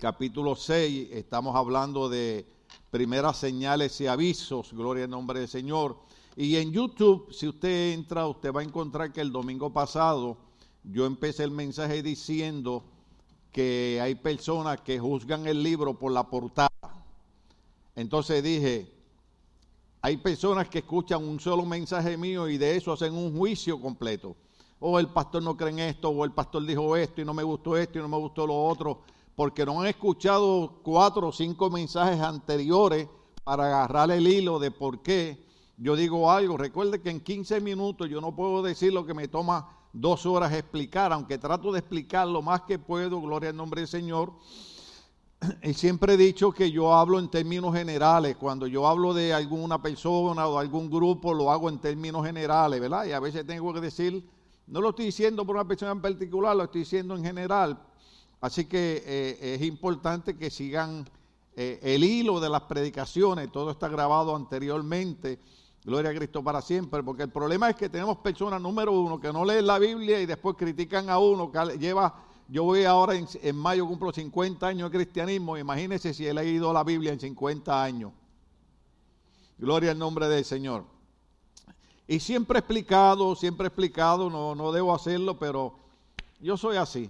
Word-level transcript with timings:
capítulo 0.00 0.56
6, 0.56 1.10
estamos 1.12 1.54
hablando 1.54 2.08
de 2.08 2.46
primeras 2.90 3.36
señales 3.36 4.00
y 4.00 4.06
avisos, 4.06 4.72
gloria 4.72 5.04
al 5.04 5.10
nombre 5.10 5.40
del 5.40 5.48
Señor. 5.48 5.98
Y 6.36 6.56
en 6.56 6.72
YouTube, 6.72 7.30
si 7.30 7.46
usted 7.46 7.92
entra, 7.92 8.26
usted 8.26 8.50
va 8.50 8.62
a 8.62 8.64
encontrar 8.64 9.12
que 9.12 9.20
el 9.20 9.30
domingo 9.30 9.70
pasado 9.74 10.38
yo 10.84 11.04
empecé 11.04 11.44
el 11.44 11.50
mensaje 11.50 12.02
diciendo 12.02 12.82
que 13.52 14.00
hay 14.02 14.14
personas 14.14 14.80
que 14.80 14.98
juzgan 14.98 15.46
el 15.46 15.62
libro 15.62 15.98
por 15.98 16.12
la 16.12 16.30
portada. 16.30 16.70
Entonces 17.94 18.42
dije, 18.42 18.90
hay 20.00 20.16
personas 20.16 20.70
que 20.70 20.78
escuchan 20.78 21.22
un 21.22 21.38
solo 21.38 21.66
mensaje 21.66 22.16
mío 22.16 22.48
y 22.48 22.56
de 22.56 22.74
eso 22.74 22.94
hacen 22.94 23.12
un 23.12 23.36
juicio 23.36 23.78
completo. 23.78 24.34
O 24.78 24.98
el 24.98 25.08
pastor 25.08 25.42
no 25.42 25.58
cree 25.58 25.72
en 25.72 25.80
esto, 25.80 26.08
o 26.08 26.24
el 26.24 26.32
pastor 26.32 26.64
dijo 26.64 26.96
esto 26.96 27.20
y 27.20 27.26
no 27.26 27.34
me 27.34 27.42
gustó 27.42 27.76
esto 27.76 27.98
y 27.98 28.02
no 28.02 28.08
me 28.08 28.16
gustó 28.16 28.46
lo 28.46 28.64
otro, 28.64 29.02
porque 29.40 29.64
no 29.64 29.80
han 29.80 29.86
escuchado 29.86 30.80
cuatro 30.82 31.28
o 31.28 31.32
cinco 31.32 31.70
mensajes 31.70 32.20
anteriores 32.20 33.08
para 33.42 33.64
agarrar 33.64 34.10
el 34.10 34.28
hilo 34.28 34.58
de 34.58 34.70
por 34.70 35.00
qué 35.00 35.42
yo 35.78 35.96
digo 35.96 36.30
algo. 36.30 36.58
Recuerde 36.58 37.00
que 37.00 37.08
en 37.08 37.20
15 37.20 37.58
minutos 37.62 38.10
yo 38.10 38.20
no 38.20 38.36
puedo 38.36 38.62
decir 38.62 38.92
lo 38.92 39.06
que 39.06 39.14
me 39.14 39.28
toma 39.28 39.78
dos 39.94 40.26
horas 40.26 40.52
explicar, 40.52 41.10
aunque 41.14 41.38
trato 41.38 41.72
de 41.72 41.78
explicar 41.78 42.28
lo 42.28 42.42
más 42.42 42.60
que 42.68 42.78
puedo, 42.78 43.18
gloria 43.22 43.48
al 43.48 43.56
nombre 43.56 43.80
del 43.80 43.88
Señor. 43.88 44.34
Y 45.62 45.72
siempre 45.72 46.12
he 46.12 46.16
dicho 46.18 46.52
que 46.52 46.70
yo 46.70 46.92
hablo 46.92 47.18
en 47.18 47.30
términos 47.30 47.74
generales. 47.74 48.36
Cuando 48.36 48.66
yo 48.66 48.86
hablo 48.86 49.14
de 49.14 49.32
alguna 49.32 49.80
persona 49.80 50.48
o 50.48 50.58
algún 50.58 50.90
grupo, 50.90 51.32
lo 51.32 51.50
hago 51.50 51.70
en 51.70 51.78
términos 51.78 52.26
generales, 52.26 52.78
¿verdad? 52.78 53.06
Y 53.06 53.12
a 53.12 53.20
veces 53.20 53.46
tengo 53.46 53.72
que 53.72 53.80
decir, 53.80 54.22
no 54.66 54.82
lo 54.82 54.90
estoy 54.90 55.06
diciendo 55.06 55.46
por 55.46 55.56
una 55.56 55.66
persona 55.66 55.92
en 55.92 56.02
particular, 56.02 56.54
lo 56.54 56.64
estoy 56.64 56.82
diciendo 56.82 57.16
en 57.16 57.24
general. 57.24 57.86
Así 58.40 58.64
que 58.64 59.02
eh, 59.04 59.54
es 59.54 59.62
importante 59.62 60.36
que 60.36 60.50
sigan 60.50 61.08
eh, 61.56 61.78
el 61.82 62.04
hilo 62.04 62.40
de 62.40 62.48
las 62.48 62.62
predicaciones. 62.62 63.52
Todo 63.52 63.70
está 63.70 63.88
grabado 63.88 64.34
anteriormente. 64.34 65.38
Gloria 65.84 66.10
a 66.10 66.14
Cristo 66.14 66.44
para 66.44 66.60
siempre, 66.60 67.02
porque 67.02 67.22
el 67.22 67.30
problema 67.30 67.70
es 67.70 67.76
que 67.76 67.88
tenemos 67.88 68.18
personas, 68.18 68.60
número 68.60 68.92
uno, 68.92 69.18
que 69.18 69.32
no 69.32 69.44
leen 69.44 69.66
la 69.66 69.78
Biblia 69.78 70.20
y 70.20 70.26
después 70.26 70.56
critican 70.56 71.08
a 71.08 71.18
uno 71.18 71.50
que 71.50 71.78
lleva 71.78 72.26
yo 72.50 72.64
voy 72.64 72.82
ahora 72.84 73.14
en, 73.14 73.56
mayo, 73.56 73.86
cumplo 73.86 74.12
50 74.12 74.66
años 74.66 74.90
de 74.90 74.98
cristianismo. 74.98 75.56
Imagínense 75.56 76.12
si 76.12 76.26
he 76.26 76.34
leído 76.34 76.72
la 76.72 76.82
Biblia 76.82 77.12
en 77.12 77.20
50 77.20 77.80
años. 77.80 78.12
Gloria 79.56 79.92
al 79.92 79.98
nombre 80.00 80.26
del 80.26 80.44
Señor. 80.44 80.84
Y 82.08 82.18
siempre 82.18 82.58
he 82.58 82.58
explicado, 82.58 83.36
siempre 83.36 83.66
he 83.66 83.68
explicado, 83.68 84.28
no, 84.28 84.56
no 84.56 84.72
debo 84.72 84.92
hacerlo, 84.92 85.38
pero 85.38 85.78
yo 86.40 86.56
soy 86.56 86.76
así. 86.76 87.08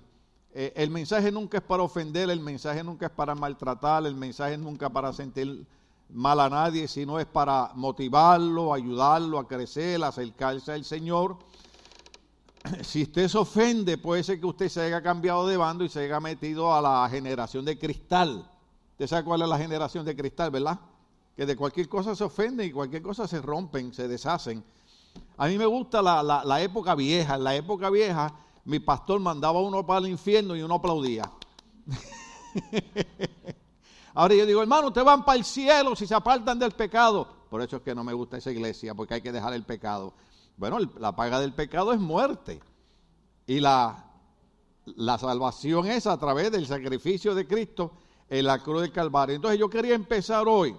Eh, 0.52 0.72
el 0.76 0.90
mensaje 0.90 1.30
nunca 1.30 1.58
es 1.58 1.64
para 1.64 1.82
ofender, 1.82 2.28
el 2.30 2.40
mensaje 2.40 2.82
nunca 2.82 3.06
es 3.06 3.12
para 3.12 3.34
maltratar, 3.34 4.06
el 4.06 4.16
mensaje 4.16 4.58
nunca 4.58 4.88
para 4.90 5.12
sentir 5.12 5.64
mal 6.12 6.40
a 6.40 6.48
nadie, 6.48 6.88
sino 6.88 7.20
es 7.20 7.26
para 7.26 7.70
motivarlo, 7.74 8.74
ayudarlo 8.74 9.38
a 9.38 9.46
crecer, 9.46 10.02
acercarse 10.02 10.72
al 10.72 10.84
Señor 10.84 11.38
si 12.82 13.02
usted 13.02 13.28
se 13.28 13.38
ofende, 13.38 13.98
puede 13.98 14.22
ser 14.22 14.40
que 14.40 14.46
usted 14.46 14.68
se 14.68 14.82
haya 14.82 15.02
cambiado 15.02 15.46
de 15.46 15.56
bando 15.56 15.84
y 15.84 15.88
se 15.88 16.00
haya 16.00 16.20
metido 16.20 16.74
a 16.74 16.80
la 16.80 17.08
generación 17.10 17.64
de 17.64 17.78
cristal. 17.78 18.48
Usted 18.92 19.06
sabe 19.06 19.24
cuál 19.24 19.42
es 19.42 19.48
la 19.48 19.58
generación 19.58 20.04
de 20.04 20.14
cristal, 20.14 20.50
¿verdad? 20.50 20.78
Que 21.36 21.46
de 21.46 21.56
cualquier 21.56 21.88
cosa 21.88 22.14
se 22.14 22.24
ofende 22.24 22.64
y 22.64 22.72
cualquier 22.72 23.02
cosa 23.02 23.26
se 23.26 23.40
rompen, 23.40 23.94
se 23.94 24.08
deshacen. 24.08 24.62
A 25.38 25.46
mí 25.46 25.56
me 25.56 25.66
gusta 25.66 26.02
la, 26.02 26.62
época 26.62 26.94
vieja. 26.94 27.38
La 27.38 27.54
época 27.54 27.88
vieja, 27.88 28.34
mi 28.64 28.78
pastor 28.78 29.20
mandaba 29.20 29.60
uno 29.60 29.86
para 29.86 30.00
el 30.00 30.08
infierno 30.08 30.56
y 30.56 30.62
uno 30.62 30.74
aplaudía. 30.74 31.30
Ahora 34.14 34.34
yo 34.34 34.44
digo, 34.44 34.60
hermano, 34.60 34.88
ustedes 34.88 35.04
van 35.04 35.24
para 35.24 35.38
el 35.38 35.44
cielo 35.44 35.94
si 35.94 36.06
se 36.06 36.14
apartan 36.14 36.58
del 36.58 36.72
pecado. 36.72 37.28
Por 37.48 37.62
eso 37.62 37.76
es 37.76 37.82
que 37.82 37.94
no 37.94 38.04
me 38.04 38.12
gusta 38.12 38.36
esa 38.36 38.50
iglesia, 38.50 38.94
porque 38.94 39.14
hay 39.14 39.22
que 39.22 39.32
dejar 39.32 39.54
el 39.54 39.64
pecado. 39.64 40.12
Bueno, 40.56 40.78
la 40.98 41.14
paga 41.14 41.40
del 41.40 41.52
pecado 41.52 41.92
es 41.92 42.00
muerte. 42.00 42.60
Y 43.46 43.60
la, 43.60 44.04
la 44.84 45.18
salvación 45.18 45.86
es 45.86 46.06
a 46.06 46.18
través 46.18 46.52
del 46.52 46.66
sacrificio 46.66 47.34
de 47.34 47.46
Cristo 47.46 47.92
en 48.28 48.46
la 48.46 48.58
cruz 48.60 48.82
del 48.82 48.92
Calvario. 48.92 49.36
Entonces 49.36 49.58
yo 49.58 49.68
quería 49.68 49.94
empezar 49.94 50.46
hoy, 50.46 50.76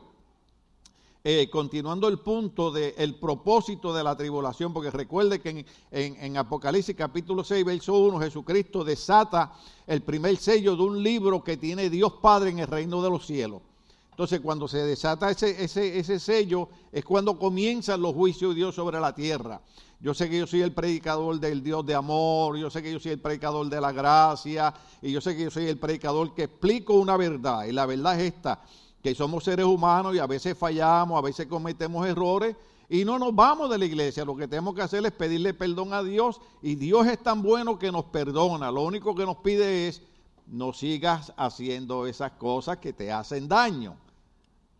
eh, 1.23 1.49
continuando 1.51 2.07
el 2.07 2.19
punto 2.19 2.71
del 2.71 3.15
propósito 3.15 3.93
de 3.93 4.03
la 4.03 4.15
tribulación, 4.15 4.73
porque 4.73 4.89
recuerde 4.89 5.39
que 5.39 5.65
en, 5.91 6.15
en, 6.19 6.37
Apocalipsis 6.37 6.95
capítulo 6.95 7.43
6, 7.43 7.63
verso 7.63 7.93
1, 7.93 8.19
Jesucristo 8.19 8.83
desata 8.83 9.53
el 9.85 10.01
primer 10.01 10.37
sello 10.37 10.75
de 10.75 10.81
un 10.81 11.03
libro 11.03 11.43
que 11.43 11.57
tiene 11.57 11.89
Dios 11.89 12.13
Padre 12.21 12.49
en 12.49 12.59
el 12.59 12.67
reino 12.67 13.03
de 13.03 13.09
los 13.09 13.25
cielos. 13.27 13.61
Entonces, 14.09 14.41
cuando 14.41 14.67
se 14.67 14.79
desata 14.79 15.31
ese, 15.31 15.63
ese, 15.63 15.97
ese 15.97 16.19
sello, 16.19 16.69
es 16.91 17.05
cuando 17.05 17.39
comienzan 17.39 18.01
los 18.01 18.13
juicios 18.13 18.51
de 18.51 18.55
Dios 18.55 18.75
sobre 18.75 18.99
la 18.99 19.15
tierra. 19.15 19.61
Yo 19.99 20.15
sé 20.15 20.29
que 20.29 20.39
yo 20.39 20.47
soy 20.47 20.61
el 20.61 20.73
predicador 20.73 21.39
del 21.39 21.61
Dios 21.61 21.85
de 21.85 21.93
amor, 21.93 22.57
yo 22.57 22.71
sé 22.71 22.81
que 22.81 22.91
yo 22.91 22.99
soy 22.99 23.11
el 23.11 23.19
predicador 23.19 23.69
de 23.69 23.79
la 23.79 23.91
gracia, 23.91 24.73
y 25.01 25.11
yo 25.11 25.21
sé 25.21 25.37
que 25.37 25.43
yo 25.43 25.51
soy 25.51 25.67
el 25.67 25.77
predicador 25.77 26.33
que 26.33 26.43
explico 26.43 26.95
una 26.95 27.15
verdad. 27.17 27.65
Y 27.65 27.71
la 27.71 27.85
verdad 27.85 28.19
es 28.19 28.33
esta, 28.33 28.63
que 29.01 29.15
somos 29.15 29.43
seres 29.43 29.65
humanos 29.65 30.15
y 30.15 30.19
a 30.19 30.27
veces 30.27 30.57
fallamos, 30.57 31.17
a 31.17 31.21
veces 31.21 31.47
cometemos 31.47 32.05
errores, 32.07 32.55
y 32.89 33.05
no 33.05 33.17
nos 33.17 33.33
vamos 33.33 33.69
de 33.69 33.77
la 33.77 33.85
iglesia. 33.85 34.25
Lo 34.25 34.35
que 34.35 34.47
tenemos 34.47 34.75
que 34.75 34.81
hacer 34.81 35.05
es 35.05 35.11
pedirle 35.11 35.53
perdón 35.53 35.93
a 35.93 36.03
Dios, 36.03 36.41
y 36.61 36.75
Dios 36.75 37.07
es 37.07 37.21
tan 37.23 37.41
bueno 37.41 37.79
que 37.79 37.91
nos 37.91 38.05
perdona. 38.05 38.69
Lo 38.71 38.83
único 38.83 39.15
que 39.15 39.25
nos 39.25 39.37
pide 39.37 39.87
es, 39.87 40.01
no 40.47 40.73
sigas 40.73 41.33
haciendo 41.37 42.05
esas 42.05 42.33
cosas 42.33 42.77
que 42.77 42.91
te 42.91 43.11
hacen 43.11 43.47
daño. 43.47 43.95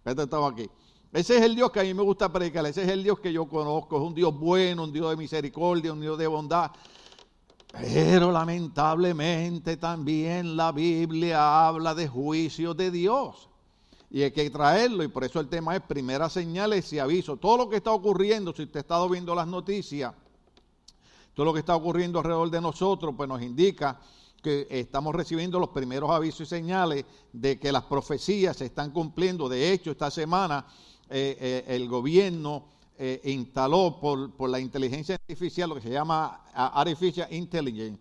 Estamos 0.03 0.51
aquí. 0.51 0.69
Ese 1.13 1.37
es 1.37 1.43
el 1.43 1.55
Dios 1.55 1.71
que 1.71 1.79
a 1.81 1.83
mí 1.83 1.93
me 1.93 2.03
gusta 2.03 2.31
predicar, 2.31 2.65
ese 2.65 2.83
es 2.83 2.89
el 2.89 3.03
Dios 3.03 3.19
que 3.19 3.33
yo 3.33 3.45
conozco, 3.45 3.97
es 3.97 4.03
un 4.03 4.13
Dios 4.13 4.37
bueno, 4.37 4.85
un 4.85 4.93
Dios 4.93 5.09
de 5.09 5.17
misericordia, 5.17 5.91
un 5.91 5.99
Dios 5.99 6.17
de 6.17 6.27
bondad. 6.27 6.71
Pero 7.71 8.31
lamentablemente 8.31 9.77
también 9.77 10.57
la 10.57 10.71
Biblia 10.71 11.67
habla 11.67 11.95
de 11.95 12.07
juicio 12.07 12.73
de 12.73 12.91
Dios. 12.91 13.50
Y 14.13 14.23
hay 14.23 14.31
que 14.31 14.49
traerlo, 14.49 15.03
y 15.03 15.07
por 15.07 15.23
eso 15.23 15.39
el 15.39 15.47
tema 15.47 15.73
es 15.73 15.81
primeras 15.81 16.33
señales 16.33 16.91
y 16.91 16.99
avisos. 16.99 17.39
Todo 17.39 17.57
lo 17.57 17.69
que 17.69 17.77
está 17.77 17.91
ocurriendo, 17.91 18.53
si 18.53 18.63
usted 18.63 18.77
ha 18.77 18.81
estado 18.81 19.07
viendo 19.07 19.33
las 19.33 19.47
noticias, 19.47 20.13
todo 21.33 21.45
lo 21.45 21.53
que 21.53 21.59
está 21.59 21.75
ocurriendo 21.75 22.19
alrededor 22.19 22.49
de 22.49 22.59
nosotros, 22.59 23.13
pues 23.15 23.29
nos 23.29 23.41
indica 23.41 24.01
que 24.41 24.67
estamos 24.69 25.15
recibiendo 25.15 25.59
los 25.59 25.69
primeros 25.69 26.09
avisos 26.09 26.41
y 26.41 26.45
señales 26.45 27.05
de 27.31 27.57
que 27.57 27.71
las 27.71 27.83
profecías 27.83 28.57
se 28.57 28.65
están 28.65 28.91
cumpliendo. 28.91 29.47
De 29.47 29.71
hecho, 29.71 29.91
esta 29.91 30.11
semana 30.11 30.65
eh, 31.09 31.37
eh, 31.39 31.63
el 31.67 31.87
gobierno 31.87 32.65
eh, 32.97 33.21
instaló 33.25 33.97
por, 34.01 34.31
por, 34.35 34.49
la 34.49 34.59
inteligencia 34.59 35.15
artificial, 35.15 35.69
lo 35.69 35.75
que 35.75 35.81
se 35.81 35.89
llama 35.89 36.41
Artificial 36.53 37.31
Intelligence, 37.31 37.99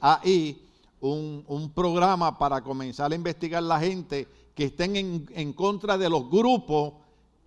AI, 0.00 0.62
un, 1.00 1.44
un, 1.46 1.70
programa 1.72 2.38
para 2.38 2.62
comenzar 2.62 3.12
a 3.12 3.14
investigar 3.14 3.62
la 3.62 3.80
gente 3.80 4.28
que 4.54 4.64
estén 4.64 4.96
en, 4.96 5.26
en 5.34 5.52
contra 5.52 5.96
de 5.96 6.08
los 6.08 6.28
grupos 6.28 6.94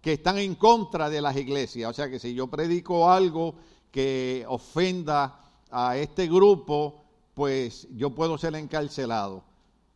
que 0.01 0.13
están 0.13 0.37
en 0.37 0.55
contra 0.55 1.09
de 1.09 1.21
las 1.21 1.35
iglesias. 1.35 1.89
O 1.89 1.93
sea 1.93 2.09
que 2.09 2.19
si 2.19 2.33
yo 2.33 2.47
predico 2.47 3.09
algo 3.09 3.55
que 3.91 4.45
ofenda 4.47 5.39
a 5.71 5.97
este 5.97 6.27
grupo, 6.27 7.03
pues 7.33 7.87
yo 7.95 8.11
puedo 8.11 8.37
ser 8.37 8.55
encarcelado. 8.55 9.43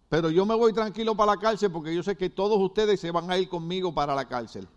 Pero 0.10 0.32
yo 0.32 0.46
me 0.46 0.56
voy 0.56 0.74
tranquilo 0.74 1.16
para 1.16 1.34
la 1.34 1.40
cárcel 1.40 1.72
porque 1.72 1.96
yo 1.96 2.02
sé 2.02 2.18
que 2.18 2.32
todos 2.32 2.60
ustedes 2.60 3.00
se 3.00 3.12
van 3.12 3.30
a 3.30 3.38
ir 3.38 3.48
conmigo 3.48 3.94
para 3.94 4.16
la 4.16 4.28
cárcel. 4.28 4.68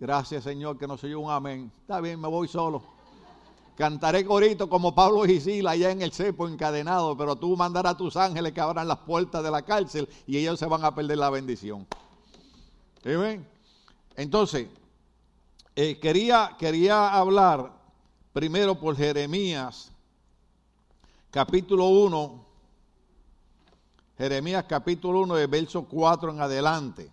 Gracias 0.00 0.44
Señor, 0.44 0.76
que 0.76 0.88
no 0.88 0.96
soy 0.96 1.14
un 1.14 1.30
amén. 1.30 1.70
Está 1.80 2.00
bien, 2.00 2.20
me 2.20 2.28
voy 2.28 2.48
solo. 2.48 2.97
Cantaré 3.78 4.24
corito 4.24 4.68
como 4.68 4.92
Pablo 4.92 5.24
y 5.24 5.40
Sila 5.40 5.70
allá 5.70 5.92
en 5.92 6.02
el 6.02 6.10
cepo 6.10 6.48
encadenado, 6.48 7.16
pero 7.16 7.36
tú 7.36 7.56
mandarás 7.56 7.92
a 7.92 7.96
tus 7.96 8.16
ángeles 8.16 8.52
que 8.52 8.60
abran 8.60 8.88
las 8.88 8.98
puertas 8.98 9.40
de 9.40 9.52
la 9.52 9.62
cárcel 9.62 10.08
y 10.26 10.36
ellos 10.36 10.58
se 10.58 10.66
van 10.66 10.84
a 10.84 10.92
perder 10.92 11.16
la 11.16 11.30
bendición. 11.30 11.86
¿Sí 13.04 13.10
Entonces, 14.16 14.66
eh, 15.76 15.96
quería, 16.00 16.56
quería 16.58 17.08
hablar 17.08 17.72
primero 18.32 18.80
por 18.80 18.96
Jeremías 18.96 19.92
capítulo 21.30 21.86
1, 21.86 22.44
Jeremías 24.18 24.64
capítulo 24.68 25.20
1, 25.20 25.36
de 25.36 25.46
verso 25.46 25.84
4 25.84 26.32
en 26.32 26.40
adelante. 26.40 27.12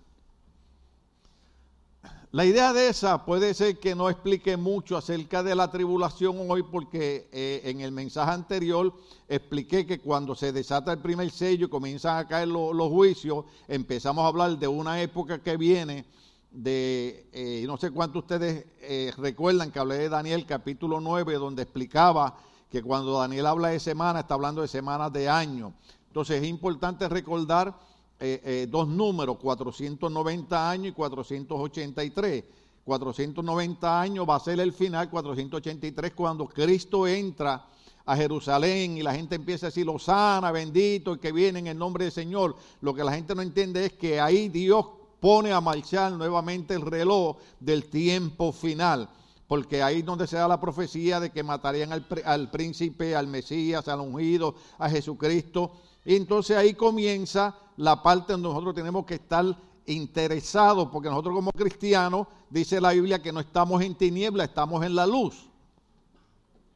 La 2.35 2.43
idea 2.43 2.73
de 2.73 2.89
esa 2.89 3.23
puede 3.23 3.53
ser 3.53 3.79
que 3.79 3.95
no 3.95 4.09
explique 4.09 4.57
mucho 4.57 4.97
acerca 4.97 5.41
de 5.41 5.55
la 5.55 5.71
tribulación 5.71 6.35
hoy 6.51 6.63
porque 6.63 7.29
eh, 7.31 7.61
en 7.63 7.79
el 7.79 7.93
mensaje 7.93 8.29
anterior 8.29 8.93
expliqué 9.29 9.85
que 9.85 10.01
cuando 10.01 10.35
se 10.35 10.51
desata 10.51 10.91
el 10.91 10.99
primer 10.99 11.31
sello 11.31 11.67
y 11.67 11.69
comienzan 11.69 12.17
a 12.17 12.27
caer 12.27 12.49
los 12.49 12.89
juicios, 12.89 13.45
empezamos 13.69 14.25
a 14.25 14.27
hablar 14.27 14.59
de 14.59 14.67
una 14.67 15.01
época 15.01 15.41
que 15.41 15.55
viene 15.55 16.03
de, 16.51 17.29
eh, 17.31 17.63
no 17.67 17.77
sé 17.77 17.91
cuántos 17.91 18.23
ustedes 18.23 18.65
eh, 18.81 19.13
recuerdan 19.15 19.71
que 19.71 19.79
hablé 19.79 19.95
de 19.99 20.09
Daniel 20.09 20.45
capítulo 20.45 20.99
9 20.99 21.35
donde 21.35 21.63
explicaba 21.63 22.37
que 22.69 22.83
cuando 22.83 23.17
Daniel 23.17 23.45
habla 23.45 23.69
de 23.69 23.79
semana, 23.79 24.19
está 24.19 24.33
hablando 24.33 24.61
de 24.61 24.67
semanas 24.67 25.13
de 25.13 25.29
año. 25.29 25.73
Entonces 26.09 26.43
es 26.43 26.49
importante 26.49 27.07
recordar 27.07 27.79
eh, 28.19 28.41
eh, 28.43 28.67
dos 28.69 28.87
números, 28.87 29.37
490 29.37 30.69
años 30.69 30.87
y 30.87 30.91
483. 30.91 32.43
490 32.85 34.01
años 34.01 34.25
va 34.29 34.35
a 34.35 34.39
ser 34.39 34.59
el 34.59 34.71
final, 34.71 35.09
483 35.09 36.13
cuando 36.13 36.45
Cristo 36.47 37.07
entra 37.07 37.65
a 38.05 38.15
Jerusalén 38.15 38.97
y 38.97 39.01
la 39.01 39.15
gente 39.15 39.35
empieza 39.35 39.65
a 39.65 39.69
decir, 39.69 39.87
sana, 39.99 40.51
bendito, 40.51 41.13
el 41.13 41.19
que 41.19 41.31
viene 41.31 41.59
en 41.59 41.67
el 41.67 41.77
nombre 41.77 42.05
del 42.05 42.13
Señor. 42.13 42.55
Lo 42.81 42.93
que 42.93 43.03
la 43.03 43.11
gente 43.11 43.33
no 43.33 43.41
entiende 43.41 43.85
es 43.85 43.93
que 43.93 44.21
ahí 44.21 44.49
Dios 44.49 44.85
pone 45.19 45.51
a 45.51 45.59
marchar 45.59 46.11
nuevamente 46.11 46.75
el 46.75 46.81
reloj 46.81 47.37
del 47.59 47.85
tiempo 47.85 48.51
final, 48.51 49.09
porque 49.47 49.81
ahí 49.81 49.99
es 49.99 50.05
donde 50.05 50.27
se 50.27 50.37
da 50.37 50.47
la 50.47 50.61
profecía 50.61 51.19
de 51.19 51.31
que 51.31 51.41
matarían 51.41 51.91
al, 51.91 52.05
al 52.23 52.51
príncipe, 52.51 53.15
al 53.15 53.27
Mesías, 53.27 53.87
al 53.87 54.01
ungido, 54.01 54.53
a 54.77 54.87
Jesucristo. 54.87 55.71
Y 56.05 56.15
entonces 56.15 56.55
ahí 56.55 56.75
comienza 56.75 57.55
la 57.77 58.01
parte 58.01 58.33
donde 58.33 58.47
nosotros 58.47 58.75
tenemos 58.75 59.05
que 59.05 59.15
estar 59.15 59.45
interesados, 59.87 60.89
porque 60.91 61.09
nosotros 61.09 61.35
como 61.35 61.51
cristianos, 61.51 62.27
dice 62.49 62.79
la 62.79 62.91
Biblia 62.91 63.21
que 63.21 63.31
no 63.31 63.39
estamos 63.39 63.81
en 63.81 63.95
tiniebla, 63.95 64.43
estamos 64.45 64.83
en 64.85 64.95
la 64.95 65.05
luz. 65.05 65.47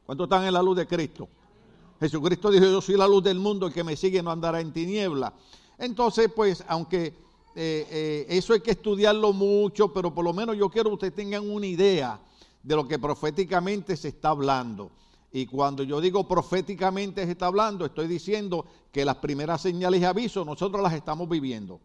¿Cuántos 0.04 0.26
están 0.26 0.44
en 0.44 0.52
la 0.52 0.62
luz 0.62 0.76
de 0.76 0.86
Cristo? 0.86 1.28
Jesucristo 2.00 2.50
dijo, 2.50 2.64
yo 2.64 2.80
soy 2.80 2.96
la 2.96 3.06
luz 3.06 3.22
del 3.22 3.38
mundo, 3.38 3.66
el 3.66 3.72
que 3.72 3.84
me 3.84 3.96
sigue 3.96 4.22
no 4.22 4.30
andará 4.30 4.60
en 4.60 4.72
tiniebla. 4.72 5.32
Entonces, 5.78 6.30
pues, 6.34 6.64
aunque 6.66 7.14
eh, 7.54 7.86
eh, 7.90 8.26
eso 8.28 8.52
hay 8.52 8.60
que 8.60 8.72
estudiarlo 8.72 9.32
mucho, 9.32 9.92
pero 9.92 10.12
por 10.12 10.24
lo 10.24 10.32
menos 10.32 10.56
yo 10.56 10.68
quiero 10.68 10.90
que 10.90 10.94
ustedes 10.94 11.14
tengan 11.14 11.48
una 11.48 11.66
idea 11.66 12.18
de 12.62 12.76
lo 12.76 12.86
que 12.86 12.98
proféticamente 12.98 13.96
se 13.96 14.08
está 14.08 14.30
hablando. 14.30 14.90
Y 15.32 15.46
cuando 15.46 15.82
yo 15.82 16.00
digo 16.00 16.26
proféticamente 16.26 17.24
se 17.24 17.32
está 17.32 17.46
hablando, 17.46 17.84
estoy 17.86 18.08
diciendo 18.08 18.66
que 18.90 19.04
las 19.04 19.16
primeras 19.16 19.60
señales 19.60 20.00
y 20.00 20.04
avisos 20.04 20.44
nosotros 20.44 20.82
las 20.82 20.92
estamos 20.92 21.28
viviendo. 21.28 21.80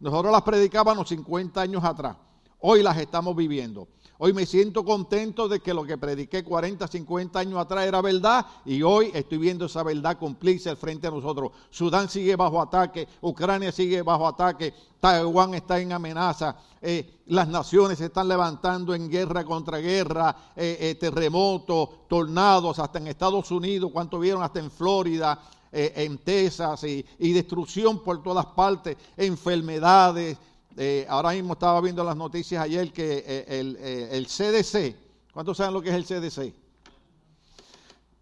Nosotros 0.00 0.32
las 0.32 0.42
predicábamos 0.42 1.08
50 1.08 1.60
años 1.60 1.84
atrás. 1.84 2.16
Hoy 2.60 2.82
las 2.82 2.96
estamos 2.96 3.36
viviendo. 3.36 3.88
Hoy 4.18 4.32
me 4.32 4.46
siento 4.46 4.82
contento 4.82 5.46
de 5.46 5.60
que 5.60 5.74
lo 5.74 5.84
que 5.84 5.98
prediqué 5.98 6.42
40, 6.42 6.88
50 6.88 7.38
años 7.38 7.58
atrás 7.58 7.86
era 7.86 8.00
verdad 8.00 8.46
y 8.64 8.80
hoy 8.80 9.10
estoy 9.12 9.36
viendo 9.36 9.66
esa 9.66 9.82
verdad 9.82 10.16
cumplirse 10.16 10.70
al 10.70 10.78
frente 10.78 11.06
de 11.06 11.16
nosotros. 11.16 11.52
Sudán 11.68 12.08
sigue 12.08 12.34
bajo 12.34 12.62
ataque, 12.62 13.06
Ucrania 13.20 13.70
sigue 13.72 14.00
bajo 14.00 14.26
ataque, 14.26 14.72
Taiwán 15.00 15.52
está 15.52 15.78
en 15.80 15.92
amenaza, 15.92 16.56
eh, 16.80 17.20
las 17.26 17.46
naciones 17.48 17.98
se 17.98 18.06
están 18.06 18.28
levantando 18.28 18.94
en 18.94 19.10
guerra 19.10 19.44
contra 19.44 19.78
guerra, 19.78 20.34
eh, 20.56 20.78
eh, 20.80 20.94
terremotos, 20.94 22.08
tornados, 22.08 22.78
hasta 22.78 22.98
en 22.98 23.08
Estados 23.08 23.50
Unidos, 23.50 23.90
cuánto 23.92 24.18
vieron 24.18 24.42
hasta 24.42 24.60
en 24.60 24.70
Florida, 24.70 25.38
en 25.72 26.16
Texas 26.18 26.84
y, 26.84 27.04
y 27.18 27.32
destrucción 27.32 28.02
por 28.02 28.22
todas 28.22 28.46
partes, 28.46 28.96
enfermedades 29.14 30.38
eh, 30.78 31.06
ahora 31.08 31.30
mismo 31.30 31.54
estaba 31.54 31.80
viendo 31.80 32.04
las 32.04 32.16
noticias 32.16 32.62
ayer 32.62 32.92
que 32.92 33.24
eh, 33.26 34.08
el, 34.12 34.26
CDC, 34.26 34.74
eh, 34.74 34.96
¿cuántos 35.32 35.56
saben 35.56 35.72
lo 35.72 35.80
que 35.80 35.88
es 35.88 35.94
el 35.94 36.04
CDC? 36.04 36.52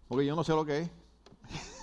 Porque 0.07 0.25
yo 0.25 0.37
no 0.37 0.43
sé 0.43 0.53
lo 0.53 0.63
que 0.63 0.79
es. 0.79 0.89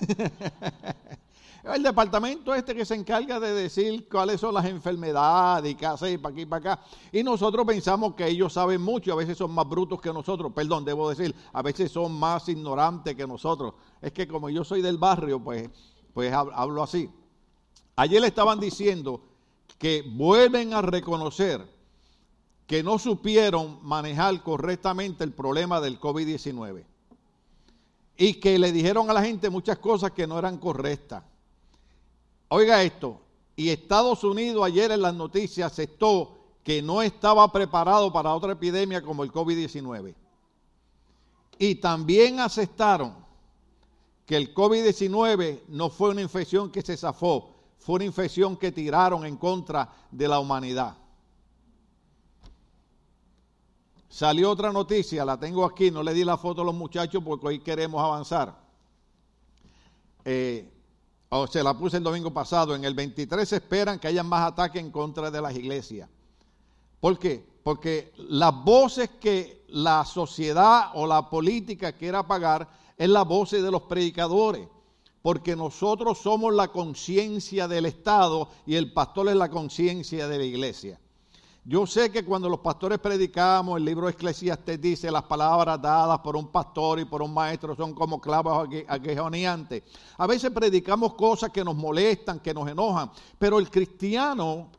el 1.74 1.82
departamento 1.82 2.54
este 2.54 2.74
que 2.74 2.86
se 2.86 2.94
encarga 2.94 3.38
de 3.38 3.52
decir 3.52 4.08
cuáles 4.08 4.40
son 4.40 4.54
las 4.54 4.64
enfermedades 4.64 5.72
y 5.72 5.74
qué 5.74 5.84
hacer 5.84 6.22
para 6.22 6.32
aquí 6.32 6.42
y 6.42 6.46
para 6.46 6.72
acá. 6.72 6.84
Y 7.12 7.22
nosotros 7.22 7.66
pensamos 7.66 8.14
que 8.14 8.26
ellos 8.26 8.54
saben 8.54 8.80
mucho, 8.80 9.12
a 9.12 9.16
veces 9.16 9.36
son 9.36 9.50
más 9.50 9.68
brutos 9.68 10.00
que 10.00 10.10
nosotros, 10.10 10.52
perdón, 10.54 10.86
debo 10.86 11.10
decir, 11.10 11.34
a 11.52 11.60
veces 11.60 11.92
son 11.92 12.12
más 12.12 12.48
ignorantes 12.48 13.14
que 13.14 13.26
nosotros. 13.26 13.74
Es 14.00 14.12
que 14.12 14.26
como 14.26 14.48
yo 14.48 14.64
soy 14.64 14.80
del 14.80 14.96
barrio, 14.96 15.38
pues, 15.38 15.68
pues 16.14 16.32
hablo 16.32 16.82
así. 16.82 17.10
Ayer 17.94 18.22
le 18.22 18.28
estaban 18.28 18.58
diciendo 18.58 19.31
que 19.82 20.02
vuelven 20.02 20.74
a 20.74 20.80
reconocer 20.80 21.60
que 22.68 22.84
no 22.84 23.00
supieron 23.00 23.80
manejar 23.82 24.40
correctamente 24.44 25.24
el 25.24 25.32
problema 25.32 25.80
del 25.80 25.98
COVID-19 25.98 26.84
y 28.16 28.34
que 28.34 28.60
le 28.60 28.70
dijeron 28.70 29.10
a 29.10 29.12
la 29.12 29.24
gente 29.24 29.50
muchas 29.50 29.78
cosas 29.78 30.12
que 30.12 30.24
no 30.24 30.38
eran 30.38 30.58
correctas. 30.58 31.24
Oiga 32.46 32.80
esto, 32.84 33.22
y 33.56 33.70
Estados 33.70 34.22
Unidos 34.22 34.64
ayer 34.64 34.92
en 34.92 35.02
las 35.02 35.14
noticias 35.14 35.72
aceptó 35.72 36.38
que 36.62 36.80
no 36.80 37.02
estaba 37.02 37.50
preparado 37.50 38.12
para 38.12 38.32
otra 38.32 38.52
epidemia 38.52 39.02
como 39.02 39.24
el 39.24 39.32
COVID-19. 39.32 40.14
Y 41.58 41.74
también 41.74 42.38
aceptaron 42.38 43.16
que 44.26 44.36
el 44.36 44.54
COVID-19 44.54 45.62
no 45.66 45.90
fue 45.90 46.10
una 46.10 46.22
infección 46.22 46.70
que 46.70 46.82
se 46.82 46.96
zafó, 46.96 47.51
fue 47.82 47.96
una 47.96 48.04
infección 48.04 48.56
que 48.56 48.70
tiraron 48.70 49.26
en 49.26 49.36
contra 49.36 49.88
de 50.10 50.28
la 50.28 50.38
humanidad. 50.38 50.96
Salió 54.08 54.50
otra 54.50 54.72
noticia, 54.72 55.24
la 55.24 55.38
tengo 55.38 55.64
aquí, 55.64 55.90
no 55.90 56.02
le 56.02 56.14
di 56.14 56.22
la 56.22 56.36
foto 56.36 56.62
a 56.62 56.64
los 56.64 56.74
muchachos 56.74 57.22
porque 57.24 57.46
hoy 57.48 57.58
queremos 57.58 58.00
avanzar. 58.00 58.56
Eh, 60.24 60.70
o 61.30 61.46
se 61.48 61.62
la 61.62 61.76
puse 61.76 61.96
el 61.96 62.04
domingo 62.04 62.32
pasado. 62.32 62.74
En 62.76 62.84
el 62.84 62.94
23 62.94 63.48
se 63.48 63.56
esperan 63.56 63.98
que 63.98 64.06
haya 64.06 64.22
más 64.22 64.52
ataques 64.52 64.80
en 64.80 64.92
contra 64.92 65.30
de 65.30 65.40
las 65.40 65.56
iglesias. 65.56 66.08
¿Por 67.00 67.18
qué? 67.18 67.44
Porque 67.64 68.12
las 68.16 68.54
voces 68.62 69.10
que 69.20 69.64
la 69.68 70.04
sociedad 70.04 70.90
o 70.94 71.06
la 71.06 71.28
política 71.28 71.92
quiera 71.92 72.24
pagar 72.24 72.68
es 72.96 73.08
la 73.08 73.22
voz 73.22 73.50
de 73.50 73.70
los 73.70 73.82
predicadores 73.82 74.68
porque 75.22 75.54
nosotros 75.54 76.18
somos 76.18 76.52
la 76.52 76.68
conciencia 76.68 77.68
del 77.68 77.86
Estado 77.86 78.48
y 78.66 78.74
el 78.74 78.92
pastor 78.92 79.28
es 79.28 79.36
la 79.36 79.48
conciencia 79.48 80.28
de 80.28 80.38
la 80.38 80.44
iglesia. 80.44 80.98
Yo 81.64 81.86
sé 81.86 82.10
que 82.10 82.24
cuando 82.24 82.48
los 82.48 82.58
pastores 82.58 82.98
predicamos, 82.98 83.76
el 83.76 83.84
libro 83.84 84.08
Eclesiastes 84.08 84.80
dice 84.80 85.12
las 85.12 85.22
palabras 85.22 85.80
dadas 85.80 86.18
por 86.18 86.34
un 86.34 86.48
pastor 86.48 86.98
y 86.98 87.04
por 87.04 87.22
un 87.22 87.32
maestro 87.32 87.76
son 87.76 87.94
como 87.94 88.20
clavos 88.20 88.68
aguijoneantes. 88.88 89.84
A 90.18 90.26
veces 90.26 90.50
predicamos 90.50 91.14
cosas 91.14 91.50
que 91.50 91.62
nos 91.62 91.76
molestan, 91.76 92.40
que 92.40 92.52
nos 92.52 92.68
enojan, 92.68 93.12
pero 93.38 93.60
el 93.60 93.70
cristiano 93.70 94.70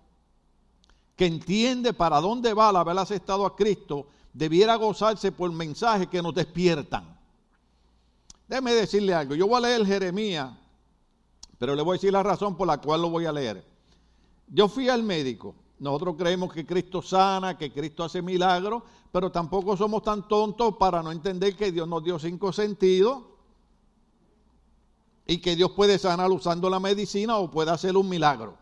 que 1.16 1.26
entiende 1.26 1.94
para 1.94 2.20
dónde 2.20 2.54
va 2.54 2.68
al 2.68 2.76
haber 2.76 2.98
aceptado 2.98 3.46
a 3.46 3.56
Cristo, 3.56 4.08
debiera 4.34 4.76
gozarse 4.76 5.32
por 5.32 5.52
mensajes 5.54 6.08
que 6.08 6.22
nos 6.22 6.34
despiertan. 6.34 7.13
Déjeme 8.54 8.76
decirle 8.76 9.16
algo. 9.16 9.34
Yo 9.34 9.48
voy 9.48 9.58
a 9.58 9.62
leer 9.62 9.84
Jeremías, 9.84 10.52
pero 11.58 11.74
le 11.74 11.82
voy 11.82 11.94
a 11.94 11.98
decir 11.98 12.14
la 12.14 12.22
razón 12.22 12.56
por 12.56 12.68
la 12.68 12.80
cual 12.80 13.02
lo 13.02 13.10
voy 13.10 13.26
a 13.26 13.32
leer. 13.32 13.66
Yo 14.48 14.68
fui 14.68 14.90
al 14.90 15.02
médico. 15.02 15.56
Nosotros 15.80 16.14
creemos 16.20 16.54
que 16.54 16.64
Cristo 16.64 17.02
sana, 17.02 17.58
que 17.58 17.74
Cristo 17.74 18.04
hace 18.04 18.22
milagros, 18.22 18.84
pero 19.12 19.32
tampoco 19.32 19.76
somos 19.76 20.04
tan 20.04 20.28
tontos 20.28 20.76
para 20.78 21.02
no 21.02 21.12
entender 21.12 21.56
que 21.56 21.72
Dios 21.72 21.88
nos 21.88 22.04
dio 22.04 22.20
cinco 22.20 22.54
sentidos 22.54 23.24
y 25.26 25.40
que 25.40 25.56
Dios 25.56 25.72
puede 25.72 25.98
sanar 25.98 26.30
usando 26.30 26.70
la 26.70 26.80
medicina 26.80 27.38
o 27.38 27.50
puede 27.50 27.72
hacer 27.72 27.98
un 27.98 28.08
milagro. 28.08 28.56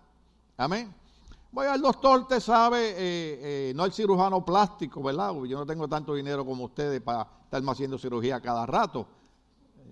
Amén. 0.55 0.95
Voy 1.51 1.67
al 1.67 1.81
doctor, 1.81 2.29
te 2.29 2.39
sabe, 2.39 2.91
eh, 2.91 2.95
eh, 2.97 3.73
no 3.75 3.83
el 3.83 3.91
cirujano 3.91 4.45
plástico, 4.45 5.03
¿verdad? 5.03 5.33
Yo 5.43 5.59
no 5.59 5.65
tengo 5.65 5.85
tanto 5.89 6.13
dinero 6.13 6.45
como 6.45 6.63
ustedes 6.63 7.01
para 7.01 7.27
estarme 7.43 7.71
haciendo 7.71 7.97
cirugía 7.97 8.39
cada 8.39 8.65
rato. 8.65 9.19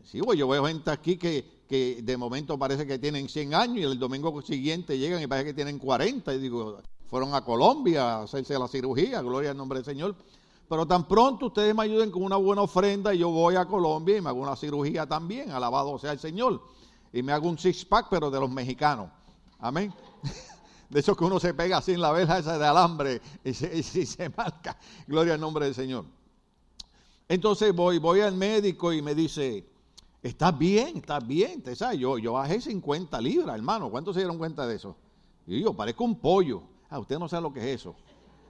Sí, 0.04 0.22
pues 0.22 0.38
yo 0.38 0.48
veo 0.48 0.66
gente 0.66 0.90
aquí 0.90 1.18
que, 1.18 1.64
que 1.68 2.02
de 2.02 2.18
momento 2.18 2.58
parece 2.58 2.88
que 2.88 2.98
tienen 2.98 3.30
100 3.30 3.54
años 3.54 3.78
y 3.78 3.84
el 3.84 4.00
domingo 4.00 4.42
siguiente 4.42 4.98
llegan 4.98 5.22
y 5.22 5.28
parece 5.28 5.48
que 5.48 5.54
tienen 5.54 5.78
40. 5.78 6.34
Y 6.34 6.40
digo, 6.40 6.82
fueron 7.08 7.34
a 7.34 7.44
Colombia 7.44 8.18
a 8.18 8.24
hacerse 8.24 8.58
la 8.58 8.68
cirugía, 8.68 9.22
gloria 9.22 9.52
al 9.52 9.58
nombre 9.58 9.80
del 9.80 9.86
Señor. 9.86 10.16
Pero 10.70 10.86
tan 10.86 11.08
pronto 11.08 11.48
ustedes 11.48 11.74
me 11.74 11.84
ayuden 11.84 12.12
con 12.12 12.24
una 12.24 12.38
buena 12.38 12.62
ofrenda, 12.62 13.14
y 13.14 13.18
yo 13.18 13.30
voy 13.30 13.56
a 13.56 13.66
Colombia 13.66 14.18
y 14.18 14.22
me 14.22 14.30
hago 14.30 14.42
una 14.42 14.56
cirugía 14.56 15.08
también, 15.08 15.52
alabado 15.52 15.98
sea 15.98 16.12
el 16.12 16.20
Señor. 16.20 16.62
Y 17.12 17.24
me 17.24 17.32
hago 17.32 17.50
un 17.50 17.58
six-pack, 17.58 18.08
pero 18.10 18.30
de 18.30 18.40
los 18.40 18.52
mexicanos. 18.52 19.10
Amén. 19.58 19.94
De 20.90 21.02
esos 21.02 21.16
que 21.16 21.24
uno 21.24 21.40
se 21.40 21.54
pega 21.54 21.78
así 21.78 21.94
en 21.94 22.02
la 22.02 22.12
verja 22.12 22.40
esa 22.40 22.58
de 22.58 22.66
alambre 22.66 23.22
y 23.44 23.54
se, 23.54 23.78
y 23.78 23.84
se 23.84 24.28
marca. 24.30 24.76
Gloria 25.06 25.36
al 25.36 25.40
nombre 25.40 25.66
del 25.66 25.76
Señor. 25.76 26.04
Entonces 27.28 27.76
voy, 27.76 28.00
voy 28.00 28.22
al 28.22 28.34
médico 28.36 28.92
y 28.92 29.04
me 29.04 29.14
dice, 29.14 29.64
Estás 30.22 30.58
bien, 30.58 30.98
estás 30.98 31.26
bien. 31.26 31.62
¿te 31.62 31.76
sabes? 31.76 32.00
Yo, 32.00 32.18
yo 32.18 32.34
bajé 32.34 32.60
50 32.60 33.20
libras, 33.22 33.56
hermano. 33.56 33.90
¿Cuántos 33.90 34.16
se 34.16 34.22
dieron 34.22 34.38
cuenta 34.38 34.68
de 34.68 34.76
eso? 34.76 34.96
Y 35.48 35.62
yo, 35.62 35.74
parezco 35.74 36.04
un 36.04 36.16
pollo. 36.16 36.62
Ah, 36.90 37.00
usted 37.00 37.18
no 37.18 37.28
sabe 37.28 37.44
lo 37.44 37.54
que 37.54 37.60
es 37.60 37.82
eso. 37.82 37.96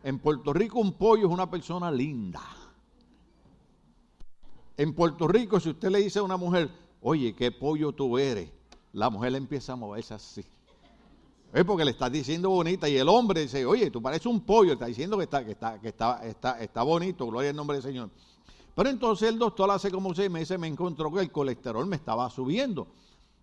En 0.03 0.19
Puerto 0.19 0.53
Rico 0.53 0.79
un 0.79 0.93
pollo 0.93 1.27
es 1.27 1.33
una 1.33 1.49
persona 1.49 1.91
linda. 1.91 2.41
En 4.77 4.93
Puerto 4.93 5.27
Rico, 5.27 5.59
si 5.59 5.69
usted 5.69 5.89
le 5.89 5.99
dice 5.99 6.19
a 6.19 6.23
una 6.23 6.37
mujer, 6.37 6.69
oye, 7.01 7.35
qué 7.35 7.51
pollo 7.51 7.91
tú 7.91 8.17
eres, 8.17 8.49
la 8.93 9.09
mujer 9.09 9.35
empieza 9.35 9.73
a 9.73 9.75
moverse 9.75 10.13
así. 10.13 10.45
Es 11.51 11.65
porque 11.65 11.83
le 11.83 11.91
estás 11.91 12.11
diciendo 12.11 12.49
bonita 12.49 12.87
y 12.87 12.95
el 12.95 13.09
hombre 13.09 13.41
dice, 13.41 13.65
oye, 13.65 13.91
tú 13.91 14.01
pareces 14.01 14.27
un 14.27 14.39
pollo, 14.39 14.73
está 14.73 14.85
diciendo 14.85 15.17
que 15.17 15.23
está, 15.23 15.43
que 15.43 15.51
está, 15.51 15.79
que 15.81 15.89
está, 15.89 16.61
está 16.61 16.83
bonito, 16.83 17.27
gloria 17.27 17.49
al 17.49 17.55
nombre 17.55 17.77
del 17.77 17.83
Señor. 17.83 18.09
Pero 18.75 18.89
entonces 18.89 19.29
el 19.29 19.39
doctor 19.39 19.69
hace 19.71 19.91
como 19.91 20.13
seis 20.13 20.29
meses 20.29 20.57
me 20.57 20.67
encontró 20.67 21.11
que 21.11 21.21
el 21.21 21.31
colesterol 21.31 21.85
me 21.85 21.95
estaba 21.95 22.29
subiendo. 22.29 22.87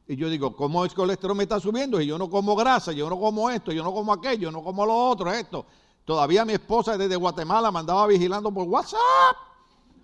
Y 0.09 0.17
yo 0.17 0.29
digo, 0.29 0.55
¿cómo 0.55 0.85
el 0.85 0.95
colesterol 0.95 1.37
me 1.37 1.43
está 1.43 1.59
subiendo? 1.59 2.01
Y 2.01 2.07
yo 2.07 2.17
no 2.17 2.31
como 2.31 2.55
grasa, 2.55 2.93
yo 2.93 3.11
no 3.11 3.19
como 3.19 3.51
esto, 3.51 3.73
yo 3.73 3.83
no 3.83 3.93
como 3.93 4.13
aquello, 4.13 4.43
yo 4.43 4.51
no 4.53 4.63
como 4.63 4.87
lo 4.87 4.95
otro, 4.95 5.33
esto. 5.33 5.67
Todavía 6.05 6.45
mi 6.45 6.53
esposa 6.53 6.97
desde 6.97 7.17
Guatemala 7.17 7.73
me 7.73 7.81
andaba 7.81 8.07
vigilando 8.07 8.53
por 8.53 8.69
WhatsApp. 8.69 9.37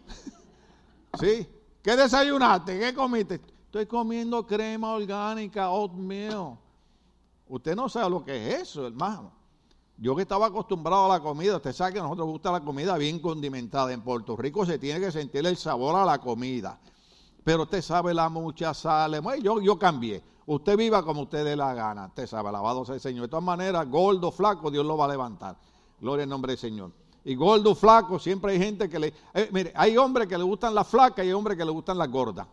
¿Sí? 1.20 1.46
¿Qué 1.82 1.96
desayunaste? 1.96 2.78
¿Qué 2.78 2.92
comiste? 2.92 3.40
Estoy 3.66 3.86
comiendo 3.86 4.44
crema 4.46 4.92
orgánica, 4.92 5.70
oatmeal. 5.70 6.58
Usted 7.48 7.76
no 7.76 7.88
sabe 7.88 8.10
lo 8.10 8.24
que 8.24 8.36
es 8.36 8.62
eso, 8.62 8.86
hermano. 8.86 9.41
Yo 9.99 10.16
que 10.16 10.22
estaba 10.22 10.46
acostumbrado 10.46 11.04
a 11.06 11.08
la 11.08 11.20
comida, 11.20 11.56
usted 11.56 11.72
sabe 11.72 11.92
que 11.92 11.99
a 12.00 12.02
nosotros 12.02 12.26
gusta 12.26 12.50
la 12.50 12.61
comida 12.61 12.96
bien 12.99 13.20
condimentada. 13.20 13.92
En 13.92 14.02
Puerto 14.02 14.37
Rico 14.37 14.66
se 14.66 14.78
tiene 14.78 15.00
que 15.00 15.12
sentir 15.12 15.46
el 15.46 15.56
sabor 15.56 15.94
a 15.96 16.04
la 16.04 16.18
comida. 16.18 16.80
Pero 17.44 17.64
usted 17.64 17.82
sabe 17.82 18.14
la 18.14 18.28
mucha 18.28 18.75
sal. 18.75 19.20
Yo, 19.42 19.61
yo 19.61 19.78
cambié. 19.78 20.22
Usted 20.46 20.76
viva 20.76 21.04
como 21.04 21.22
usted 21.22 21.44
dé 21.44 21.56
la 21.56 21.75
gana. 21.75 22.06
Usted 22.06 22.26
sabe, 22.26 22.49
alabado 22.49 22.84
sea 22.84 22.96
el 22.96 23.00
Señor. 23.00 23.22
De 23.22 23.28
todas 23.28 23.44
maneras, 23.44 23.88
gordo, 23.88 24.32
flaco, 24.32 24.70
Dios 24.70 24.84
lo 24.84 24.96
va 24.96 25.04
a 25.04 25.08
levantar. 25.08 25.56
Gloria 26.00 26.25
al 26.25 26.28
nombre 26.28 26.52
del 26.52 26.58
Señor. 26.58 26.90
Y 27.25 27.37
gordo, 27.37 27.75
flaco, 27.75 28.18
siempre 28.18 28.52
hay 28.52 28.58
gente 28.58 28.88
que 28.88 28.99
le... 28.99 29.14
Eh, 29.34 29.49
mire, 29.52 29.72
hay 29.76 29.96
hombres 29.96 30.26
que 30.26 30.37
le 30.37 30.42
gustan 30.42 30.75
las 30.75 30.88
flacas 30.88 31.25
y 31.25 31.28
hay 31.28 31.32
hombres 31.32 31.56
que 31.56 31.64
le 31.64 31.70
gustan 31.70 31.96
las 31.96 32.11
gordas. 32.11 32.46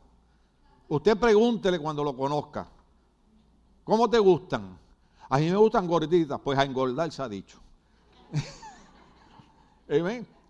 Usted 0.87 1.17
pregúntele 1.17 1.79
cuando 1.79 2.03
lo 2.03 2.15
conozca. 2.15 2.67
¿Cómo 3.83 4.07
te 4.07 4.19
gustan? 4.19 4.77
A 5.29 5.37
mí 5.37 5.49
me 5.49 5.57
gustan 5.57 5.87
gorditas, 5.87 6.39
pues 6.43 6.57
a 6.57 6.63
engordar 6.63 7.11
se 7.11 7.21
ha 7.21 7.29
dicho. 7.29 7.59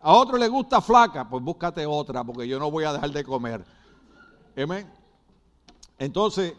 A 0.02 0.14
otro 0.14 0.38
le 0.38 0.48
gusta 0.48 0.82
flaca, 0.82 1.30
pues 1.30 1.44
búscate 1.44 1.86
otra, 1.86 2.24
porque 2.24 2.48
yo 2.48 2.58
no 2.58 2.72
voy 2.72 2.86
a 2.86 2.94
dejar 2.94 3.12
de 3.12 3.24
comer. 3.24 3.66
Entonces, 5.98 6.54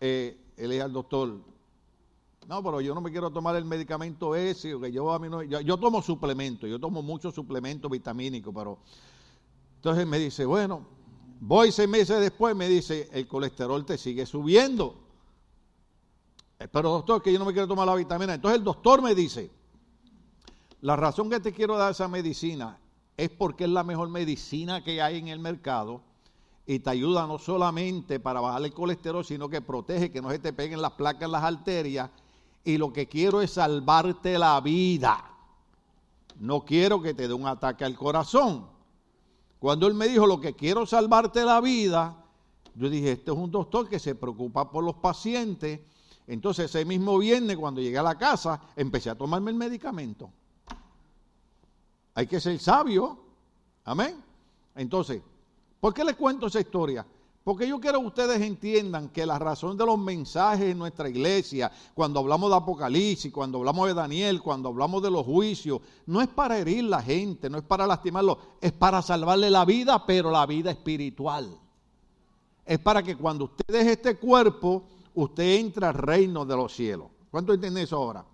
eh, 0.00 0.38
él 0.56 0.70
le 0.70 0.80
al 0.80 0.92
doctor, 0.92 1.38
no, 2.48 2.62
pero 2.62 2.80
yo 2.80 2.94
no 2.94 3.00
me 3.00 3.10
quiero 3.10 3.30
tomar 3.30 3.56
el 3.56 3.64
medicamento 3.64 4.34
ese, 4.34 4.78
que 4.80 4.92
yo 4.92 5.12
a 5.12 5.18
mí 5.18 5.28
no, 5.28 5.42
yo, 5.42 5.76
tomo 5.76 6.00
suplementos, 6.00 6.68
yo 6.68 6.78
tomo 6.78 7.02
muchos 7.02 7.34
suplementos 7.34 7.90
vitamínicos, 7.90 8.54
pero 8.54 8.78
entonces 9.76 10.06
me 10.06 10.18
dice, 10.18 10.44
bueno, 10.44 10.86
voy 11.40 11.72
seis 11.72 11.88
meses 11.88 12.20
después, 12.20 12.56
me 12.56 12.68
dice, 12.68 13.08
el 13.12 13.26
colesterol 13.26 13.84
te 13.84 13.98
sigue 13.98 14.26
subiendo. 14.26 15.05
Pero 16.70 16.90
doctor, 16.90 17.22
que 17.22 17.32
yo 17.32 17.38
no 17.38 17.44
me 17.44 17.52
quiero 17.52 17.68
tomar 17.68 17.86
la 17.86 17.94
vitamina. 17.94 18.34
Entonces 18.34 18.58
el 18.58 18.64
doctor 18.64 19.02
me 19.02 19.14
dice, 19.14 19.50
la 20.80 20.96
razón 20.96 21.30
que 21.30 21.40
te 21.40 21.52
quiero 21.52 21.76
dar 21.76 21.92
esa 21.92 22.08
medicina 22.08 22.78
es 23.16 23.30
porque 23.30 23.64
es 23.64 23.70
la 23.70 23.84
mejor 23.84 24.08
medicina 24.08 24.84
que 24.84 25.00
hay 25.00 25.18
en 25.18 25.28
el 25.28 25.38
mercado 25.38 26.02
y 26.66 26.80
te 26.80 26.90
ayuda 26.90 27.26
no 27.26 27.38
solamente 27.38 28.18
para 28.18 28.40
bajar 28.40 28.62
el 28.64 28.74
colesterol, 28.74 29.24
sino 29.24 29.48
que 29.48 29.60
protege 29.60 30.10
que 30.10 30.20
no 30.20 30.30
se 30.30 30.38
te 30.38 30.52
peguen 30.52 30.82
las 30.82 30.92
placas 30.92 31.22
en 31.22 31.32
las 31.32 31.44
arterias. 31.44 32.10
Y 32.64 32.78
lo 32.78 32.92
que 32.92 33.06
quiero 33.06 33.40
es 33.40 33.52
salvarte 33.52 34.38
la 34.38 34.60
vida. 34.60 35.24
No 36.40 36.64
quiero 36.64 37.00
que 37.00 37.14
te 37.14 37.28
dé 37.28 37.34
un 37.34 37.46
ataque 37.46 37.84
al 37.84 37.96
corazón. 37.96 38.66
Cuando 39.60 39.86
él 39.86 39.94
me 39.94 40.08
dijo 40.08 40.26
lo 40.26 40.40
que 40.40 40.54
quiero 40.54 40.84
salvarte 40.84 41.44
la 41.44 41.60
vida, 41.60 42.24
yo 42.74 42.90
dije, 42.90 43.12
este 43.12 43.30
es 43.30 43.36
un 43.36 43.50
doctor 43.50 43.88
que 43.88 43.98
se 43.98 44.14
preocupa 44.14 44.70
por 44.70 44.84
los 44.84 44.96
pacientes 44.96 45.80
entonces 46.26 46.66
ese 46.66 46.84
mismo 46.84 47.18
viernes 47.18 47.56
cuando 47.56 47.80
llegué 47.80 47.98
a 47.98 48.02
la 48.02 48.18
casa 48.18 48.60
empecé 48.74 49.10
a 49.10 49.14
tomarme 49.14 49.50
el 49.50 49.56
medicamento. 49.56 50.30
Hay 52.14 52.26
que 52.26 52.40
ser 52.40 52.58
sabio. 52.58 53.18
Amén. 53.84 54.16
Entonces, 54.74 55.22
¿por 55.80 55.94
qué 55.94 56.02
les 56.02 56.16
cuento 56.16 56.46
esa 56.46 56.60
historia? 56.60 57.06
Porque 57.46 57.68
yo 57.68 57.78
quiero 57.78 58.00
que 58.00 58.06
ustedes 58.06 58.40
entiendan 58.40 59.10
que 59.10 59.24
la 59.24 59.38
razón 59.38 59.76
de 59.76 59.86
los 59.86 59.96
mensajes 59.96 60.68
en 60.68 60.78
nuestra 60.78 61.08
iglesia, 61.08 61.70
cuando 61.94 62.18
hablamos 62.18 62.50
de 62.50 62.56
Apocalipsis, 62.56 63.32
cuando 63.32 63.58
hablamos 63.58 63.86
de 63.86 63.94
Daniel, 63.94 64.42
cuando 64.42 64.68
hablamos 64.68 65.00
de 65.00 65.12
los 65.12 65.24
juicios, 65.24 65.80
no 66.06 66.20
es 66.20 66.26
para 66.26 66.58
herir 66.58 66.82
la 66.82 67.00
gente, 67.00 67.48
no 67.48 67.58
es 67.58 67.62
para 67.62 67.86
lastimarlo, 67.86 68.36
es 68.60 68.72
para 68.72 69.00
salvarle 69.00 69.48
la 69.48 69.64
vida, 69.64 70.04
pero 70.04 70.32
la 70.32 70.44
vida 70.44 70.72
espiritual. 70.72 71.56
Es 72.64 72.80
para 72.80 73.00
que 73.04 73.14
cuando 73.14 73.44
usted 73.44 73.72
deje 73.72 73.92
este 73.92 74.16
cuerpo, 74.16 74.82
usted 75.16 75.56
entra 75.56 75.88
al 75.88 75.94
reino 75.94 76.44
de 76.44 76.56
los 76.56 76.72
cielos. 76.74 77.08
¿Cuánto 77.30 77.52
entiende 77.52 77.82
eso 77.82 77.96
ahora? 77.96 78.24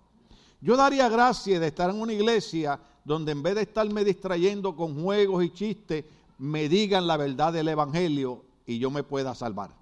Yo 0.61 0.77
daría 0.77 1.09
gracias 1.09 1.59
de 1.59 1.67
estar 1.67 1.89
en 1.89 1.99
una 1.99 2.13
iglesia 2.13 2.79
donde 3.03 3.31
en 3.31 3.41
vez 3.41 3.55
de 3.55 3.61
estarme 3.61 4.03
distrayendo 4.03 4.75
con 4.75 5.01
juegos 5.01 5.43
y 5.43 5.49
chistes, 5.49 6.05
me 6.37 6.69
digan 6.69 7.07
la 7.07 7.17
verdad 7.17 7.53
del 7.53 7.67
Evangelio 7.69 8.43
y 8.65 8.79
yo 8.79 8.89
me 8.89 9.03
pueda 9.03 9.33
salvar. 9.33 9.75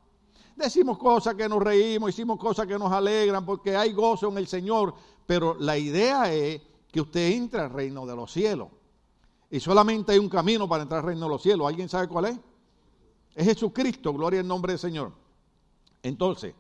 Decimos 0.56 0.98
cosas 0.98 1.36
que 1.36 1.50
nos 1.50 1.62
reímos, 1.62 2.12
hicimos 2.12 2.38
cosas 2.38 2.68
que 2.68 2.78
nos 2.78 2.92
alegran 2.92 3.46
porque 3.46 3.76
hay 3.76 3.94
gozo 3.94 4.30
en 4.30 4.38
el 4.38 4.48
Señor, 4.48 4.94
pero 5.26 5.56
la 5.60 5.78
idea 5.78 6.32
es 6.32 6.62
que 6.92 7.02
usted 7.02 7.32
entre 7.32 7.62
al 7.62 7.72
reino 7.72 8.06
de 8.06 8.16
los 8.16 8.32
cielos. 8.32 8.68
Y 9.50 9.60
solamente 9.60 10.12
hay 10.12 10.20
un 10.20 10.30
camino 10.30 10.68
para 10.68 10.84
entrar 10.84 11.00
al 11.00 11.08
reino 11.08 11.26
de 11.26 11.30
los 11.30 11.42
cielos. 11.42 11.68
¿Alguien 11.68 11.90
sabe 11.90 12.08
cuál 12.08 12.26
es? 12.26 12.40
Es 13.36 13.46
Jesucristo, 13.46 14.14
gloria 14.14 14.40
al 14.42 14.48
nombre 14.48 14.74
del 14.74 14.80
Señor. 14.80 15.12
Entonces, 16.04 16.54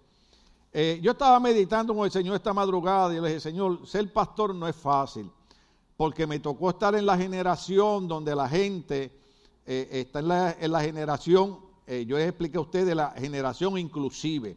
eh, 0.74 1.00
yo 1.01 1.12
estaba 1.12 1.38
meditando 1.40 1.94
con 1.94 2.06
el 2.06 2.12
Señor 2.12 2.36
esta 2.36 2.54
madrugada 2.54 3.13
y 3.13 3.20
le 3.20 3.28
dije, 3.28 3.40
Señor, 3.42 3.86
ser 3.86 4.12
pastor 4.13 4.56
no 4.56 4.68
es 4.68 4.75
fácil, 4.75 5.30
porque 5.98 6.25
me 6.25 6.40
tocó 6.40 6.70
estar 6.70 6.96
en 6.96 7.06
la 7.06 7.18
generación 7.18 8.08
donde 8.08 8.34
la 8.34 8.48
gente 8.48 9.12
eh, 9.66 9.90
está 9.92 10.20
en 10.20 10.72
la, 10.72 10.82
generación, 10.82 11.60
eh, 11.86 12.06
yo 12.08 12.18
les 12.18 12.30
expliqué 12.30 12.58
a 12.58 12.62
ustedes 12.62 12.96
la 12.96 13.12
generación 13.12 13.78
inclusive. 13.78 14.56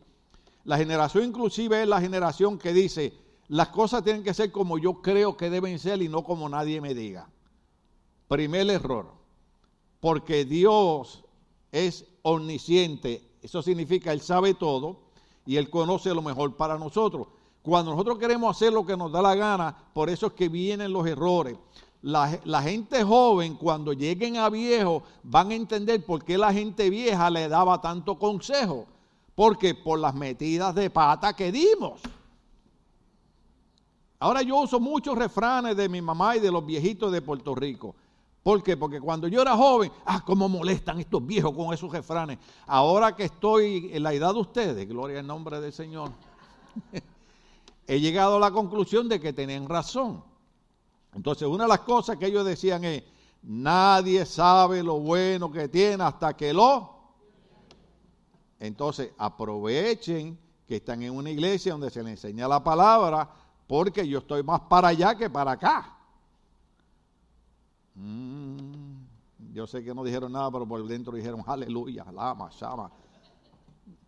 La 0.64 0.78
generación 0.78 1.25
inclusive 1.25 1.83
es 1.83 1.88
la 1.88 2.00
generación 2.00 2.59
que 2.59 2.73
dice, 2.73 3.12
las 3.49 3.68
cosas 3.68 4.04
tienen 4.04 4.23
que 4.23 4.35
ser 4.35 4.52
como 4.52 4.78
yo 4.78 5.02
creo 5.02 5.37
que 5.37 5.50
deben 5.50 5.80
ser 5.80 6.00
y 6.00 6.09
no 6.09 6.23
como 6.23 6.49
nadie 6.49 6.80
me 6.80 6.94
diga. 6.94 7.28
Primer 8.28 8.71
error, 8.71 9.12
porque 9.99 10.44
Dios 10.44 11.25
es 11.73 12.06
omnisciente, 12.23 13.37
eso 13.42 13.62
significa 13.62 14.12
Él 14.12 14.21
sabe 14.21 14.54
todo 14.54 15.03
y 15.46 15.56
Él 15.56 15.70
conoce 15.70 16.14
lo 16.14 16.22
mejor 16.22 16.56
para 16.56 16.78
nosotros. 16.78 17.26
Cuando 17.62 17.92
nosotros 17.92 18.18
queremos 18.18 18.54
hacer 18.54 18.72
lo 18.72 18.84
que 18.84 18.96
nos 18.96 19.10
da 19.10 19.22
la 19.22 19.34
gana, 19.34 19.74
por 19.92 20.10
eso 20.10 20.26
es 20.26 20.32
que 20.34 20.48
vienen 20.48 20.92
los 20.92 21.06
errores. 21.06 21.56
La, 22.02 22.62
gente 22.62 23.02
joven, 23.02 23.54
cuando 23.54 23.94
lleguen 23.94 24.36
a 24.36 24.50
viejo, 24.50 25.02
van 25.22 25.50
a 25.50 25.54
entender 25.54 26.04
por 26.04 26.22
qué 26.22 26.36
la 26.36 26.52
gente 26.52 26.90
vieja 26.90 27.30
le 27.30 27.48
daba 27.48 27.80
tanto 27.80 28.18
consejo. 28.18 28.86
Porque 29.34 29.74
por 29.74 29.98
las 29.98 30.14
metidas 30.14 30.74
de 30.74 30.90
pata 30.90 31.34
que 31.34 31.50
dimos. 31.50 32.00
Ahora 34.18 34.42
yo 34.42 34.60
uso 34.60 34.78
muchos 34.78 35.16
refranes 35.16 35.76
de 35.76 35.88
mi 35.88 36.02
mamá 36.02 36.36
y 36.36 36.40
de 36.40 36.52
los 36.52 36.64
viejitos 36.64 37.10
de 37.10 37.22
Puerto 37.22 37.54
Rico. 37.54 37.94
¿Por 38.44 38.62
qué? 38.62 38.76
Porque 38.76 39.00
cuando 39.00 39.26
yo 39.26 39.40
era 39.40 39.56
joven, 39.56 39.90
ah, 40.04 40.22
cómo 40.22 40.50
molestan 40.50 41.00
estos 41.00 41.26
viejos 41.26 41.54
con 41.54 41.72
esos 41.72 41.90
refranes. 41.90 42.38
Ahora 42.66 43.16
que 43.16 43.24
estoy 43.24 43.88
en 43.90 44.02
la 44.02 44.12
edad 44.12 44.34
de 44.34 44.40
ustedes, 44.40 44.86
gloria 44.86 45.20
al 45.20 45.26
nombre 45.26 45.58
del 45.62 45.72
Señor, 45.72 46.10
he 47.86 47.98
llegado 47.98 48.36
a 48.36 48.40
la 48.40 48.50
conclusión 48.50 49.08
de 49.08 49.18
que 49.18 49.32
tenían 49.32 49.66
razón. 49.66 50.22
Entonces, 51.14 51.48
una 51.48 51.64
de 51.64 51.68
las 51.68 51.80
cosas 51.80 52.18
que 52.18 52.26
ellos 52.26 52.44
decían 52.44 52.84
es, 52.84 53.02
nadie 53.44 54.26
sabe 54.26 54.82
lo 54.82 55.00
bueno 55.00 55.50
que 55.50 55.68
tiene 55.68 56.04
hasta 56.04 56.36
que 56.36 56.52
lo... 56.52 56.92
Entonces, 58.60 59.12
aprovechen 59.16 60.38
que 60.68 60.76
están 60.76 61.02
en 61.02 61.16
una 61.16 61.30
iglesia 61.30 61.72
donde 61.72 61.88
se 61.88 62.02
les 62.02 62.12
enseña 62.12 62.46
la 62.46 62.62
palabra, 62.62 63.26
porque 63.66 64.06
yo 64.06 64.18
estoy 64.18 64.42
más 64.42 64.60
para 64.60 64.88
allá 64.88 65.14
que 65.14 65.30
para 65.30 65.52
acá. 65.52 65.93
Mm, 67.94 69.52
yo 69.52 69.66
sé 69.66 69.84
que 69.84 69.94
no 69.94 70.04
dijeron 70.04 70.32
nada, 70.32 70.50
pero 70.50 70.66
por 70.66 70.86
dentro 70.86 71.14
dijeron 71.14 71.42
aleluya, 71.46 72.04
lama, 72.12 72.50
shama. 72.50 72.90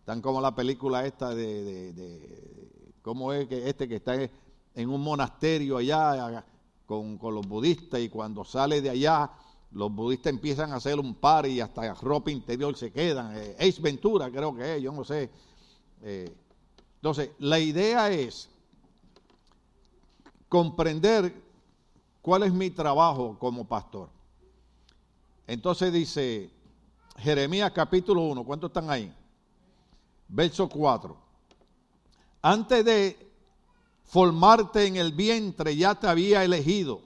Tan 0.05 0.21
como 0.21 0.41
la 0.41 0.55
película 0.55 1.05
esta 1.05 1.33
de, 1.33 1.93
de, 1.93 2.93
cómo 3.01 3.33
es 3.33 3.47
que 3.47 3.69
este 3.69 3.87
que 3.87 3.97
está 3.97 4.15
en 4.15 4.89
un 4.89 5.01
monasterio 5.01 5.77
allá 5.77 6.45
con, 6.85 7.17
con, 7.17 7.35
los 7.35 7.47
budistas 7.47 7.99
y 7.99 8.09
cuando 8.09 8.43
sale 8.45 8.81
de 8.81 8.89
allá 8.89 9.29
los 9.71 9.93
budistas 9.93 10.31
empiezan 10.31 10.71
a 10.71 10.75
hacer 10.77 10.99
un 10.99 11.15
par 11.15 11.45
y 11.45 11.59
hasta 11.59 11.93
ropa 11.95 12.31
interior 12.31 12.75
se 12.77 12.91
quedan. 12.91 13.33
Eh, 13.35 13.75
Ventura 13.81 14.31
creo 14.31 14.55
que 14.55 14.77
es, 14.77 14.81
yo 14.81 14.91
no 14.91 15.03
sé. 15.03 15.29
Eh, 16.01 16.33
entonces, 16.95 17.31
la 17.39 17.59
idea 17.59 18.09
es 18.11 18.49
comprender 20.49 21.33
¿Cuál 22.27 22.43
es 22.43 22.51
mi 22.51 22.69
trabajo 22.69 23.37
como 23.39 23.65
pastor? 23.65 24.09
Entonces 25.47 25.93
dice 25.93 26.51
Jeremías 27.19 27.71
capítulo 27.71 28.19
1, 28.23 28.43
¿cuántos 28.43 28.69
están 28.69 28.89
ahí? 28.89 29.15
Verso 30.27 30.67
4. 30.67 31.15
Antes 32.41 32.83
de 32.83 33.31
formarte 34.03 34.87
en 34.87 34.97
el 34.97 35.13
vientre 35.13 35.73
ya 35.77 35.95
te 35.95 36.09
había 36.09 36.43
elegido. 36.43 36.99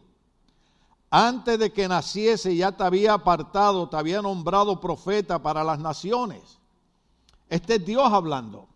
Antes 1.12 1.60
de 1.60 1.72
que 1.72 1.88
naciese 1.88 2.56
ya 2.56 2.72
te 2.72 2.82
había 2.82 3.13
apartado, 3.13 3.88
te 3.88 3.98
había 3.98 4.24
nombrado 4.24 4.82
profeta 4.82 5.40
para 5.40 5.63
las 5.63 5.78
naciones. 5.78 6.58
Este 7.48 7.75
es 7.75 7.86
Dios 7.86 8.12
hablando. 8.12 8.71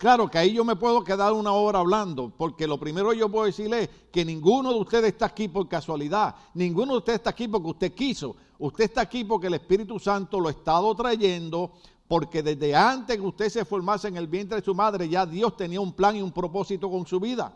Claro 0.00 0.30
que 0.30 0.38
ahí 0.38 0.54
yo 0.54 0.64
me 0.64 0.76
puedo 0.76 1.04
quedar 1.04 1.34
una 1.34 1.52
hora 1.52 1.80
hablando, 1.80 2.32
porque 2.34 2.66
lo 2.66 2.80
primero 2.80 3.12
yo 3.12 3.28
puedo 3.28 3.44
decirle 3.44 3.82
es 3.82 3.90
que 4.10 4.24
ninguno 4.24 4.72
de 4.72 4.80
ustedes 4.80 5.12
está 5.12 5.26
aquí 5.26 5.46
por 5.46 5.68
casualidad, 5.68 6.34
ninguno 6.54 6.92
de 6.92 6.98
ustedes 7.00 7.18
está 7.18 7.28
aquí 7.28 7.46
porque 7.46 7.68
usted 7.68 7.92
quiso, 7.92 8.34
usted 8.58 8.84
está 8.84 9.02
aquí 9.02 9.24
porque 9.24 9.48
el 9.48 9.54
Espíritu 9.54 9.98
Santo 9.98 10.40
lo 10.40 10.48
ha 10.48 10.52
estado 10.52 10.94
trayendo, 10.94 11.72
porque 12.08 12.42
desde 12.42 12.74
antes 12.74 13.18
que 13.18 13.22
usted 13.22 13.50
se 13.50 13.66
formase 13.66 14.08
en 14.08 14.16
el 14.16 14.26
vientre 14.26 14.60
de 14.60 14.64
su 14.64 14.74
madre, 14.74 15.06
ya 15.06 15.26
Dios 15.26 15.54
tenía 15.54 15.82
un 15.82 15.92
plan 15.92 16.16
y 16.16 16.22
un 16.22 16.32
propósito 16.32 16.90
con 16.90 17.06
su 17.06 17.20
vida 17.20 17.52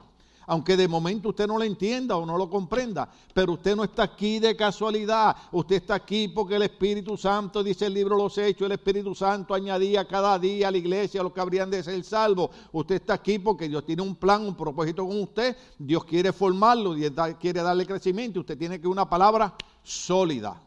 aunque 0.47 0.77
de 0.77 0.89
momento 0.89 1.31
usted 1.31 1.47
no 1.47 1.59
lo 1.59 1.65
entienda 1.65 2.17
o 2.17 2.27
no 2.27 2.37
lo 2.37 2.49
comprenda, 2.49 3.09
pero 3.33 3.53
usted 3.53 3.77
no 3.77 3.85
está 3.85 4.05
aquí 4.05 4.39
de 4.39 4.57
casualidad, 4.57 5.37
usted 5.53 5.77
está 5.77 5.95
aquí 5.95 6.29
porque 6.29 6.57
el 6.57 6.63
Espíritu 6.63 7.17
Santo, 7.17 7.63
dice 7.63 7.87
el 7.87 7.95
libro 7.95 8.17
Los 8.17 8.37
Hechos, 8.39 8.67
el 8.67 8.73
Espíritu 8.73 9.15
Santo 9.15 9.55
añadía 9.55 10.07
cada 10.07 10.39
día 10.39 10.69
a 10.69 10.71
la 10.71 10.79
iglesia 10.79 11.23
los 11.23 11.33
que 11.33 11.41
habrían 11.41 11.71
de 11.71 11.83
ser 11.83 12.03
salvos, 12.05 12.51
usted 12.73 12.97
está 12.97 13.15
aquí 13.15 13.39
porque 13.39 13.69
Dios 13.69 13.85
tiene 13.85 14.03
un 14.03 14.17
plan, 14.17 14.43
un 14.43 14.57
propósito 14.57 15.07
con 15.07 15.21
usted, 15.21 15.57
Dios 15.79 16.05
quiere 16.05 16.33
formarlo, 16.33 16.95
Dios 16.95 17.13
quiere 17.41 17.63
darle 17.63 17.87
crecimiento, 17.87 18.41
usted 18.41 18.59
tiene 18.59 18.81
que 18.81 18.89
una 18.89 19.09
palabra 19.09 19.55
sólida. 19.83 20.61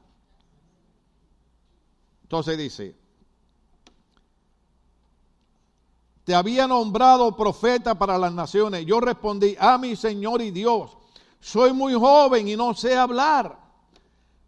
Entonces 2.24 2.57
dice, 2.57 2.93
te 6.27 6.36
había 6.36 6.67
nombrado 6.67 7.38
profeta 7.38 7.98
para 7.98 8.17
las 8.17 8.34
naciones. 8.34 8.86
Yo 8.86 9.00
respondí, 9.00 9.55
a 9.57 9.77
mi 9.77 9.96
Señor 9.96 10.41
y 10.41 10.51
Dios, 10.51 10.98
soy 11.39 11.72
muy 11.72 11.93
joven 11.93 12.50
y 12.50 12.57
no 12.57 12.74
sé 12.74 12.98
hablar. 12.98 13.57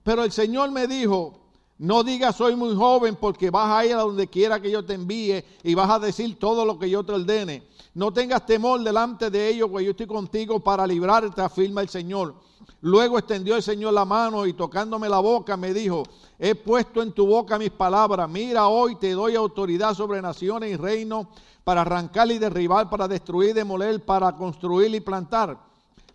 Pero 0.03 0.25
el 0.25 0.31
Señor 0.33 0.71
me 0.71 0.87
dijo, 0.87 1.38
no 1.79 2.03
digas 2.03 2.35
soy 2.35 2.57
muy 2.57 2.75
joven 2.75 3.15
porque 3.15 3.49
vas 3.49 3.71
a 3.71 3.85
ir 3.85 3.93
a 3.93 4.01
donde 4.01 4.27
quiera 4.27 4.61
que 4.61 4.69
yo 4.69 4.83
te 4.83 4.95
envíe 4.95 5.45
y 5.63 5.73
vas 5.75 5.89
a 5.89 5.97
decir 5.97 6.37
todo 6.37 6.65
lo 6.65 6.77
que 6.77 6.89
yo 6.89 7.05
te 7.05 7.13
ordene. 7.13 7.63
No 7.93 8.11
tengas 8.11 8.45
temor 8.45 8.83
delante 8.83 9.29
de 9.29 9.47
ellos, 9.47 9.69
porque 9.69 9.85
yo 9.85 9.91
estoy 9.91 10.05
contigo 10.05 10.59
para 10.59 10.85
librarte, 10.85 11.41
afirma 11.41 11.81
el 11.81 11.87
Señor. 11.87 12.35
Luego 12.81 13.17
extendió 13.17 13.55
el 13.55 13.63
Señor 13.63 13.93
la 13.93 14.03
mano 14.03 14.45
y 14.45 14.51
tocándome 14.51 15.07
la 15.07 15.19
boca 15.19 15.55
me 15.55 15.73
dijo, 15.73 16.03
he 16.37 16.53
puesto 16.53 17.01
en 17.01 17.13
tu 17.13 17.25
boca 17.25 17.57
mis 17.57 17.71
palabras, 17.71 18.29
mira 18.29 18.67
hoy 18.67 18.95
te 18.95 19.11
doy 19.11 19.35
autoridad 19.35 19.93
sobre 19.93 20.21
naciones 20.21 20.71
y 20.71 20.75
reinos 20.75 21.27
para 21.63 21.81
arrancar 21.81 22.29
y 22.29 22.39
derribar, 22.39 22.89
para 22.89 23.07
destruir, 23.07 23.53
demoler, 23.53 24.03
para 24.03 24.35
construir 24.35 24.93
y 24.93 24.99
plantar. 24.99 25.57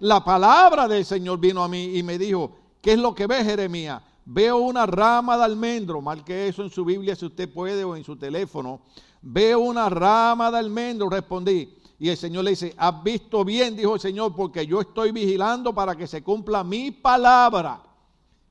La 0.00 0.22
palabra 0.22 0.86
del 0.88 1.06
Señor 1.06 1.38
vino 1.38 1.64
a 1.64 1.68
mí 1.68 1.96
y 1.96 2.02
me 2.02 2.18
dijo, 2.18 2.50
¿qué 2.82 2.92
es 2.92 2.98
lo 2.98 3.14
que 3.14 3.26
ve 3.26 3.42
Jeremías? 3.42 4.02
Veo 4.26 4.58
una 4.58 4.86
rama 4.86 5.36
de 5.36 5.44
almendro, 5.44 6.00
marque 6.00 6.48
eso 6.48 6.62
en 6.62 6.70
su 6.70 6.84
Biblia 6.84 7.14
si 7.14 7.26
usted 7.26 7.52
puede 7.52 7.84
o 7.84 7.94
en 7.94 8.04
su 8.04 8.16
teléfono. 8.16 8.80
Veo 9.20 9.60
una 9.60 9.88
rama 9.88 10.50
de 10.50 10.58
almendro, 10.58 11.08
respondí. 11.08 11.78
Y 11.98 12.08
el 12.08 12.16
Señor 12.16 12.44
le 12.44 12.50
dice, 12.50 12.74
has 12.76 13.02
visto 13.02 13.44
bien, 13.44 13.76
dijo 13.76 13.94
el 13.94 14.00
Señor, 14.00 14.34
porque 14.34 14.66
yo 14.66 14.80
estoy 14.80 15.12
vigilando 15.12 15.74
para 15.74 15.94
que 15.94 16.06
se 16.06 16.22
cumpla 16.22 16.64
mi 16.64 16.90
palabra. 16.90 17.82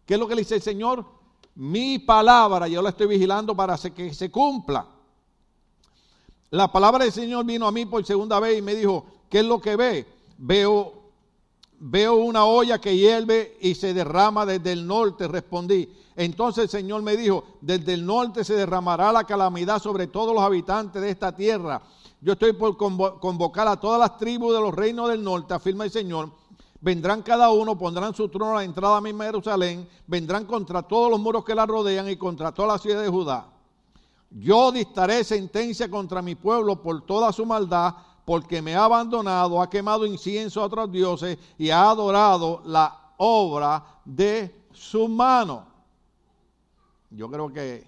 ¿Qué 0.05 0.13
es 0.13 0.19
lo 0.19 0.27
que 0.27 0.35
le 0.35 0.41
dice 0.41 0.55
el 0.55 0.61
Señor? 0.61 1.05
Mi 1.55 1.99
palabra, 1.99 2.67
yo 2.67 2.81
la 2.81 2.89
estoy 2.89 3.07
vigilando 3.07 3.55
para 3.55 3.77
que 3.77 4.13
se 4.13 4.31
cumpla. 4.31 4.87
La 6.51 6.71
palabra 6.71 7.03
del 7.03 7.13
Señor 7.13 7.45
vino 7.45 7.67
a 7.67 7.71
mí 7.71 7.85
por 7.85 8.05
segunda 8.05 8.39
vez 8.39 8.59
y 8.59 8.61
me 8.61 8.75
dijo, 8.75 9.05
¿qué 9.29 9.39
es 9.39 9.45
lo 9.45 9.59
que 9.59 9.75
ve? 9.75 10.07
Veo, 10.37 11.02
veo 11.85 12.15
una 12.15 12.45
olla 12.45 12.79
que 12.79 12.95
hierve 12.95 13.57
y 13.59 13.75
se 13.75 13.93
derrama 13.93 14.45
desde 14.45 14.71
el 14.71 14.87
norte, 14.87 15.27
respondí. 15.27 15.93
Entonces 16.15 16.63
el 16.63 16.69
Señor 16.69 17.01
me 17.01 17.17
dijo, 17.17 17.43
desde 17.59 17.95
el 17.95 18.05
norte 18.05 18.45
se 18.45 18.53
derramará 18.53 19.11
la 19.11 19.25
calamidad 19.25 19.81
sobre 19.81 20.07
todos 20.07 20.33
los 20.33 20.43
habitantes 20.43 21.01
de 21.01 21.09
esta 21.09 21.35
tierra. 21.35 21.81
Yo 22.21 22.33
estoy 22.33 22.53
por 22.53 22.77
convocar 22.77 23.67
a 23.67 23.75
todas 23.77 23.99
las 23.99 24.17
tribus 24.17 24.53
de 24.53 24.61
los 24.61 24.73
reinos 24.73 25.09
del 25.09 25.21
norte, 25.21 25.53
afirma 25.53 25.83
el 25.83 25.91
Señor. 25.91 26.31
Vendrán 26.79 27.21
cada 27.21 27.49
uno, 27.51 27.77
pondrán 27.77 28.15
su 28.15 28.29
trono 28.29 28.53
a 28.53 28.55
la 28.57 28.63
entrada 28.63 29.01
misma 29.01 29.25
de 29.25 29.31
Jerusalén, 29.31 29.89
vendrán 30.07 30.45
contra 30.45 30.83
todos 30.83 31.11
los 31.11 31.19
muros 31.19 31.43
que 31.43 31.55
la 31.55 31.65
rodean 31.65 32.09
y 32.09 32.15
contra 32.15 32.53
toda 32.53 32.69
la 32.69 32.77
ciudad 32.77 33.01
de 33.01 33.09
Judá. 33.09 33.47
Yo 34.29 34.71
dictaré 34.71 35.25
sentencia 35.25 35.89
contra 35.89 36.21
mi 36.21 36.35
pueblo 36.35 36.81
por 36.81 37.05
toda 37.05 37.33
su 37.33 37.45
maldad, 37.45 37.93
porque 38.25 38.61
me 38.61 38.75
ha 38.75 38.85
abandonado, 38.85 39.61
ha 39.61 39.69
quemado 39.69 40.05
incienso 40.05 40.61
a 40.61 40.65
otros 40.65 40.91
dioses 40.91 41.37
y 41.57 41.69
ha 41.69 41.89
adorado 41.89 42.61
la 42.65 43.13
obra 43.17 43.83
de 44.05 44.53
su 44.71 45.07
mano. 45.07 45.67
Yo 47.09 47.29
creo 47.29 47.51
que 47.51 47.87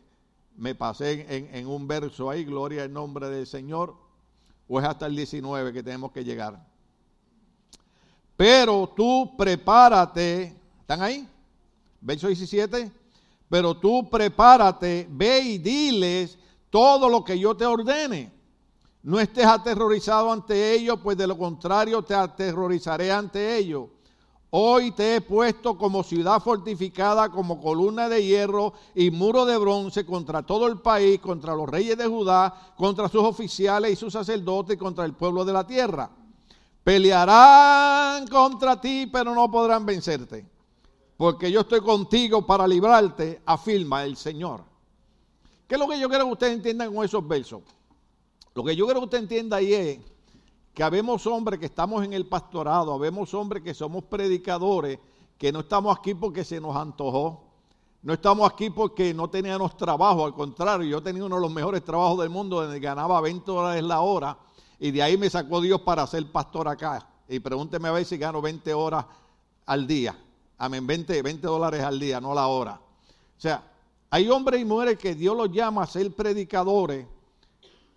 me 0.58 0.76
pasé 0.76 1.26
en, 1.30 1.68
un 1.68 1.88
verso 1.88 2.30
ahí, 2.30 2.46
gloria 2.46 2.84
al 2.84 2.94
nombre 2.94 3.30
del 3.30 3.48
Señor, 3.48 3.96
o 4.68 4.80
es 4.80 4.86
hasta 4.86 5.06
el 5.06 5.16
19 5.16 5.74
que 5.74 5.84
tenemos 5.84 6.12
que 6.12 6.24
llegar. 6.24 6.66
Pero 8.38 8.92
tú 8.96 9.36
prepárate, 9.38 10.56
¿están 10.82 11.02
ahí? 11.02 11.28
Verso 12.02 12.28
17 12.28 12.92
pero 13.50 13.76
tú 13.76 14.10
prepárate, 14.10 15.08
ve 15.10 15.40
y 15.40 15.58
diles 15.58 16.38
todo 16.70 17.10
lo 17.10 17.24
que 17.24 17.38
yo 17.38 17.56
te 17.56 17.66
ordene. 17.66 18.32
No 19.06 19.20
estés 19.20 19.46
aterrorizado 19.46 20.32
ante 20.32 20.74
ellos, 20.74 21.00
pues 21.02 21.16
de 21.16 21.28
lo 21.28 21.38
contrario 21.38 22.02
te 22.02 22.16
aterrorizaré 22.16 23.12
ante 23.12 23.56
ellos. 23.56 23.86
Hoy 24.50 24.92
te 24.92 25.16
he 25.16 25.22
puesto 25.22 25.78
como 25.78 26.02
ciudad 26.02 26.42
fortificada, 26.42 27.30
como 27.30 27.62
columna 27.62 28.10
de 28.10 28.26
hierro 28.26 28.74
y 28.96 29.12
muro 29.12 29.46
de 29.46 29.58
bronce 29.58 30.06
contra 30.06 30.44
todo 30.44 30.66
el 30.66 30.80
país, 30.80 31.20
contra 31.20 31.54
los 31.54 31.70
reyes 31.70 31.98
de 31.98 32.08
Judá, 32.08 32.74
contra 32.76 33.08
sus 33.08 33.22
oficiales 33.22 33.94
y 33.94 33.96
sus 33.96 34.12
sacerdotes, 34.12 34.76
contra 34.76 35.06
el 35.06 35.14
pueblo 35.14 35.46
de 35.46 35.54
la 35.54 35.68
tierra. 35.68 36.10
Pelearán 36.84 38.28
contra 38.28 38.82
ti, 38.82 39.08
pero 39.12 39.36
no 39.36 39.52
podrán 39.52 39.86
vencerte 39.86 40.56
porque 41.18 41.52
yo 41.52 41.62
estoy 41.62 41.82
contigo 41.82 42.46
para 42.46 42.68
librarte, 42.68 43.42
afirma 43.46 44.04
el 44.04 44.18
Señor. 44.18 44.64
¿Qué 45.68 45.76
es 45.76 45.80
lo 45.80 45.88
que 45.88 46.00
yo 46.00 46.10
quiero 46.10 46.26
que 46.26 46.32
ustedes 46.34 46.54
entiendan 46.54 46.94
con 46.94 47.06
esos 47.06 47.26
versos? 47.26 47.62
Lo 48.56 48.64
que 48.64 48.74
yo 48.74 48.86
quiero 48.86 49.02
que 49.02 49.06
usted 49.06 49.18
entienda 49.18 49.58
ahí 49.58 49.74
es 49.74 50.00
que 50.74 50.82
habemos 50.82 51.28
hombres 51.28 51.60
que 51.60 51.66
estamos 51.66 52.06
en 52.06 52.14
el 52.14 52.26
pastorado, 52.26 52.94
habemos 52.94 53.34
hombres 53.34 53.62
que 53.62 53.74
somos 53.74 54.06
predicadores, 54.06 54.98
que 55.38 55.52
no 55.52 55.60
estamos 55.60 55.98
aquí 55.98 56.14
porque 56.14 56.46
se 56.46 56.62
nos 56.62 56.74
antojó, 56.74 57.44
no 58.02 58.14
estamos 58.14 58.50
aquí 58.50 58.70
porque 58.70 59.14
no 59.14 59.30
teníamos 59.30 59.76
trabajo, 59.76 60.26
al 60.26 60.34
contrario, 60.34 60.88
yo 60.88 61.04
tenía 61.04 61.26
uno 61.26 61.36
de 61.36 61.42
los 61.42 61.52
mejores 61.52 61.84
trabajos 61.84 62.18
del 62.20 62.30
mundo 62.30 62.62
donde 62.62 62.80
ganaba 62.80 63.20
20 63.20 63.44
dólares 63.46 63.84
la 63.84 64.00
hora 64.00 64.38
y 64.80 64.92
de 64.92 65.04
ahí 65.04 65.18
me 65.18 65.30
sacó 65.30 65.60
Dios 65.60 65.82
para 65.82 66.08
ser 66.08 66.32
pastor 66.32 66.70
acá. 66.70 67.06
Y 67.28 67.40
pregúnteme 67.40 67.90
a 67.90 67.92
ver 67.92 68.06
si 68.06 68.18
gano 68.18 68.42
20 68.42 68.74
horas 68.74 69.06
al 69.66 69.86
día. 69.86 70.18
Amén, 70.58 70.88
20, 70.88 71.22
20 71.22 71.46
dólares 71.46 71.84
al 71.84 72.00
día, 72.00 72.22
no 72.22 72.34
la 72.34 72.48
hora. 72.48 72.80
O 73.38 73.42
sea, 73.42 73.70
hay 74.10 74.30
hombres 74.30 74.62
y 74.62 74.66
mujeres 74.66 74.98
que 74.98 75.14
Dios 75.14 75.36
los 75.36 75.52
llama 75.52 75.84
a 75.84 75.88
ser 75.88 76.16
predicadores 76.16 77.06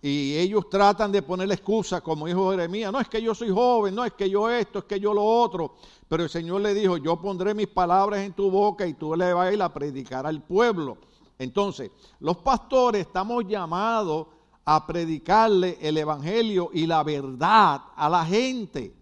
y 0.01 0.37
ellos 0.37 0.69
tratan 0.69 1.11
de 1.11 1.21
poner 1.21 1.51
excusa, 1.51 1.99
como 1.99 2.25
dijo 2.25 2.51
Jeremías, 2.51 2.91
no 2.91 3.01
es 3.01 3.09
que 3.09 3.21
yo 3.21 3.35
soy 3.35 3.49
joven, 3.49 3.93
no 3.93 4.05
es 4.05 4.13
que 4.13 4.29
yo 4.29 4.49
esto, 4.49 4.79
es 4.79 4.85
que 4.85 4.99
yo 4.99 5.13
lo 5.13 5.23
otro. 5.23 5.75
Pero 6.07 6.23
el 6.23 6.29
Señor 6.29 6.61
le 6.61 6.73
dijo, 6.73 6.95
yo 6.97 7.19
pondré 7.21 7.53
mis 7.53 7.67
palabras 7.67 8.21
en 8.21 8.31
tu 8.31 8.49
boca 8.49 8.87
y 8.87 8.93
tú 8.93 9.13
le 9.15 9.33
vas 9.33 9.47
a 9.49 9.53
ir 9.53 9.61
a 9.61 9.73
predicar 9.73 10.25
al 10.25 10.41
pueblo. 10.41 10.97
Entonces, 11.37 11.91
los 12.21 12.37
pastores 12.37 13.07
estamos 13.07 13.45
llamados 13.45 14.27
a 14.63 14.87
predicarle 14.87 15.77
el 15.81 15.97
Evangelio 15.97 16.69
y 16.73 16.85
la 16.85 17.03
verdad 17.03 17.81
a 17.93 18.07
la 18.07 18.25
gente. 18.25 18.95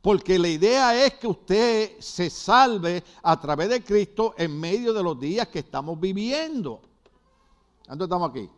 Porque 0.00 0.38
la 0.38 0.48
idea 0.48 1.04
es 1.04 1.14
que 1.14 1.26
usted 1.26 1.98
se 1.98 2.30
salve 2.30 3.04
a 3.22 3.38
través 3.38 3.68
de 3.68 3.84
Cristo 3.84 4.34
en 4.38 4.58
medio 4.58 4.94
de 4.94 5.02
los 5.02 5.20
días 5.20 5.48
que 5.48 5.58
estamos 5.58 6.00
viviendo. 6.00 6.80
¿Cuánto 7.84 8.04
estamos 8.04 8.30
aquí? 8.30 8.48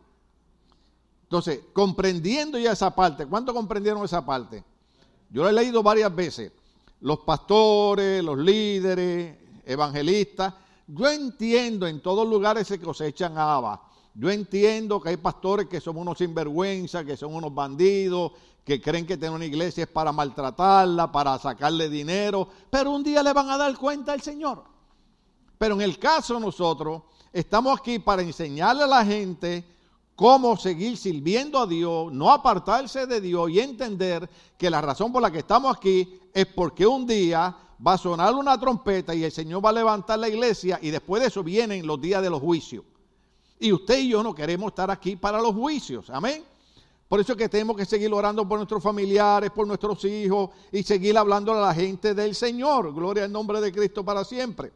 Entonces, 1.33 1.61
comprendiendo 1.73 2.59
ya 2.59 2.73
esa 2.73 2.93
parte, 2.93 3.25
¿cuánto 3.25 3.55
comprendieron 3.55 4.05
esa 4.05 4.23
parte? 4.23 4.63
Yo 5.31 5.41
lo 5.41 5.49
he 5.49 5.53
leído 5.53 5.81
varias 5.81 6.15
veces. 6.15 6.51
Los 7.01 7.21
pastores, 7.21 8.23
los 8.23 8.37
líderes, 8.37 9.35
evangelistas, 9.65 10.53
yo 10.85 11.09
entiendo 11.09 11.87
en 11.87 12.01
todos 12.01 12.29
lugares 12.29 12.67
se 12.67 12.79
cosechan 12.79 13.35
habas. 13.35 13.79
Yo 14.13 14.29
entiendo 14.29 15.01
que 15.01 15.09
hay 15.09 15.17
pastores 15.17 15.65
que 15.67 15.81
son 15.81 15.97
unos 15.97 16.19
sinvergüenza, 16.19 17.03
que 17.03 17.17
son 17.17 17.33
unos 17.33 17.51
bandidos, 17.51 18.33
que 18.63 18.79
creen 18.79 19.07
que 19.07 19.17
tener 19.17 19.33
una 19.33 19.45
iglesia 19.45 19.85
es 19.85 19.89
para 19.89 20.11
maltratarla, 20.11 21.11
para 21.11 21.39
sacarle 21.39 21.89
dinero, 21.89 22.47
pero 22.69 22.91
un 22.91 23.01
día 23.01 23.23
le 23.23 23.33
van 23.33 23.49
a 23.49 23.57
dar 23.57 23.75
cuenta 23.75 24.13
al 24.13 24.21
Señor. 24.21 24.65
Pero 25.57 25.73
en 25.73 25.81
el 25.81 25.97
caso 25.97 26.39
nosotros, 26.39 27.01
estamos 27.31 27.79
aquí 27.79 27.97
para 27.97 28.21
enseñarle 28.21 28.83
a 28.83 28.87
la 28.87 29.03
gente 29.03 29.73
cómo 30.15 30.57
seguir 30.57 30.97
sirviendo 30.97 31.59
a 31.59 31.67
Dios, 31.67 32.11
no 32.11 32.31
apartarse 32.31 33.07
de 33.07 33.21
Dios 33.21 33.49
y 33.49 33.59
entender 33.59 34.29
que 34.57 34.69
la 34.69 34.81
razón 34.81 35.11
por 35.11 35.21
la 35.21 35.31
que 35.31 35.39
estamos 35.39 35.75
aquí 35.75 36.19
es 36.33 36.45
porque 36.47 36.85
un 36.85 37.05
día 37.05 37.55
va 37.85 37.93
a 37.93 37.97
sonar 37.97 38.33
una 38.33 38.59
trompeta 38.59 39.13
y 39.13 39.23
el 39.23 39.31
Señor 39.31 39.63
va 39.63 39.69
a 39.69 39.73
levantar 39.73 40.19
la 40.19 40.29
iglesia 40.29 40.79
y 40.81 40.89
después 40.89 41.21
de 41.21 41.27
eso 41.27 41.43
vienen 41.43 41.85
los 41.85 41.99
días 41.99 42.21
de 42.21 42.29
los 42.29 42.41
juicios. 42.41 42.83
Y 43.59 43.71
usted 43.71 43.99
y 43.99 44.09
yo 44.09 44.23
no 44.23 44.35
queremos 44.35 44.69
estar 44.69 44.91
aquí 44.91 45.15
para 45.15 45.41
los 45.41 45.53
juicios, 45.53 46.09
amén. 46.09 46.43
Por 47.07 47.19
eso 47.19 47.33
es 47.33 47.37
que 47.37 47.49
tenemos 47.49 47.77
que 47.77 47.85
seguir 47.85 48.11
orando 48.11 48.47
por 48.47 48.57
nuestros 48.57 48.81
familiares, 48.81 49.51
por 49.51 49.67
nuestros 49.67 50.03
hijos 50.05 50.49
y 50.71 50.81
seguir 50.83 51.17
hablando 51.17 51.53
a 51.53 51.67
la 51.67 51.73
gente 51.73 52.13
del 52.13 52.33
Señor. 52.33 52.93
Gloria 52.93 53.25
al 53.25 53.31
nombre 53.31 53.61
de 53.61 53.71
Cristo 53.71 54.03
para 54.03 54.23
siempre. 54.23 54.71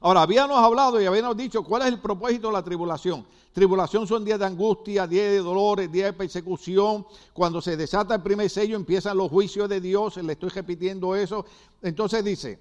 Ahora, 0.00 0.22
habíamos 0.22 0.58
hablado 0.58 1.00
y 1.00 1.06
habíamos 1.06 1.36
dicho 1.36 1.64
cuál 1.64 1.82
es 1.82 1.88
el 1.88 2.00
propósito 2.00 2.48
de 2.48 2.52
la 2.52 2.62
tribulación. 2.62 3.26
Tribulación 3.52 4.06
son 4.06 4.24
días 4.24 4.38
de 4.38 4.46
angustia, 4.46 5.06
días 5.06 5.30
de 5.30 5.38
dolores, 5.38 5.90
días 5.90 6.06
de 6.06 6.12
persecución. 6.12 7.04
Cuando 7.32 7.60
se 7.60 7.76
desata 7.76 8.14
el 8.14 8.22
primer 8.22 8.48
sello 8.48 8.76
empiezan 8.76 9.16
los 9.16 9.28
juicios 9.28 9.68
de 9.68 9.80
Dios. 9.80 10.16
Le 10.18 10.34
estoy 10.34 10.50
repitiendo 10.50 11.16
eso. 11.16 11.44
Entonces 11.82 12.24
dice, 12.24 12.60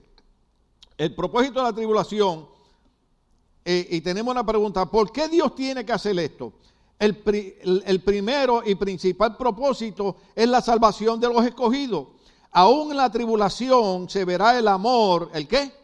el 0.97 1.13
propósito 1.13 1.59
de 1.59 1.65
la 1.65 1.73
tribulación, 1.73 2.47
eh, 3.63 3.87
y 3.91 4.01
tenemos 4.01 4.31
una 4.31 4.45
pregunta, 4.45 4.89
¿por 4.89 5.11
qué 5.11 5.27
Dios 5.27 5.53
tiene 5.53 5.85
que 5.85 5.93
hacer 5.93 6.17
esto? 6.17 6.53
El, 6.97 7.21
el, 7.85 8.01
primero 8.01 8.63
y 8.65 8.73
principal 8.73 9.37
propósito 9.37 10.15
es 10.33 10.49
la 10.49 10.61
salvación 10.61 11.19
de 11.19 11.27
los 11.27 11.45
escogidos. 11.45 12.07
Aún 12.49 12.89
en 12.89 12.97
la 12.97 13.11
tribulación 13.11 14.09
se 14.09 14.25
verá 14.25 14.57
el 14.57 14.67
amor, 14.67 15.29
¿el 15.35 15.47
qué? 15.47 15.76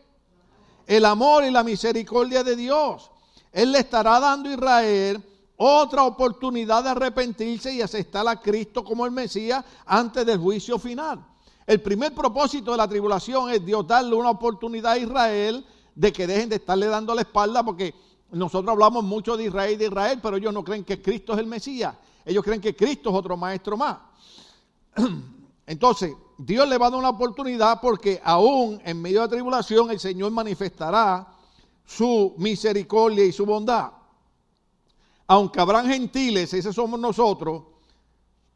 El 0.85 1.05
amor 1.05 1.43
y 1.43 1.51
la 1.51 1.63
misericordia 1.63 2.43
de 2.43 2.55
Dios. 2.55 3.09
Él 3.51 3.71
le 3.71 3.79
estará 3.79 4.19
dando 4.19 4.49
a 4.49 4.53
Israel 4.53 5.23
otra 5.57 6.03
oportunidad 6.03 6.83
de 6.83 6.89
arrepentirse 6.89 7.73
y 7.73 7.81
aceptar 7.81 8.27
a 8.27 8.39
Cristo 8.39 8.83
como 8.83 9.05
el 9.05 9.11
Mesías 9.11 9.63
antes 9.85 10.25
del 10.25 10.39
juicio 10.39 10.79
final. 10.79 11.23
El 11.65 11.81
primer 11.81 12.13
propósito 12.13 12.71
de 12.71 12.77
la 12.77 12.87
tribulación 12.87 13.49
es 13.49 13.65
Dios 13.65 13.87
darle 13.87 14.15
una 14.15 14.31
oportunidad 14.31 14.93
a 14.93 14.97
Israel 14.97 15.65
de 15.95 16.11
que 16.11 16.27
dejen 16.27 16.49
de 16.49 16.55
estarle 16.55 16.87
dando 16.87 17.15
la 17.15 17.21
espalda 17.21 17.63
porque 17.63 17.93
nosotros 18.31 18.71
hablamos 18.71 19.03
mucho 19.03 19.37
de 19.37 19.45
Israel 19.45 19.77
de 19.77 19.85
Israel, 19.85 20.19
pero 20.21 20.37
ellos 20.37 20.53
no 20.53 20.63
creen 20.63 20.83
que 20.83 21.01
Cristo 21.01 21.33
es 21.33 21.39
el 21.39 21.45
Mesías. 21.45 21.95
Ellos 22.25 22.43
creen 22.43 22.59
que 22.59 22.75
Cristo 22.75 23.11
es 23.11 23.15
otro 23.15 23.37
maestro 23.37 23.77
más. 23.77 23.97
Entonces, 25.67 26.13
Dios 26.37 26.67
le 26.67 26.77
va 26.77 26.87
a 26.87 26.89
dar 26.89 26.99
una 26.99 27.09
oportunidad 27.09 27.79
porque 27.81 28.21
aún 28.23 28.81
en 28.83 29.01
medio 29.01 29.21
de 29.21 29.27
la 29.27 29.31
tribulación 29.31 29.91
el 29.91 29.99
Señor 29.99 30.31
manifestará 30.31 31.27
su 31.85 32.33
misericordia 32.37 33.25
y 33.25 33.31
su 33.31 33.45
bondad. 33.45 33.91
Aunque 35.27 35.59
habrán 35.59 35.87
gentiles, 35.87 36.53
ese 36.53 36.73
somos 36.73 36.99
nosotros, 36.99 37.63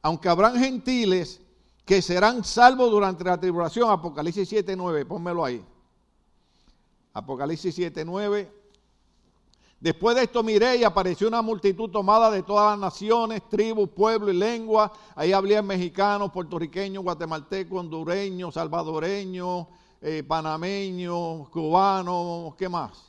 aunque 0.02 0.30
habrán 0.30 0.58
gentiles 0.58 1.42
que 1.86 2.02
serán 2.02 2.44
salvos 2.44 2.92
durante 2.92 3.24
la 3.24 3.40
tribulación, 3.40 3.90
Apocalipsis 3.90 4.52
7.9, 4.52 5.08
pónmelo 5.08 5.46
ahí. 5.46 5.64
Apocalipsis 7.14 7.78
7.9. 7.78 8.57
Después 9.80 10.16
de 10.16 10.24
esto 10.24 10.42
miré 10.42 10.78
y 10.78 10.84
apareció 10.84 11.28
una 11.28 11.44
multitud 11.44 11.90
tomada 11.92 12.32
de 12.32 12.42
todas 12.42 12.72
las 12.72 12.80
naciones, 12.80 13.48
tribus, 13.48 13.90
pueblos 13.90 14.34
y 14.34 14.38
lenguas. 14.38 14.92
Ahí 15.16 15.34
había 15.34 15.62
mexicanos, 15.62 16.32
puertorriqueños, 16.32 17.04
guatemaltecos, 17.04 17.80
hondureños, 17.80 18.56
salvadoreños, 18.56 19.68
eh, 20.02 20.24
panameños, 20.28 21.50
cubanos, 21.50 22.56
¿qué 22.56 22.68
más? 22.68 23.08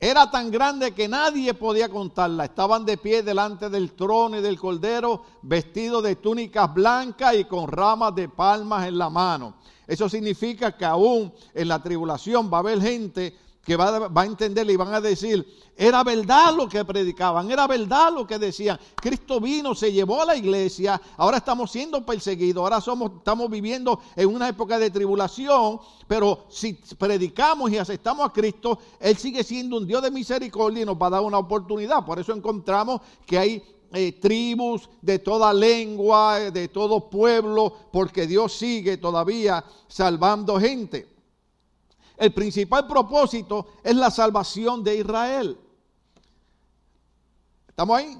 Era 0.00 0.28
tan 0.30 0.50
grande 0.50 0.92
que 0.92 1.08
nadie 1.08 1.54
podía 1.54 1.88
contarla. 1.88 2.44
Estaban 2.44 2.84
de 2.84 2.98
pie 2.98 3.22
delante 3.22 3.70
del 3.70 3.92
trono 3.92 4.36
y 4.36 4.42
del 4.42 4.58
cordero, 4.58 5.22
vestidos 5.42 6.02
de 6.02 6.16
túnicas 6.16 6.74
blancas 6.74 7.36
y 7.36 7.44
con 7.44 7.68
ramas 7.68 8.14
de 8.14 8.28
palmas 8.28 8.86
en 8.86 8.98
la 8.98 9.08
mano. 9.08 9.54
Eso 9.86 10.08
significa 10.08 10.76
que 10.76 10.84
aún 10.84 11.32
en 11.54 11.68
la 11.68 11.82
tribulación 11.82 12.50
va 12.52 12.58
a 12.58 12.60
haber 12.60 12.80
gente 12.82 13.38
que 13.64 13.76
va, 13.76 14.10
a 14.14 14.26
entender 14.26 14.68
y 14.70 14.76
van 14.76 14.92
a 14.92 15.00
decir, 15.00 15.46
era 15.76 16.04
verdad 16.04 16.54
lo 16.54 16.68
que 16.68 16.84
predicaban, 16.84 17.50
era 17.50 17.66
verdad 17.66 18.12
lo 18.12 18.26
que 18.26 18.38
decían. 18.38 18.78
Cristo 18.94 19.40
vino, 19.40 19.74
se 19.74 19.90
llevó 19.90 20.22
a 20.22 20.26
la 20.26 20.36
iglesia, 20.36 21.00
ahora 21.16 21.38
estamos 21.38 21.70
siendo 21.70 22.04
perseguidos, 22.04 22.62
ahora 22.62 22.80
somos, 22.80 23.12
estamos 23.16 23.50
viviendo 23.50 24.00
en 24.14 24.28
una 24.28 24.48
época 24.48 24.78
de 24.78 24.90
tribulación, 24.90 25.80
pero 26.06 26.44
si 26.50 26.74
predicamos 26.98 27.70
y 27.70 27.78
aceptamos 27.78 28.28
a 28.28 28.32
Cristo, 28.32 28.78
Él 29.00 29.16
sigue 29.16 29.42
siendo 29.42 29.78
un 29.78 29.86
Dios 29.86 30.02
de 30.02 30.10
misericordia 30.10 30.82
y 30.82 30.86
nos 30.86 30.96
va 30.96 31.06
a 31.06 31.10
dar 31.10 31.22
una 31.22 31.38
oportunidad. 31.38 32.04
Por 32.04 32.18
eso 32.18 32.34
encontramos 32.34 33.00
que 33.24 33.38
hay 33.38 33.62
eh, 33.94 34.12
tribus 34.12 34.90
de 35.00 35.20
toda 35.20 35.54
lengua, 35.54 36.38
de 36.50 36.68
todo 36.68 37.08
pueblo, 37.08 37.72
porque 37.92 38.26
Dios 38.26 38.52
sigue 38.52 38.98
todavía 38.98 39.64
salvando 39.88 40.60
gente. 40.60 41.13
El 42.16 42.32
principal 42.32 42.86
propósito 42.86 43.66
es 43.82 43.96
la 43.96 44.10
salvación 44.10 44.84
de 44.84 44.96
Israel. 44.96 45.58
¿Estamos 47.68 47.98
ahí? 47.98 48.16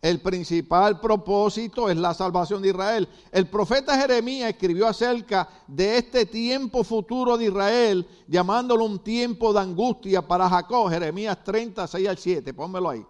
El 0.00 0.20
principal 0.20 0.98
propósito 0.98 1.88
es 1.88 1.96
la 1.96 2.12
salvación 2.12 2.60
de 2.60 2.70
Israel. 2.70 3.08
El 3.30 3.46
profeta 3.46 3.96
Jeremías 3.96 4.50
escribió 4.50 4.88
acerca 4.88 5.48
de 5.68 5.98
este 5.98 6.26
tiempo 6.26 6.82
futuro 6.82 7.38
de 7.38 7.44
Israel, 7.44 8.04
llamándolo 8.26 8.84
un 8.84 8.98
tiempo 8.98 9.52
de 9.52 9.60
angustia 9.60 10.20
para 10.20 10.48
Jacob. 10.48 10.90
Jeremías 10.90 11.38
36 11.44 12.08
al 12.08 12.18
7, 12.18 12.52
pónmelo 12.52 12.90
ahí. 12.90 13.06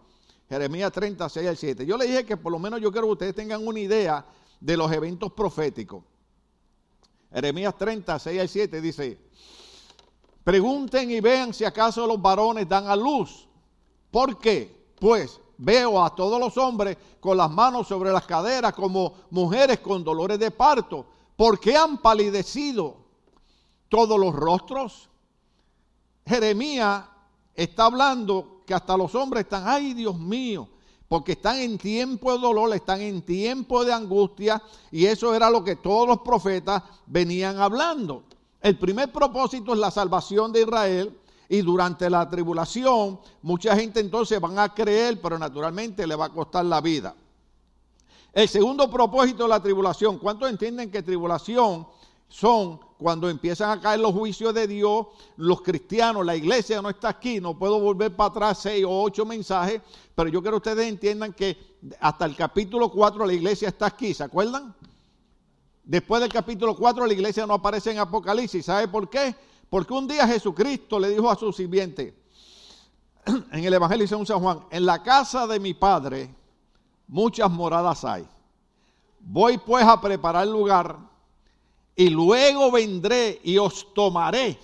Jeremías 0.50 0.92
36 0.92 1.48
al 1.48 1.56
7. 1.56 1.86
Yo 1.86 1.96
le 1.96 2.06
dije 2.06 2.26
que 2.26 2.36
por 2.36 2.52
lo 2.52 2.58
menos 2.58 2.78
yo 2.78 2.92
quiero 2.92 3.06
que 3.06 3.12
ustedes 3.12 3.34
tengan 3.34 3.66
una 3.66 3.80
idea 3.80 4.26
de 4.60 4.76
los 4.76 4.92
eventos 4.92 5.32
proféticos. 5.32 6.04
Jeremías 7.32 7.76
36 7.76 8.40
al 8.40 8.48
7 8.48 8.80
dice, 8.80 9.18
pregunten 10.44 11.10
y 11.10 11.20
vean 11.20 11.54
si 11.54 11.64
acaso 11.64 12.06
los 12.06 12.20
varones 12.20 12.68
dan 12.68 12.86
a 12.86 12.96
luz. 12.96 13.48
¿Por 14.10 14.38
qué? 14.38 14.92
Pues 14.98 15.40
veo 15.56 16.02
a 16.02 16.14
todos 16.14 16.38
los 16.38 16.56
hombres 16.58 16.96
con 17.20 17.36
las 17.36 17.50
manos 17.50 17.88
sobre 17.88 18.12
las 18.12 18.26
caderas 18.26 18.74
como 18.74 19.14
mujeres 19.30 19.80
con 19.80 20.04
dolores 20.04 20.38
de 20.38 20.50
parto. 20.50 21.06
¿Por 21.36 21.58
qué 21.58 21.76
han 21.76 21.98
palidecido 21.98 22.96
todos 23.88 24.18
los 24.18 24.34
rostros? 24.34 25.08
Jeremías 26.26 27.04
está 27.54 27.86
hablando 27.86 28.62
que 28.66 28.74
hasta 28.74 28.96
los 28.96 29.14
hombres 29.14 29.44
están, 29.44 29.64
ay 29.66 29.94
Dios 29.94 30.18
mío, 30.18 30.68
porque 31.12 31.32
están 31.32 31.58
en 31.58 31.76
tiempo 31.76 32.32
de 32.32 32.38
dolor, 32.38 32.74
están 32.74 33.02
en 33.02 33.20
tiempo 33.20 33.84
de 33.84 33.92
angustia, 33.92 34.62
y 34.90 35.04
eso 35.04 35.34
era 35.34 35.50
lo 35.50 35.62
que 35.62 35.76
todos 35.76 36.08
los 36.08 36.20
profetas 36.20 36.82
venían 37.04 37.60
hablando. 37.60 38.22
El 38.62 38.78
primer 38.78 39.12
propósito 39.12 39.74
es 39.74 39.78
la 39.78 39.90
salvación 39.90 40.54
de 40.54 40.62
Israel, 40.62 41.20
y 41.50 41.60
durante 41.60 42.08
la 42.08 42.30
tribulación 42.30 43.20
mucha 43.42 43.76
gente 43.76 44.00
entonces 44.00 44.40
van 44.40 44.58
a 44.58 44.72
creer, 44.72 45.20
pero 45.20 45.38
naturalmente 45.38 46.06
le 46.06 46.16
va 46.16 46.24
a 46.24 46.32
costar 46.32 46.64
la 46.64 46.80
vida. 46.80 47.14
El 48.32 48.48
segundo 48.48 48.90
propósito 48.90 49.42
de 49.42 49.50
la 49.50 49.62
tribulación, 49.62 50.18
¿cuántos 50.18 50.48
entienden 50.48 50.90
que 50.90 51.02
tribulación 51.02 51.86
son 52.32 52.80
cuando 52.98 53.28
empiezan 53.28 53.70
a 53.70 53.80
caer 53.80 54.00
los 54.00 54.14
juicios 54.14 54.54
de 54.54 54.66
Dios, 54.66 55.06
los 55.36 55.60
cristianos, 55.60 56.24
la 56.24 56.34
iglesia 56.34 56.80
no 56.80 56.88
está 56.88 57.10
aquí, 57.10 57.40
no 57.40 57.58
puedo 57.58 57.78
volver 57.78 58.16
para 58.16 58.30
atrás 58.30 58.58
seis 58.62 58.84
o 58.86 59.02
ocho 59.02 59.26
mensajes, 59.26 59.82
pero 60.14 60.30
yo 60.30 60.40
quiero 60.40 60.58
que 60.60 60.70
ustedes 60.70 60.88
entiendan 60.88 61.34
que 61.34 61.76
hasta 62.00 62.24
el 62.24 62.34
capítulo 62.34 62.90
4 62.90 63.26
la 63.26 63.32
iglesia 63.34 63.68
está 63.68 63.86
aquí, 63.86 64.14
¿se 64.14 64.24
acuerdan? 64.24 64.74
Después 65.84 66.22
del 66.22 66.32
capítulo 66.32 66.74
4 66.74 67.06
la 67.06 67.12
iglesia 67.12 67.46
no 67.46 67.54
aparece 67.54 67.90
en 67.90 67.98
Apocalipsis, 67.98 68.64
¿sabe 68.64 68.88
por 68.88 69.10
qué? 69.10 69.34
Porque 69.68 69.92
un 69.92 70.08
día 70.08 70.26
Jesucristo 70.26 70.98
le 70.98 71.10
dijo 71.10 71.30
a 71.30 71.36
su 71.36 71.52
sirviente, 71.52 72.16
en 73.26 73.64
el 73.64 73.74
Evangelio 73.74 74.06
de 74.06 74.24
San 74.24 74.40
Juan, 74.40 74.60
en 74.70 74.86
la 74.86 75.02
casa 75.02 75.46
de 75.46 75.60
mi 75.60 75.74
Padre 75.74 76.34
muchas 77.08 77.50
moradas 77.50 78.06
hay. 78.06 78.26
Voy 79.20 79.58
pues 79.58 79.84
a 79.84 80.00
preparar 80.00 80.46
lugar 80.46 81.11
y 81.94 82.08
luego 82.08 82.70
vendré 82.70 83.40
y 83.44 83.58
os 83.58 83.92
tomaré 83.94 84.58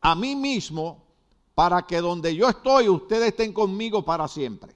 a 0.00 0.14
mí 0.14 0.36
mismo 0.36 1.02
para 1.54 1.86
que 1.86 2.00
donde 2.00 2.34
yo 2.34 2.48
estoy 2.48 2.88
ustedes 2.88 3.28
estén 3.28 3.52
conmigo 3.52 4.04
para 4.04 4.28
siempre. 4.28 4.74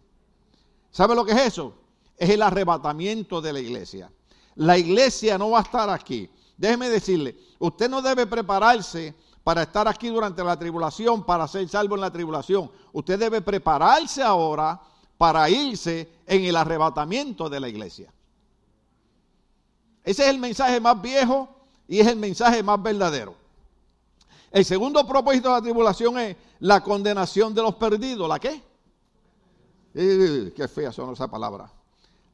¿Sabe 0.91 1.15
lo 1.15 1.25
que 1.25 1.33
es 1.33 1.41
eso? 1.41 1.75
Es 2.17 2.31
el 2.31 2.43
arrebatamiento 2.43 3.41
de 3.41 3.53
la 3.53 3.61
iglesia. 3.61 4.11
La 4.57 4.79
iglesia 4.79 5.39
no 5.39 5.51
va 5.51 5.61
a 5.61 5.63
estar 5.63 5.91
aquí. 5.91 6.29
Déjeme 6.57 6.89
decirle, 6.89 7.37
usted 7.59 7.89
no 7.89 8.03
debe 8.03 8.27
prepararse 8.27 9.15
para 9.45 9.63
estar 9.63 9.89
aquí 9.89 10.09
durante 10.09 10.43
la 10.43 10.59
tribulación, 10.59 11.25
para 11.25 11.47
ser 11.49 11.69
salvo 11.69 11.95
en 11.95 12.01
la 12.03 12.11
tribulación. 12.11 12.71
Usted 12.93 13.19
debe 13.19 13.41
prepararse 13.41 14.23
ahora 14.23 14.81
para 15.17 15.49
irse 15.49 16.09
en 16.27 16.45
el 16.45 16.57
arrebatamiento 16.57 17.49
de 17.49 17.61
la 17.61 17.69
iglesia. 17.69 18.13
Ese 20.11 20.25
es 20.25 20.31
el 20.31 20.39
mensaje 20.41 20.81
más 20.81 21.01
viejo 21.01 21.49
y 21.87 22.01
es 22.01 22.07
el 22.09 22.17
mensaje 22.17 22.65
más 22.65 22.83
verdadero. 22.83 23.37
El 24.51 24.65
segundo 24.65 25.07
propósito 25.07 25.47
de 25.47 25.55
la 25.55 25.63
tribulación 25.63 26.19
es 26.19 26.37
la 26.59 26.83
condenación 26.83 27.55
de 27.55 27.63
los 27.63 27.77
perdidos. 27.77 28.29
¿La 28.29 28.41
qué? 28.41 28.61
qué 29.95 30.67
fea 30.67 30.91
son 30.91 31.13
esa 31.13 31.31
palabra. 31.31 31.71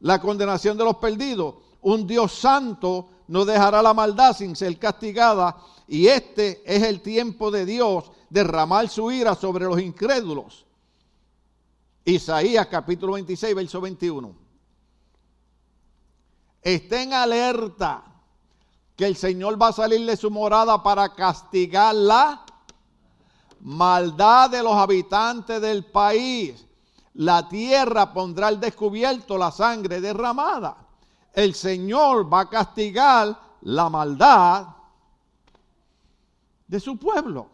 La 0.00 0.18
condenación 0.22 0.78
de 0.78 0.84
los 0.84 0.96
perdidos. 0.96 1.56
Un 1.82 2.06
Dios 2.06 2.32
santo 2.32 3.10
no 3.28 3.44
dejará 3.44 3.82
la 3.82 3.92
maldad 3.92 4.34
sin 4.34 4.56
ser 4.56 4.78
castigada 4.78 5.54
y 5.86 6.06
este 6.06 6.62
es 6.64 6.82
el 6.82 7.02
tiempo 7.02 7.50
de 7.50 7.66
Dios 7.66 8.10
derramar 8.30 8.88
su 8.88 9.12
ira 9.12 9.34
sobre 9.34 9.66
los 9.66 9.78
incrédulos. 9.82 10.64
Isaías 12.06 12.68
capítulo 12.68 13.12
26, 13.12 13.54
verso 13.54 13.82
21. 13.82 14.45
Estén 16.66 17.12
alerta 17.12 18.02
que 18.96 19.06
el 19.06 19.14
Señor 19.14 19.56
va 19.60 19.68
a 19.68 19.72
salir 19.72 20.04
de 20.04 20.16
su 20.16 20.32
morada 20.32 20.82
para 20.82 21.14
castigar 21.14 21.94
la 21.94 22.44
maldad 23.60 24.50
de 24.50 24.64
los 24.64 24.72
habitantes 24.72 25.60
del 25.60 25.84
país. 25.84 26.66
La 27.14 27.48
tierra 27.48 28.12
pondrá 28.12 28.48
al 28.48 28.58
descubierto 28.58 29.38
la 29.38 29.52
sangre 29.52 30.00
derramada. 30.00 30.76
El 31.32 31.54
Señor 31.54 32.32
va 32.32 32.40
a 32.40 32.50
castigar 32.50 33.40
la 33.60 33.88
maldad 33.88 34.66
de 36.66 36.80
su 36.80 36.96
pueblo. 36.96 37.46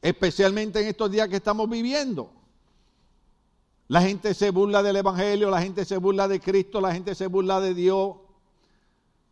Especialmente 0.00 0.80
en 0.80 0.86
estos 0.86 1.10
días 1.10 1.28
que 1.28 1.36
estamos 1.38 1.68
viviendo. 1.68 2.30
La 3.88 4.00
gente 4.00 4.32
se 4.32 4.50
burla 4.50 4.82
del 4.82 4.96
Evangelio, 4.96 5.50
la 5.50 5.60
gente 5.60 5.84
se 5.84 5.98
burla 5.98 6.26
de 6.26 6.40
Cristo, 6.40 6.80
la 6.80 6.92
gente 6.92 7.14
se 7.14 7.26
burla 7.26 7.60
de 7.60 7.74
Dios. 7.74 8.16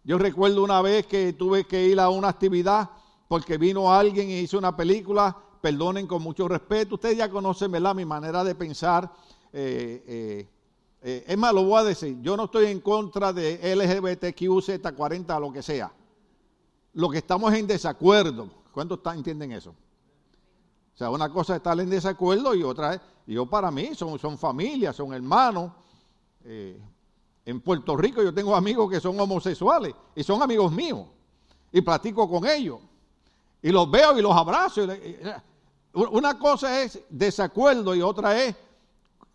Yo 0.05 0.19
recuerdo 0.19 0.63
una 0.63 0.83
vez 0.83 1.07
que 1.07 1.33
tuve 1.33 1.65
que 1.65 1.87
ir 1.87 1.99
a 1.99 2.11
una 2.11 2.29
actividad 2.29 2.91
porque 3.29 3.57
vino 3.57 3.91
alguien 3.91 4.29
y 4.29 4.41
hizo 4.41 4.59
una 4.59 4.77
película, 4.77 5.35
perdonen 5.63 6.07
con 6.07 6.23
mucho 6.23 6.49
respeto, 6.49 6.97
ustedes 6.97 7.17
ya 7.17 7.31
conocen 7.31 7.73
¿verdad? 7.73 7.95
mi 7.95 8.05
manera 8.05 8.45
de 8.45 8.55
pensar. 8.55 9.11
Eh, 9.55 10.05
eh, 10.07 10.49
eh, 11.03 11.25
es 11.27 11.39
más, 11.39 11.55
lo 11.55 11.65
voy 11.65 11.81
a 11.81 11.85
decir, 11.85 12.21
yo 12.21 12.37
no 12.37 12.45
estoy 12.45 12.67
en 12.67 12.81
contra 12.81 13.33
de 13.33 13.75
LGBTQ, 13.75 14.39
Z40, 14.39 15.41
lo 15.41 15.51
que 15.51 15.63
sea. 15.63 15.91
Lo 16.93 17.09
que 17.09 17.19
estamos 17.19 17.55
en 17.55 17.67
desacuerdo, 17.67 18.51
¿cuántos 18.71 19.01
entienden 19.15 19.53
eso? 19.53 19.75
O 20.95 20.99
sea, 20.99 21.11
una 21.11 21.31
cosa 21.31 21.55
es 21.55 21.57
estar 21.59 21.79
en 21.81 21.89
desacuerdo 21.89 22.55
y 22.55 22.63
otra 22.63 22.95
es, 22.95 23.01
yo 23.27 23.47
para 23.47 23.71
mí 23.71 23.95
son, 23.95 24.19
son 24.19 24.37
familias, 24.37 24.97
son 24.97 25.13
hermanos. 25.15 25.73
Eh, 26.45 26.81
en 27.45 27.61
Puerto 27.61 27.97
Rico 27.97 28.23
yo 28.23 28.33
tengo 28.33 28.55
amigos 28.55 28.91
que 28.91 29.01
son 29.01 29.19
homosexuales 29.19 29.95
y 30.15 30.23
son 30.23 30.43
amigos 30.43 30.71
míos 30.71 31.07
y 31.73 31.81
platico 31.81 32.29
con 32.29 32.47
ellos 32.47 32.79
y 33.63 33.71
los 33.71 33.91
veo 33.91 34.19
y 34.19 34.23
los 34.23 34.35
abrazo. 34.37 34.83
Una 35.95 36.39
cosa 36.39 36.83
es 36.83 37.01
desacuerdo 37.09 37.95
y 37.95 38.03
otra 38.03 38.41
es 38.43 38.57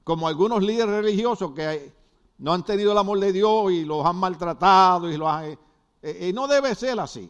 como 0.03 0.27
algunos 0.27 0.63
líderes 0.63 0.95
religiosos 0.95 1.51
que 1.51 1.91
no 2.37 2.53
han 2.53 2.63
tenido 2.63 2.91
el 2.91 2.97
amor 2.97 3.19
de 3.19 3.33
Dios 3.33 3.71
y 3.71 3.83
los 3.83 4.05
han 4.05 4.15
maltratado 4.15 5.11
y 5.11 5.17
los 5.17 5.27
han, 5.27 5.45
eh, 5.45 5.57
eh, 6.01 6.31
no 6.33 6.47
debe 6.47 6.75
ser 6.75 6.99
así. 6.99 7.29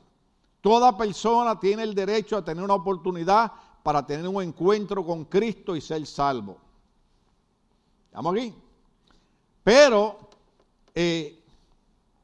Toda 0.62 0.98
persona 0.98 1.60
tiene 1.60 1.84
el 1.84 1.96
derecho 1.96 2.38
a 2.38 2.44
tener 2.44 2.64
una 2.64 2.74
oportunidad 2.74 3.52
para 3.88 4.06
tener 4.06 4.28
un 4.28 4.44
encuentro 4.44 5.02
con 5.06 5.24
Cristo 5.24 5.74
y 5.74 5.80
ser 5.80 6.06
salvo. 6.06 6.58
¿Estamos 8.08 8.34
aquí? 8.34 8.54
Pero 9.64 10.30
eh, 10.94 11.42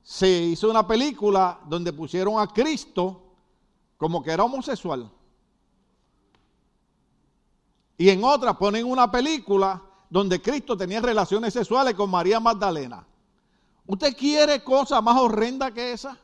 se 0.02 0.28
hizo 0.28 0.70
una 0.70 0.86
película 0.86 1.62
donde 1.66 1.94
pusieron 1.94 2.38
a 2.38 2.48
Cristo 2.48 3.24
como 3.96 4.22
que 4.22 4.32
era 4.32 4.44
homosexual. 4.44 5.10
Y 7.98 8.10
en 8.10 8.26
otra 8.26 8.60
ponen 8.60 8.86
una 8.86 9.10
película 9.10 9.82
donde 10.10 10.42
Cristo 10.42 10.76
tenía 10.76 11.00
relaciones 11.00 11.54
sexuales 11.54 11.94
con 11.94 12.10
María 12.10 12.42
Magdalena. 12.42 13.08
¿Usted 13.88 14.18
quiere 14.18 14.62
cosa 14.66 15.00
más 15.00 15.18
horrenda 15.18 15.72
que 15.74 15.94
esa? 15.94 16.18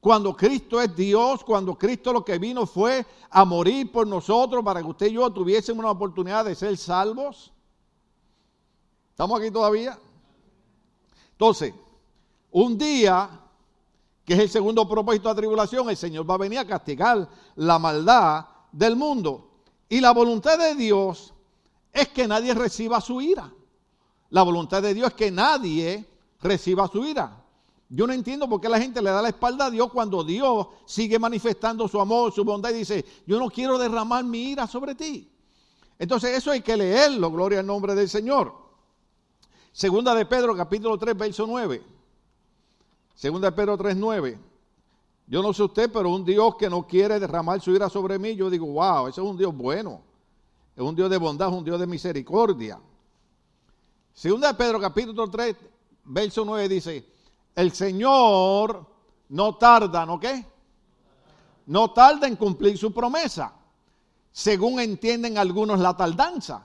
Cuando 0.00 0.34
Cristo 0.34 0.80
es 0.80 0.96
Dios, 0.96 1.44
cuando 1.44 1.76
Cristo 1.76 2.12
lo 2.12 2.24
que 2.24 2.38
vino 2.38 2.66
fue 2.66 3.04
a 3.28 3.44
morir 3.44 3.92
por 3.92 4.06
nosotros 4.06 4.64
para 4.64 4.80
que 4.80 4.88
usted 4.88 5.06
y 5.08 5.12
yo 5.12 5.30
tuviésemos 5.30 5.82
una 5.82 5.90
oportunidad 5.90 6.46
de 6.46 6.54
ser 6.54 6.76
salvos. 6.78 7.52
¿Estamos 9.10 9.38
aquí 9.38 9.50
todavía? 9.50 9.98
Entonces, 11.32 11.74
un 12.50 12.78
día, 12.78 13.28
que 14.24 14.32
es 14.32 14.40
el 14.40 14.48
segundo 14.48 14.88
propósito 14.88 15.28
de 15.28 15.34
tribulación, 15.34 15.90
el 15.90 15.96
Señor 15.96 16.28
va 16.28 16.34
a 16.34 16.38
venir 16.38 16.58
a 16.58 16.66
castigar 16.66 17.28
la 17.56 17.78
maldad 17.78 18.46
del 18.72 18.96
mundo. 18.96 19.48
Y 19.90 20.00
la 20.00 20.12
voluntad 20.12 20.58
de 20.58 20.74
Dios 20.74 21.34
es 21.92 22.08
que 22.08 22.26
nadie 22.26 22.54
reciba 22.54 23.02
su 23.02 23.20
ira. 23.20 23.52
La 24.30 24.42
voluntad 24.42 24.80
de 24.80 24.94
Dios 24.94 25.08
es 25.08 25.14
que 25.14 25.30
nadie 25.30 26.08
reciba 26.40 26.88
su 26.88 27.04
ira. 27.04 27.39
Yo 27.92 28.06
no 28.06 28.12
entiendo 28.12 28.48
por 28.48 28.60
qué 28.60 28.68
la 28.68 28.80
gente 28.80 29.02
le 29.02 29.10
da 29.10 29.20
la 29.20 29.30
espalda 29.30 29.66
a 29.66 29.70
Dios 29.70 29.90
cuando 29.92 30.22
Dios 30.22 30.68
sigue 30.86 31.18
manifestando 31.18 31.88
su 31.88 32.00
amor, 32.00 32.32
su 32.32 32.44
bondad 32.44 32.70
y 32.70 32.74
dice, 32.74 33.04
yo 33.26 33.36
no 33.40 33.50
quiero 33.50 33.78
derramar 33.78 34.22
mi 34.24 34.52
ira 34.52 34.68
sobre 34.68 34.94
ti. 34.94 35.28
Entonces 35.98 36.38
eso 36.38 36.52
hay 36.52 36.60
que 36.60 36.76
leerlo, 36.76 37.32
gloria 37.32 37.58
al 37.58 37.66
nombre 37.66 37.96
del 37.96 38.08
Señor. 38.08 38.54
Segunda 39.72 40.14
de 40.14 40.24
Pedro, 40.24 40.56
capítulo 40.56 40.96
3, 40.96 41.18
verso 41.18 41.46
9. 41.48 41.82
Segunda 43.12 43.50
de 43.50 43.56
Pedro 43.56 43.76
3, 43.76 43.96
9. 43.96 44.38
Yo 45.26 45.42
no 45.42 45.52
sé 45.52 45.64
usted, 45.64 45.90
pero 45.92 46.10
un 46.10 46.24
Dios 46.24 46.54
que 46.56 46.70
no 46.70 46.86
quiere 46.86 47.18
derramar 47.18 47.60
su 47.60 47.72
ira 47.72 47.88
sobre 47.88 48.20
mí, 48.20 48.36
yo 48.36 48.48
digo, 48.48 48.66
wow, 48.66 49.08
ese 49.08 49.20
es 49.20 49.26
un 49.26 49.36
Dios 49.36 49.54
bueno. 49.54 50.00
Es 50.76 50.82
un 50.82 50.94
Dios 50.94 51.10
de 51.10 51.18
bondad, 51.18 51.48
es 51.48 51.54
un 51.54 51.64
Dios 51.64 51.78
de 51.80 51.88
misericordia. 51.88 52.80
Segunda 54.12 54.48
de 54.48 54.54
Pedro, 54.54 54.78
capítulo 54.78 55.28
3, 55.28 55.56
verso 56.04 56.44
9 56.44 56.68
dice, 56.68 57.19
el 57.60 57.72
Señor 57.72 58.86
no 59.28 59.56
tarda, 59.56 60.06
¿no 60.06 60.18
qué? 60.18 60.44
No 61.66 61.92
tarda 61.92 62.26
en 62.26 62.36
cumplir 62.36 62.76
su 62.78 62.92
promesa, 62.92 63.52
según 64.32 64.80
entienden 64.80 65.38
algunos 65.38 65.78
la 65.78 65.96
tardanza. 65.96 66.64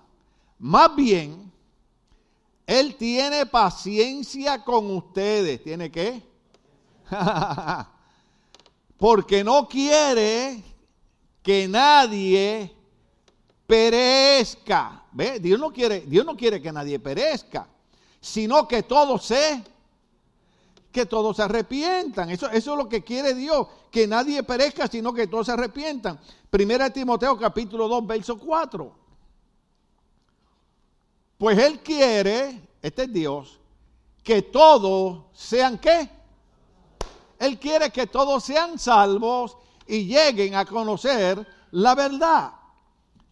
Más 0.59 0.95
bien, 0.95 1.51
Él 2.65 2.95
tiene 2.95 3.45
paciencia 3.45 4.63
con 4.63 4.89
ustedes. 4.95 5.61
¿Tiene 5.63 5.91
qué? 5.91 6.23
Porque 8.97 9.43
no 9.43 9.67
quiere 9.67 10.63
que 11.43 11.67
nadie 11.67 12.73
perezca. 13.67 15.03
¿Ve? 15.11 15.39
Dios 15.39 15.59
no 15.59 15.71
quiere, 15.71 16.01
Dios 16.01 16.25
no 16.25 16.35
quiere 16.35 16.61
que 16.61 16.71
nadie 16.71 16.99
perezca, 16.99 17.67
sino 18.19 18.67
que 18.67 18.83
todos 18.83 19.25
se 19.25 19.74
que 20.95 21.05
todos 21.05 21.35
se 21.35 21.43
arrepientan. 21.43 22.29
Eso, 22.29 22.49
eso 22.49 22.71
es 22.71 22.77
lo 22.77 22.87
que 22.87 23.03
quiere 23.03 23.33
Dios, 23.33 23.67
que 23.91 24.07
nadie 24.07 24.43
perezca, 24.43 24.87
sino 24.87 25.13
que 25.13 25.27
todos 25.27 25.47
se 25.47 25.51
arrepientan. 25.51 26.17
Primera 26.49 26.89
Timoteo 26.89 27.37
capítulo 27.37 27.89
2, 27.89 28.07
verso 28.07 28.39
4. 28.39 28.95
Pues 31.37 31.59
Él 31.59 31.81
quiere, 31.81 32.61
este 32.81 33.03
es 33.03 33.11
Dios, 33.11 33.59
que 34.23 34.43
todos 34.43 35.25
sean 35.33 35.79
qué? 35.79 36.09
Él 37.39 37.59
quiere 37.59 37.89
que 37.91 38.07
todos 38.07 38.45
sean 38.45 38.79
salvos 38.79 39.57
y 39.85 40.05
lleguen 40.05 40.55
a 40.55 40.63
conocer 40.63 41.45
la 41.71 41.93
verdad. 41.93 42.53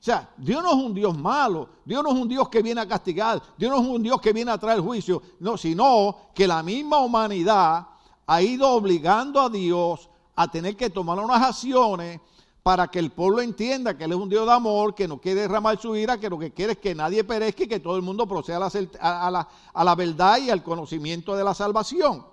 O 0.04 0.06
sea, 0.06 0.30
Dios 0.36 0.62
no 0.62 0.72
es 0.72 0.76
un 0.76 0.94
Dios 0.94 1.18
malo, 1.18 1.70
Dios 1.86 2.04
no 2.04 2.12
es 2.12 2.20
un 2.20 2.28
Dios 2.28 2.50
que 2.50 2.62
viene 2.62 2.82
a 2.82 2.86
castigar, 2.86 3.42
Dios 3.58 3.72
no 3.72 3.82
es 3.82 3.88
un 3.88 4.04
Dios 4.04 4.20
que 4.20 4.34
viene 4.34 4.52
a 4.52 4.58
traer 4.58 4.82
juicio, 4.82 5.22
no, 5.40 5.56
sino 5.56 6.18
que 6.36 6.46
la 6.46 6.62
misma 6.62 7.00
humanidad 7.00 7.88
ha 8.28 8.42
ido 8.42 8.70
obligando 8.70 9.40
a 9.40 9.50
Dios 9.50 10.10
a 10.36 10.52
tener 10.52 10.76
que 10.76 10.90
tomar 10.90 11.18
unas 11.20 11.42
acciones 11.42 12.20
para 12.64 12.90
que 12.90 13.00
el 13.00 13.12
pueblo 13.12 13.40
entienda 13.40 13.98
que 13.98 14.04
Él 14.04 14.12
es 14.12 14.18
un 14.18 14.28
Dios 14.28 14.46
de 14.46 14.52
amor, 14.52 14.94
que 14.94 15.08
no 15.08 15.22
quiere 15.22 15.40
derramar 15.40 15.80
su 15.80 15.96
ira, 15.96 16.20
que 16.20 16.30
lo 16.30 16.38
que 16.38 16.52
quiere 16.52 16.74
es 16.74 16.80
que 16.80 16.94
nadie 16.94 17.24
perezca 17.24 17.64
y 17.64 17.68
que 17.70 17.80
todo 17.80 17.96
el 17.96 18.02
mundo 18.02 18.28
proceda 18.28 18.58
a 19.00 19.32
la, 19.32 19.48
a 19.74 19.84
la 19.86 19.96
verdad 19.96 20.38
y 20.38 20.50
al 20.50 20.64
conocimiento 20.64 21.34
de 21.34 21.46
la 21.46 21.54
salvación. 21.54 22.26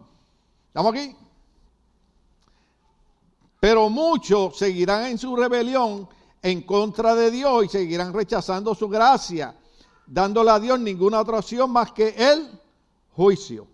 ¿Estamos 0.66 0.92
aquí? 0.92 1.14
Pero 3.60 3.88
muchos 3.88 4.58
seguirán 4.58 5.06
en 5.06 5.18
su 5.18 5.36
rebelión 5.36 6.08
en 6.42 6.62
contra 6.62 7.14
de 7.14 7.30
Dios 7.30 7.64
y 7.64 7.68
seguirán 7.68 8.12
rechazando 8.12 8.74
su 8.74 8.88
gracia, 8.88 9.56
dándole 10.06 10.50
a 10.50 10.60
Dios 10.60 10.80
ninguna 10.80 11.20
otra 11.20 11.38
opción 11.38 11.70
más 11.70 11.92
que 11.92 12.08
el 12.16 12.48
juicio. 13.14 13.66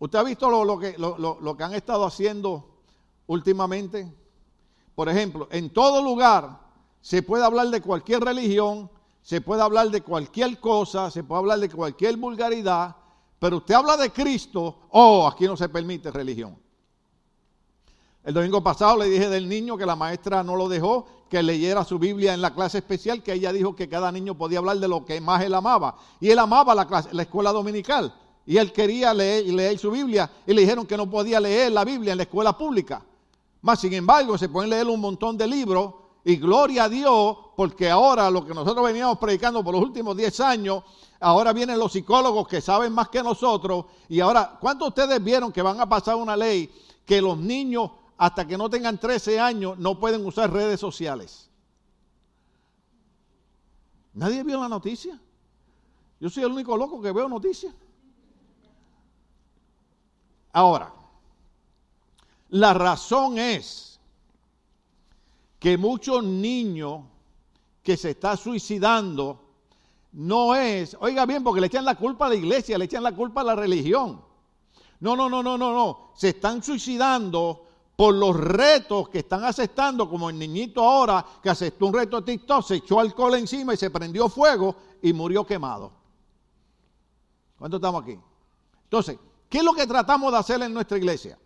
¿Usted 0.00 0.18
ha 0.18 0.22
visto 0.22 0.64
lo, 0.64 0.78
que, 0.78 0.96
lo, 0.96 1.56
que 1.56 1.64
han 1.64 1.74
estado 1.74 2.04
haciendo 2.04 2.82
últimamente? 3.26 4.12
Por 4.94 5.08
ejemplo, 5.08 5.48
en 5.50 5.70
todo 5.70 6.02
lugar 6.02 6.60
se 7.00 7.22
puede 7.22 7.44
hablar 7.44 7.68
de 7.68 7.80
cualquier 7.80 8.22
religión, 8.22 8.90
se 9.22 9.40
puede 9.40 9.62
hablar 9.62 9.90
de 9.90 10.02
cualquier 10.02 10.58
cosa, 10.60 11.10
se 11.10 11.24
puede 11.24 11.40
hablar 11.40 11.58
de 11.60 11.68
cualquier 11.68 12.16
vulgaridad, 12.16 12.96
pero 13.38 13.58
usted 13.58 13.74
habla 13.74 13.96
de 13.96 14.10
Cristo, 14.10 14.80
oh, 14.90 15.26
aquí 15.26 15.46
no 15.46 15.56
se 15.56 15.68
permite 15.68 16.10
religión. 16.10 16.56
El 18.24 18.34
domingo 18.34 18.62
pasado 18.62 18.96
le 18.98 19.06
dije 19.06 19.28
del 19.28 19.48
niño 19.48 19.76
que 19.76 19.86
la 19.86 19.96
maestra 19.96 20.42
no 20.42 20.56
lo 20.56 20.68
dejó 20.68 21.06
que 21.28 21.42
leyera 21.42 21.84
su 21.84 21.98
Biblia 21.98 22.34
en 22.34 22.40
la 22.40 22.54
clase 22.54 22.78
especial, 22.78 23.22
que 23.22 23.34
ella 23.34 23.52
dijo 23.52 23.76
que 23.76 23.88
cada 23.88 24.10
niño 24.10 24.36
podía 24.36 24.58
hablar 24.58 24.78
de 24.78 24.88
lo 24.88 25.04
que 25.04 25.20
más 25.20 25.42
él 25.44 25.54
amaba. 25.54 25.96
Y 26.20 26.30
él 26.30 26.38
amaba 26.38 26.74
la, 26.74 26.86
clase, 26.86 27.10
la 27.12 27.22
escuela 27.22 27.52
dominical. 27.52 28.14
Y 28.46 28.56
él 28.56 28.72
quería 28.72 29.12
leer, 29.12 29.44
leer 29.52 29.78
su 29.78 29.90
Biblia 29.90 30.30
y 30.46 30.54
le 30.54 30.62
dijeron 30.62 30.86
que 30.86 30.96
no 30.96 31.08
podía 31.08 31.38
leer 31.38 31.70
la 31.72 31.84
Biblia 31.84 32.12
en 32.12 32.18
la 32.18 32.22
escuela 32.22 32.56
pública. 32.56 33.04
Más 33.60 33.80
sin 33.80 33.92
embargo, 33.92 34.38
se 34.38 34.48
pueden 34.48 34.70
leer 34.70 34.86
un 34.86 35.00
montón 35.00 35.36
de 35.36 35.46
libros 35.46 35.94
Y 36.24 36.36
gloria 36.36 36.84
a 36.84 36.88
Dios, 36.88 37.36
porque 37.56 37.90
ahora 37.90 38.30
lo 38.30 38.44
que 38.46 38.54
nosotros 38.54 38.84
veníamos 38.84 39.18
predicando 39.18 39.62
por 39.62 39.74
los 39.74 39.82
últimos 39.82 40.16
10 40.16 40.40
años, 40.40 40.82
ahora 41.20 41.52
vienen 41.52 41.78
los 41.78 41.92
psicólogos 41.92 42.48
que 42.48 42.60
saben 42.60 42.92
más 42.92 43.08
que 43.08 43.22
nosotros. 43.22 43.86
Y 44.08 44.20
ahora, 44.20 44.58
¿cuántos 44.60 44.94
de 44.94 45.02
ustedes 45.02 45.24
vieron 45.24 45.52
que 45.52 45.62
van 45.62 45.80
a 45.80 45.88
pasar 45.88 46.16
una 46.16 46.36
ley 46.36 46.70
que 47.04 47.20
los 47.20 47.38
niños 47.38 47.90
hasta 48.18 48.46
que 48.46 48.58
no 48.58 48.68
tengan 48.68 48.98
13 48.98 49.38
años 49.38 49.78
no 49.78 49.98
pueden 49.98 50.26
usar 50.26 50.52
redes 50.52 50.80
sociales? 50.80 51.48
¿Nadie 54.12 54.42
vio 54.42 54.60
la 54.60 54.68
noticia? 54.68 55.18
Yo 56.18 56.28
soy 56.28 56.42
el 56.42 56.50
único 56.50 56.76
loco 56.76 57.00
que 57.00 57.12
veo 57.12 57.28
noticias. 57.28 57.72
Ahora, 60.52 60.92
la 62.48 62.74
razón 62.74 63.38
es 63.38 64.00
que 65.60 65.78
muchos 65.78 66.24
niños 66.24 67.02
que 67.84 67.96
se 67.96 68.10
están 68.10 68.36
suicidando 68.36 69.44
no 70.12 70.56
es, 70.56 70.96
oiga 71.00 71.24
bien, 71.26 71.44
porque 71.44 71.60
le 71.60 71.68
echan 71.68 71.84
la 71.84 71.94
culpa 71.94 72.26
a 72.26 72.30
la 72.30 72.34
iglesia, 72.34 72.78
le 72.78 72.86
echan 72.86 73.04
la 73.04 73.14
culpa 73.14 73.42
a 73.42 73.44
la 73.44 73.54
religión. 73.54 74.20
No, 74.98 75.14
no, 75.14 75.28
no, 75.28 75.44
no, 75.44 75.56
no, 75.56 75.72
no. 75.72 76.10
Se 76.16 76.30
están 76.30 76.62
suicidando 76.64 77.67
por 77.98 78.14
los 78.14 78.36
retos 78.36 79.08
que 79.08 79.18
están 79.18 79.42
aceptando, 79.42 80.08
como 80.08 80.30
el 80.30 80.38
niñito 80.38 80.84
ahora 80.84 81.26
que 81.42 81.50
aceptó 81.50 81.86
un 81.86 81.94
reto 81.94 82.22
TikTok, 82.22 82.64
se 82.64 82.76
echó 82.76 83.00
alcohol 83.00 83.34
encima 83.34 83.74
y 83.74 83.76
se 83.76 83.90
prendió 83.90 84.28
fuego 84.28 84.76
y 85.02 85.12
murió 85.12 85.44
quemado. 85.44 85.90
¿Cuántos 87.58 87.78
estamos 87.78 88.04
aquí? 88.04 88.16
Entonces, 88.84 89.18
¿qué 89.48 89.58
es 89.58 89.64
lo 89.64 89.72
que 89.72 89.84
tratamos 89.84 90.30
de 90.30 90.38
hacer 90.38 90.62
en 90.62 90.72
nuestra 90.72 90.96
iglesia? 90.96 91.36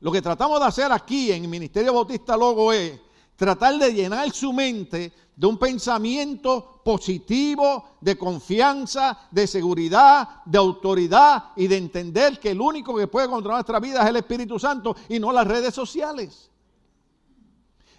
Lo 0.00 0.12
que 0.12 0.20
tratamos 0.20 0.60
de 0.60 0.66
hacer 0.66 0.92
aquí 0.92 1.32
en 1.32 1.44
el 1.44 1.48
Ministerio 1.48 1.94
Bautista 1.94 2.36
Logo 2.36 2.70
es 2.70 3.00
tratar 3.40 3.78
de 3.78 3.94
llenar 3.94 4.30
su 4.32 4.52
mente 4.52 5.14
de 5.34 5.46
un 5.46 5.56
pensamiento 5.56 6.82
positivo, 6.84 7.96
de 7.98 8.18
confianza, 8.18 9.16
de 9.30 9.46
seguridad, 9.46 10.44
de 10.44 10.58
autoridad 10.58 11.52
y 11.56 11.66
de 11.66 11.78
entender 11.78 12.38
que 12.38 12.50
el 12.50 12.60
único 12.60 12.94
que 12.94 13.06
puede 13.06 13.30
controlar 13.30 13.60
nuestra 13.60 13.80
vida 13.80 14.02
es 14.02 14.10
el 14.10 14.16
Espíritu 14.16 14.58
Santo 14.58 14.94
y 15.08 15.18
no 15.18 15.32
las 15.32 15.46
redes 15.46 15.74
sociales. 15.74 16.50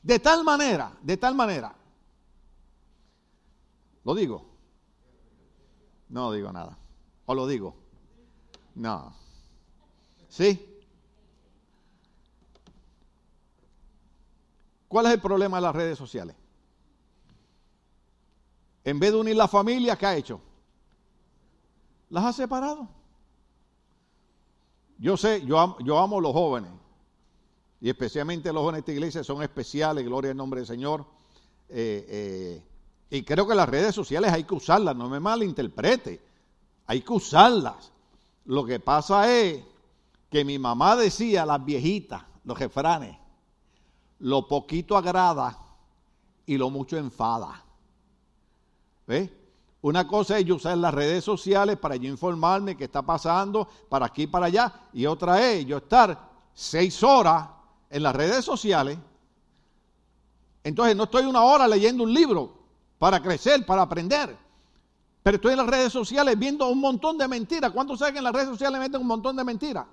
De 0.03 0.19
tal 0.19 0.43
manera, 0.43 0.95
de 1.01 1.17
tal 1.17 1.33
manera, 1.33 1.73
lo 4.03 4.13
digo, 4.13 4.45
no 6.09 6.31
digo 6.31 6.51
nada, 6.51 6.77
o 7.25 7.33
lo 7.33 7.47
digo, 7.47 7.73
no, 8.75 9.11
¿sí? 10.29 10.70
¿Cuál 14.91 15.05
es 15.05 15.13
el 15.13 15.21
problema 15.21 15.55
de 15.55 15.61
las 15.61 15.73
redes 15.73 15.97
sociales? 15.97 16.35
En 18.83 18.99
vez 18.99 19.13
de 19.13 19.19
unir 19.19 19.37
la 19.37 19.47
familia, 19.47 19.95
¿qué 19.95 20.05
ha 20.05 20.17
hecho? 20.17 20.41
Las 22.09 22.25
ha 22.25 22.33
separado. 22.33 22.89
Yo 24.97 25.15
sé, 25.15 25.45
yo 25.45 25.57
amo, 25.57 25.77
yo 25.79 26.19
los 26.19 26.33
jóvenes. 26.33 26.71
Y 27.79 27.87
especialmente 27.87 28.51
los 28.51 28.63
jóvenes 28.63 28.79
de 28.79 28.79
esta 28.81 28.91
iglesia 28.91 29.23
son 29.23 29.41
especiales, 29.41 30.03
gloria 30.03 30.31
al 30.31 30.37
nombre 30.37 30.59
del 30.59 30.67
Señor. 30.67 31.05
Eh, 31.69 32.05
eh, 32.09 32.63
y 33.11 33.23
creo 33.23 33.47
que 33.47 33.55
las 33.55 33.69
redes 33.69 33.95
sociales 33.95 34.33
hay 34.33 34.43
que 34.43 34.55
usarlas, 34.55 34.93
no 34.93 35.07
me 35.07 35.21
malinterprete. 35.21 36.19
Hay 36.87 36.99
que 36.99 37.13
usarlas. 37.13 37.93
Lo 38.43 38.65
que 38.65 38.81
pasa 38.81 39.33
es 39.33 39.63
que 40.29 40.43
mi 40.43 40.59
mamá 40.59 40.97
decía, 40.97 41.45
las 41.45 41.63
viejitas, 41.63 42.23
los 42.43 42.59
refranes, 42.59 43.20
lo 44.21 44.47
poquito 44.47 44.95
agrada 44.95 45.57
y 46.45 46.57
lo 46.57 46.69
mucho 46.69 46.97
enfada. 46.97 47.63
¿Ves? 49.07 49.29
Una 49.81 50.07
cosa 50.07 50.37
es 50.37 50.45
yo 50.45 50.55
usar 50.55 50.77
las 50.77 50.93
redes 50.93 51.23
sociales 51.23 51.77
para 51.77 51.95
yo 51.95 52.07
informarme 52.07 52.77
qué 52.77 52.83
está 52.83 53.01
pasando 53.01 53.67
para 53.89 54.05
aquí 54.05 54.23
y 54.23 54.27
para 54.27 54.45
allá. 54.45 54.73
Y 54.93 55.07
otra 55.07 55.41
es 55.49 55.65
yo 55.65 55.77
estar 55.77 56.29
seis 56.53 57.01
horas 57.01 57.49
en 57.89 58.03
las 58.03 58.15
redes 58.15 58.45
sociales. 58.45 58.97
Entonces 60.63 60.95
no 60.95 61.05
estoy 61.05 61.25
una 61.25 61.41
hora 61.41 61.67
leyendo 61.67 62.03
un 62.03 62.13
libro 62.13 62.53
para 62.99 63.19
crecer, 63.21 63.65
para 63.65 63.81
aprender. 63.81 64.37
Pero 65.23 65.35
estoy 65.35 65.53
en 65.53 65.57
las 65.57 65.67
redes 65.67 65.91
sociales 65.91 66.37
viendo 66.37 66.67
un 66.67 66.79
montón 66.79 67.17
de 67.17 67.27
mentiras. 67.27 67.71
¿Cuántos 67.71 67.97
saben 67.97 68.13
que 68.13 68.19
en 68.19 68.25
las 68.25 68.33
redes 68.33 68.49
sociales 68.49 68.79
meten 68.79 69.01
un 69.01 69.07
montón 69.07 69.35
de 69.35 69.43
mentiras? 69.43 69.87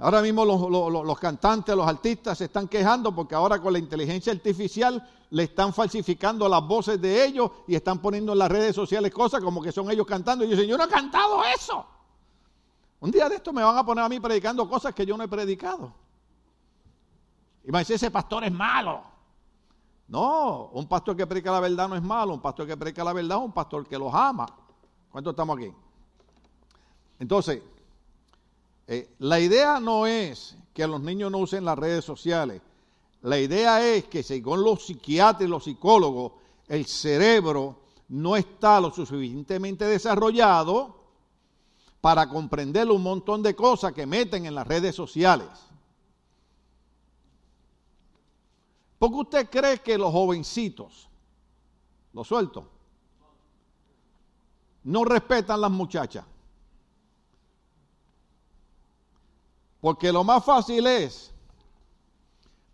Ahora 0.00 0.22
mismo 0.22 0.44
los, 0.44 1.18
cantantes, 1.18 1.74
los 1.74 1.86
artistas 1.86 2.38
se 2.38 2.44
están 2.44 2.68
quejando 2.68 3.12
porque 3.12 3.34
ahora 3.34 3.60
con 3.60 3.72
la 3.72 3.80
inteligencia 3.80 4.32
artificial 4.32 5.04
le 5.30 5.42
están 5.42 5.72
falsificando 5.74 6.48
las 6.48 6.64
voces 6.66 7.00
de 7.00 7.24
ellos 7.24 7.50
y 7.66 7.74
están 7.74 7.98
poniendo 7.98 8.32
en 8.32 8.38
las 8.38 8.50
redes 8.50 8.76
sociales 8.76 9.12
cosas 9.12 9.42
como 9.42 9.60
que 9.60 9.72
son 9.72 9.90
ellos 9.90 10.06
cantando. 10.06 10.44
Y 10.44 10.48
yo 10.48 10.54
dicen, 10.54 10.70
yo 10.70 10.78
no 10.78 10.84
he 10.84 10.88
cantado 10.88 11.42
eso. 11.44 11.84
Un 13.00 13.10
día 13.10 13.28
de 13.28 13.36
esto 13.36 13.52
me 13.52 13.62
van 13.62 13.76
a 13.76 13.84
poner 13.84 14.04
a 14.04 14.08
mí 14.08 14.20
predicando 14.20 14.68
cosas 14.68 14.94
que 14.94 15.04
yo 15.04 15.16
no 15.16 15.24
he 15.24 15.28
predicado. 15.28 15.92
Y 17.64 17.72
me 17.72 17.80
dice, 17.80 17.94
ese 17.94 18.10
pastor 18.12 18.44
es 18.44 18.52
malo. 18.52 19.02
No, 20.06 20.70
un 20.72 20.86
pastor 20.86 21.16
que 21.16 21.26
predica 21.26 21.50
la 21.50 21.60
verdad 21.60 21.88
no 21.88 21.96
es 21.96 22.02
malo. 22.02 22.34
Un 22.34 22.40
pastor 22.40 22.68
que 22.68 22.76
predica 22.76 23.02
la 23.02 23.12
verdad 23.12 23.38
es 23.38 23.44
un 23.44 23.52
pastor 23.52 23.86
que 23.86 23.98
los 23.98 24.14
ama. 24.14 24.46
¿Cuántos 25.10 25.32
estamos 25.32 25.58
aquí? 25.58 25.72
Entonces, 27.18 27.62
eh, 28.90 29.06
la 29.18 29.38
idea 29.38 29.80
no 29.80 30.06
es 30.06 30.56
que 30.72 30.86
los 30.86 31.02
niños 31.02 31.30
no 31.30 31.38
usen 31.38 31.66
las 31.66 31.78
redes 31.78 32.06
sociales. 32.06 32.62
La 33.20 33.38
idea 33.38 33.86
es 33.86 34.04
que 34.04 34.22
según 34.22 34.62
los 34.62 34.86
psiquiatras 34.86 35.46
y 35.46 35.50
los 35.50 35.64
psicólogos, 35.64 36.32
el 36.68 36.86
cerebro 36.86 37.80
no 38.08 38.34
está 38.34 38.80
lo 38.80 38.90
suficientemente 38.90 39.84
desarrollado 39.84 40.96
para 42.00 42.30
comprender 42.30 42.90
un 42.90 43.02
montón 43.02 43.42
de 43.42 43.54
cosas 43.54 43.92
que 43.92 44.06
meten 44.06 44.46
en 44.46 44.54
las 44.54 44.66
redes 44.66 44.94
sociales. 44.94 45.48
¿Por 48.98 49.10
qué 49.10 49.16
usted 49.16 49.50
cree 49.50 49.78
que 49.78 49.98
los 49.98 50.10
jovencitos, 50.10 51.10
lo 52.14 52.24
suelto, 52.24 52.70
no 54.84 55.04
respetan 55.04 55.60
las 55.60 55.70
muchachas? 55.70 56.24
Porque 59.88 60.12
lo 60.12 60.22
más 60.22 60.44
fácil 60.44 60.86
es 60.86 61.32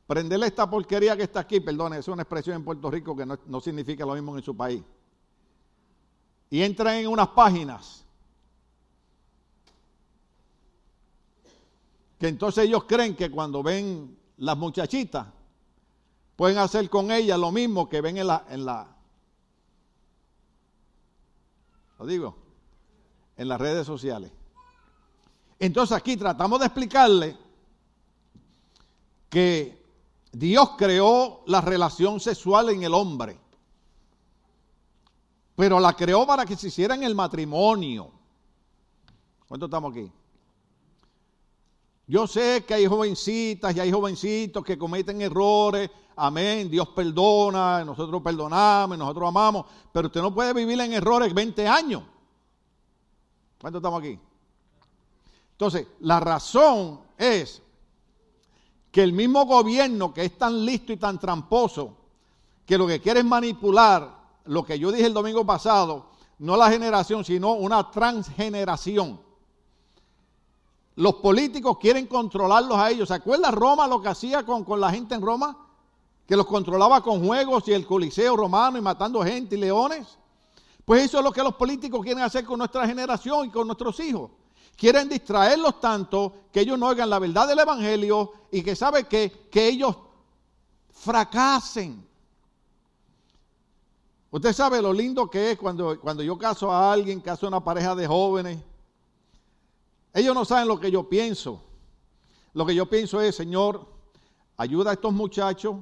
prenderle 0.04 0.48
esta 0.48 0.68
porquería 0.68 1.16
que 1.16 1.22
está 1.22 1.38
aquí, 1.38 1.60
perdón, 1.60 1.94
es 1.94 2.08
una 2.08 2.22
expresión 2.22 2.56
en 2.56 2.64
Puerto 2.64 2.90
Rico 2.90 3.14
que 3.14 3.24
no, 3.24 3.60
significa 3.60 4.04
lo 4.04 4.14
mismo 4.14 4.36
en 4.36 4.42
su 4.42 4.56
país. 4.56 4.82
Y 6.50 6.60
entran 6.60 6.96
en 6.96 7.06
unas 7.06 7.28
páginas 7.28 8.04
que 12.18 12.26
entonces 12.26 12.64
ellos 12.64 12.82
creen 12.82 13.14
que 13.14 13.30
cuando 13.30 13.62
ven 13.62 14.18
las 14.38 14.56
muchachitas 14.56 15.28
pueden 16.34 16.58
hacer 16.58 16.90
con 16.90 17.12
ellas 17.12 17.38
lo 17.38 17.52
mismo 17.52 17.88
que 17.88 18.00
ven 18.00 18.16
en 18.16 18.26
la, 18.26 18.44
en 18.50 18.64
la, 18.64 18.88
lo 21.96 22.06
digo, 22.06 22.36
en 23.36 23.46
las 23.46 23.60
redes 23.60 23.86
sociales. 23.86 24.32
Entonces 25.64 25.96
aquí 25.96 26.14
tratamos 26.18 26.60
de 26.60 26.66
explicarle 26.66 27.38
que 29.30 29.82
Dios 30.30 30.72
creó 30.76 31.42
la 31.46 31.62
relación 31.62 32.20
sexual 32.20 32.68
en 32.68 32.82
el 32.82 32.92
hombre, 32.92 33.38
pero 35.56 35.80
la 35.80 35.94
creó 35.94 36.26
para 36.26 36.44
que 36.44 36.54
se 36.54 36.68
hiciera 36.68 36.94
en 36.94 37.02
el 37.02 37.14
matrimonio. 37.14 38.10
¿Cuántos 39.48 39.68
estamos 39.68 39.92
aquí? 39.92 40.12
Yo 42.08 42.26
sé 42.26 42.66
que 42.68 42.74
hay 42.74 42.86
jovencitas 42.86 43.74
y 43.74 43.80
hay 43.80 43.90
jovencitos 43.90 44.62
que 44.62 44.76
cometen 44.76 45.22
errores. 45.22 45.90
Amén. 46.16 46.70
Dios 46.70 46.88
perdona, 46.88 47.82
nosotros 47.86 48.20
perdonamos, 48.20 48.98
nosotros 48.98 49.28
amamos. 49.30 49.64
Pero 49.90 50.08
usted 50.08 50.20
no 50.20 50.34
puede 50.34 50.52
vivir 50.52 50.78
en 50.78 50.92
errores 50.92 51.32
20 51.32 51.66
años. 51.66 52.02
¿Cuántos 53.58 53.80
estamos 53.80 54.00
aquí? 54.00 54.20
Entonces, 55.54 55.86
la 56.00 56.18
razón 56.18 57.00
es 57.16 57.62
que 58.90 59.02
el 59.02 59.12
mismo 59.12 59.46
gobierno 59.46 60.12
que 60.12 60.24
es 60.24 60.36
tan 60.36 60.64
listo 60.64 60.92
y 60.92 60.96
tan 60.96 61.18
tramposo, 61.18 61.96
que 62.66 62.76
lo 62.76 62.86
que 62.86 63.00
quiere 63.00 63.20
es 63.20 63.26
manipular 63.26 64.24
lo 64.46 64.64
que 64.64 64.78
yo 64.78 64.90
dije 64.90 65.06
el 65.06 65.14
domingo 65.14 65.44
pasado, 65.46 66.06
no 66.38 66.56
la 66.56 66.70
generación, 66.70 67.24
sino 67.24 67.52
una 67.52 67.90
transgeneración. 67.90 69.20
Los 70.96 71.14
políticos 71.16 71.78
quieren 71.78 72.06
controlarlos 72.06 72.76
a 72.76 72.90
ellos. 72.90 73.08
¿Se 73.08 73.14
acuerda 73.14 73.50
Roma 73.50 73.86
lo 73.86 74.00
que 74.00 74.08
hacía 74.08 74.44
con, 74.44 74.64
con 74.64 74.80
la 74.80 74.90
gente 74.90 75.14
en 75.14 75.22
Roma? 75.22 75.56
Que 76.26 76.36
los 76.36 76.46
controlaba 76.46 77.00
con 77.02 77.24
juegos 77.24 77.66
y 77.68 77.72
el 77.72 77.86
coliseo 77.86 78.36
romano 78.36 78.78
y 78.78 78.80
matando 78.80 79.22
gente 79.22 79.56
y 79.56 79.58
leones. 79.58 80.18
Pues 80.84 81.04
eso 81.04 81.18
es 81.18 81.24
lo 81.24 81.32
que 81.32 81.42
los 81.42 81.54
políticos 81.54 82.02
quieren 82.02 82.22
hacer 82.22 82.44
con 82.44 82.58
nuestra 82.58 82.86
generación 82.86 83.46
y 83.46 83.50
con 83.50 83.66
nuestros 83.66 83.98
hijos. 84.00 84.30
Quieren 84.76 85.08
distraerlos 85.08 85.80
tanto 85.80 86.32
que 86.52 86.60
ellos 86.60 86.78
no 86.78 86.88
oigan 86.88 87.08
la 87.08 87.18
verdad 87.18 87.46
del 87.46 87.58
Evangelio 87.58 88.32
y 88.50 88.62
que 88.62 88.74
saben 88.74 89.06
que, 89.06 89.48
que 89.50 89.68
ellos 89.68 89.96
fracasen. 90.90 92.04
Usted 94.30 94.52
sabe 94.52 94.82
lo 94.82 94.92
lindo 94.92 95.30
que 95.30 95.52
es 95.52 95.58
cuando, 95.58 96.00
cuando 96.00 96.22
yo 96.22 96.36
caso 96.36 96.72
a 96.72 96.92
alguien, 96.92 97.20
caso 97.20 97.46
a 97.46 97.50
una 97.50 97.62
pareja 97.62 97.94
de 97.94 98.06
jóvenes. 98.06 98.58
Ellos 100.12 100.34
no 100.34 100.44
saben 100.44 100.66
lo 100.66 100.80
que 100.80 100.90
yo 100.90 101.08
pienso. 101.08 101.62
Lo 102.52 102.66
que 102.66 102.74
yo 102.74 102.86
pienso 102.86 103.20
es, 103.20 103.36
Señor, 103.36 103.86
ayuda 104.56 104.90
a 104.90 104.94
estos 104.94 105.12
muchachos 105.12 105.76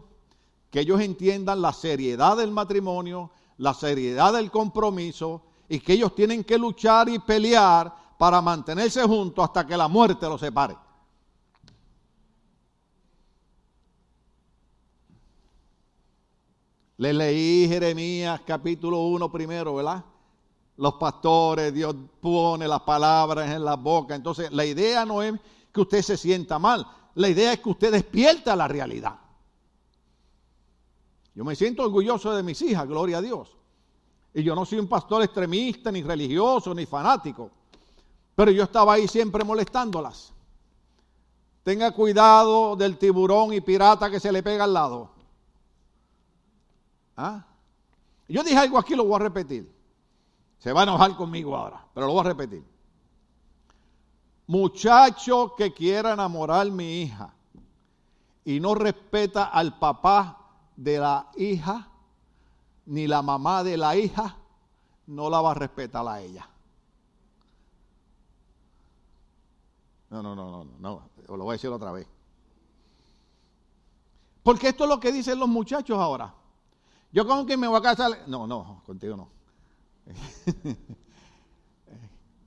que 0.71 0.81
ellos 0.81 1.01
entiendan 1.01 1.63
la 1.63 1.73
seriedad 1.73 2.37
del 2.37 2.51
matrimonio, 2.51 3.31
la 3.59 3.75
seriedad 3.75 4.33
del 4.33 4.51
compromiso 4.51 5.43
y 5.69 5.81
que 5.81 5.95
ellos 5.95 6.15
tienen 6.15 6.45
que 6.45 6.59
luchar 6.59 7.09
y 7.09 7.19
pelear 7.19 8.02
para 8.23 8.41
mantenerse 8.41 9.03
juntos 9.03 9.45
hasta 9.45 9.67
que 9.67 9.77
la 9.77 9.89
muerte 9.89 10.29
los 10.29 10.41
separe. 10.41 10.77
Le 16.99 17.13
leí 17.13 17.67
Jeremías 17.67 18.43
capítulo 18.47 19.01
1 19.07 19.33
primero, 19.33 19.75
¿verdad? 19.75 20.05
Los 20.77 20.95
pastores, 20.95 21.75
Dios 21.75 21.97
pone 22.21 22.69
las 22.69 22.83
palabras 22.83 23.51
en 23.51 23.65
la 23.65 23.75
boca. 23.75 24.15
Entonces, 24.15 24.53
la 24.53 24.65
idea 24.65 25.05
no 25.05 25.21
es 25.21 25.35
que 25.73 25.81
usted 25.81 26.01
se 26.01 26.17
sienta 26.17 26.61
mal, 26.61 26.87
la 27.17 27.29
idea 27.29 27.55
es 27.55 27.59
que 27.59 27.71
usted 27.71 27.91
despierta 27.91 28.55
la 28.55 28.69
realidad. 28.69 29.19
Yo 31.35 31.45
me 31.45 31.57
siento 31.57 31.83
orgulloso 31.83 32.33
de 32.37 32.45
mis 32.45 32.63
hijas, 32.63 32.87
gloria 32.87 33.19
a 33.19 33.21
Dios. 33.21 33.57
Y 34.33 34.45
yo 34.45 34.55
no 34.55 34.65
soy 34.65 34.79
un 34.79 34.87
pastor 34.87 35.25
extremista, 35.25 35.91
ni 35.91 36.05
religioso, 36.05 36.73
ni 36.73 36.87
fanático. 36.87 37.62
Pero 38.43 38.51
yo 38.51 38.65
estaba 38.65 38.95
ahí 38.95 39.07
siempre 39.07 39.45
molestándolas. 39.45 40.33
Tenga 41.63 41.93
cuidado 41.93 42.75
del 42.75 42.99
tiburón 42.99 43.53
y 43.53 43.61
pirata 43.61 44.11
que 44.11 44.19
se 44.19 44.33
le 44.33 44.43
pega 44.43 44.65
al 44.65 44.75
lado. 44.75 45.11
¿Ah? 47.17 47.45
Yo 48.27 48.43
dije 48.43 48.59
algo 48.59 48.79
aquí, 48.79 48.97
lo 48.97 49.05
voy 49.05 49.15
a 49.15 49.19
repetir. 49.21 49.73
Se 50.59 50.73
va 50.73 50.81
a 50.81 50.83
enojar 50.83 51.15
conmigo 51.15 51.57
ahora, 51.57 51.87
pero 51.95 52.09
lo 52.09 52.15
voy 52.15 52.23
a 52.23 52.31
repetir. 52.31 52.65
Muchacho 54.49 55.55
que 55.57 55.73
quiera 55.73 56.15
enamorar 56.15 56.67
a 56.67 56.71
mi 56.71 57.03
hija 57.03 57.33
y 58.45 58.59
no 58.59 58.75
respeta 58.75 59.45
al 59.45 59.79
papá 59.79 60.37
de 60.75 60.99
la 60.99 61.31
hija, 61.37 61.89
ni 62.87 63.07
la 63.07 63.23
mamá 63.23 63.63
de 63.63 63.77
la 63.77 63.95
hija, 63.95 64.37
no 65.07 65.31
la 65.31 65.41
va 65.41 65.53
a 65.53 65.55
respetar 65.55 66.05
a 66.09 66.21
ella. 66.21 66.49
No, 70.13 70.23
no, 70.23 70.37
no, 70.37 70.65
no, 70.65 70.65
no, 70.79 71.37
lo 71.37 71.45
voy 71.45 71.53
a 71.53 71.55
decir 71.55 71.71
otra 71.71 71.91
vez. 71.91 72.07
Porque 74.43 74.69
esto 74.69 74.85
es 74.85 74.91
lo 74.91 75.01
que 75.01 75.11
dicen 75.11 75.39
los 75.39 75.49
muchachos 75.49 75.99
ahora. 75.99 76.35
Yo 77.11 77.27
con 77.27 77.47
que 77.47 77.57
me 77.57 77.67
voy 77.67 77.79
a 77.79 77.83
casar. 77.83 78.11
No, 78.29 78.47
no, 78.47 78.83
contigo 78.87 79.17
no. 79.17 79.29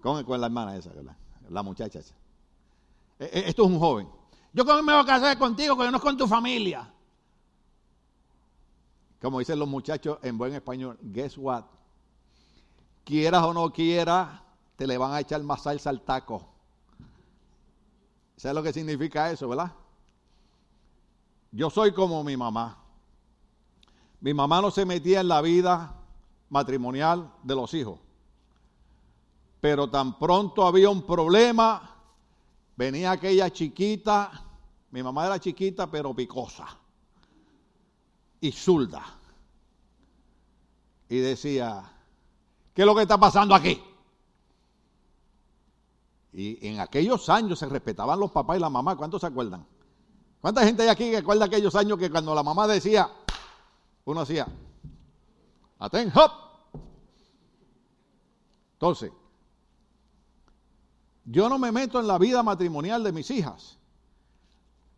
con, 0.01 0.24
con 0.24 0.39
la 0.39 0.47
hermana 0.47 0.78
esa, 0.78 0.91
la 1.49 1.63
muchacha 1.63 1.99
esa. 1.99 2.16
E, 3.20 3.26
e, 3.26 3.49
esto 3.49 3.66
es 3.66 3.70
un 3.70 3.80
joven. 3.80 4.07
Yo 4.53 4.66
con 4.66 4.86
me 4.86 4.93
voy 4.93 5.01
a 5.01 5.05
casar 5.05 5.38
contigo, 5.38 5.76
que 5.78 5.91
no 5.91 5.97
es 5.97 6.03
con 6.03 6.16
tu 6.16 6.28
familia 6.28 6.91
como 9.26 9.39
dicen 9.39 9.57
los 9.57 9.68
muchachos 9.68 10.20
en 10.22 10.38
buen 10.38 10.53
español, 10.53 10.99
guess 11.01 11.36
what? 11.36 11.63
Quieras 13.03 13.43
o 13.43 13.55
no 13.55 13.74
quieras, 13.74 14.39
te 14.76 14.86
le 14.86 14.99
van 14.99 15.13
a 15.13 15.20
echar 15.20 15.41
más 15.41 15.63
salsa 15.63 15.89
al 15.89 16.01
taco. 16.01 16.47
¿Sabes 18.38 18.55
lo 18.55 18.63
que 18.63 18.73
significa 18.73 19.31
eso, 19.31 19.47
verdad? 19.47 19.71
Yo 21.51 21.69
soy 21.69 21.93
como 21.93 22.23
mi 22.23 22.36
mamá. 22.36 22.77
Mi 24.19 24.33
mamá 24.33 24.61
no 24.61 24.71
se 24.71 24.86
metía 24.86 25.21
en 25.21 25.27
la 25.27 25.41
vida 25.41 25.95
matrimonial 26.49 27.31
de 27.43 27.55
los 27.55 27.73
hijos. 27.73 27.99
Pero 29.61 29.89
tan 29.89 30.19
pronto 30.19 30.65
había 30.67 30.89
un 30.89 31.03
problema, 31.03 31.95
venía 32.75 33.11
aquella 33.11 33.49
chiquita, 33.49 34.31
mi 34.91 35.01
mamá 35.01 35.25
era 35.25 35.39
chiquita 35.39 35.89
pero 35.89 36.13
picosa 36.13 36.67
y 38.41 38.51
Zulda. 38.51 39.03
Y 41.09 41.17
decía, 41.17 41.83
¿qué 42.73 42.81
es 42.81 42.86
lo 42.86 42.95
que 42.95 43.03
está 43.03 43.17
pasando 43.17 43.55
aquí? 43.55 43.81
Y 46.38 46.67
en 46.67 46.81
aquellos 46.81 47.29
años 47.29 47.59
se 47.59 47.65
respetaban 47.65 48.19
los 48.19 48.29
papás 48.29 48.57
y 48.57 48.59
la 48.59 48.69
mamá. 48.69 48.97
¿Cuántos 48.97 49.21
se 49.21 49.27
acuerdan? 49.27 49.65
¿Cuánta 50.41 50.65
gente 50.65 50.83
hay 50.83 50.89
aquí 50.89 51.09
que 51.09 51.17
acuerda 51.17 51.45
aquellos 51.45 51.73
años 51.75 51.97
que 51.97 52.11
cuando 52.11 52.36
la 52.36 52.43
mamá 52.43 52.67
decía, 52.67 53.09
uno 54.03 54.19
hacía, 54.19 54.45
aten, 55.79 56.11
hop? 56.13 56.31
Entonces, 58.73 59.13
yo 61.23 61.47
no 61.47 61.57
me 61.57 61.71
meto 61.71 62.01
en 62.01 62.07
la 62.07 62.17
vida 62.17 62.43
matrimonial 62.43 63.01
de 63.01 63.13
mis 63.13 63.31
hijas. 63.31 63.77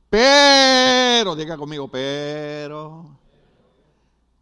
Pero, 0.10 1.36
diga 1.36 1.56
conmigo, 1.56 1.88
pero 1.88 3.16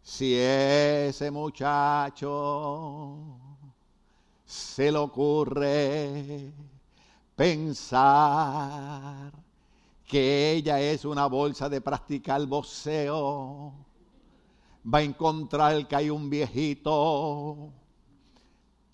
si 0.00 0.34
ese 0.34 1.30
muchacho 1.30 3.18
se 4.46 4.90
le 4.90 4.98
ocurre 4.98 6.54
pensar 7.36 9.30
que 10.06 10.52
ella 10.52 10.80
es 10.80 11.04
una 11.04 11.26
bolsa 11.26 11.68
de 11.68 11.82
practicar 11.82 12.44
boxeo, 12.46 13.74
va 14.92 14.98
a 14.98 15.02
encontrar 15.02 15.86
que 15.86 15.96
hay 15.96 16.10
un 16.10 16.30
viejito 16.30 17.72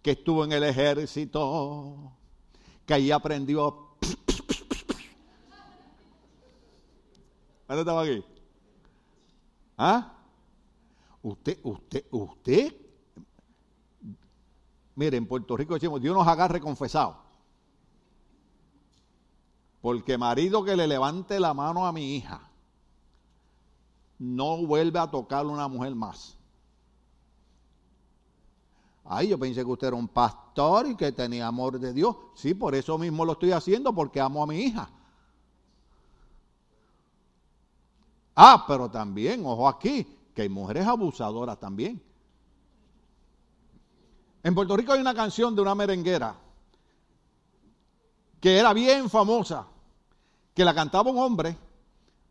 que 0.03 0.11
estuvo 0.12 0.45
en 0.45 0.53
el 0.53 0.64
ejército, 0.64 2.12
que 2.84 2.95
ahí 2.95 3.12
aprendió. 3.12 3.97
¿Dónde 7.68 7.82
estaba 7.82 8.03
aquí? 8.03 8.24
¿Ah? 9.78 10.18
Usted, 11.22 11.61
usted, 11.62 12.05
usted, 12.11 12.74
mire, 14.97 15.16
en 15.16 15.26
Puerto 15.26 15.57
Rico 15.57 15.74
decimos, 15.74 16.03
Dios 16.03 16.16
nos 16.16 16.26
agarre 16.26 16.61
confesado. 16.61 17.21
Porque 19.83 20.16
marido 20.16 20.64
que 20.64 20.76
le 20.76 20.87
levante 20.87 21.39
la 21.39 21.53
mano 21.53 21.87
a 21.87 21.93
mi 21.93 22.16
hija, 22.16 22.49
no 24.18 24.64
vuelve 24.64 25.01
a 25.01 25.11
tocarle 25.11 25.51
a 25.51 25.55
una 25.55 25.68
mujer 25.68 25.95
más. 25.95 26.39
Ay, 29.05 29.28
yo 29.28 29.39
pensé 29.39 29.64
que 29.64 29.70
usted 29.70 29.89
era 29.89 29.97
un 29.97 30.07
pastor 30.07 30.87
y 30.87 30.97
que 30.97 31.11
tenía 31.11 31.49
amor 31.49 31.80
de 31.80 31.93
Dios. 31.93 32.16
Sí, 32.35 32.55
por 32.55 32.76
eso 32.76 32.97
mismo 32.97 33.24
lo 33.24 33.33
estoy 33.33 33.51
haciendo, 33.51 33.93
porque 33.93 34.20
amo 34.20 34.45
a 34.45 34.47
mi 34.47 34.61
hija. 34.61 34.89
Ah, 38.37 38.64
pero 38.68 38.89
también, 38.89 39.45
ojo 39.45 39.68
aquí, 39.68 40.07
que 40.33 40.43
hay 40.43 40.49
mujeres 40.49 40.87
abusadoras 40.87 41.59
también. 41.59 42.01
En 44.45 44.55
Puerto 44.55 44.76
Rico 44.76 44.93
hay 44.93 45.01
una 45.01 45.14
canción 45.14 45.55
de 45.57 45.62
una 45.62 45.74
merenguera 45.74 46.37
que 48.41 48.59
era 48.59 48.72
bien 48.72 49.09
famosa, 49.09 49.68
que 50.55 50.64
la 50.64 50.74
cantaba 50.74 51.11
un 51.11 51.18
hombre, 51.18 51.57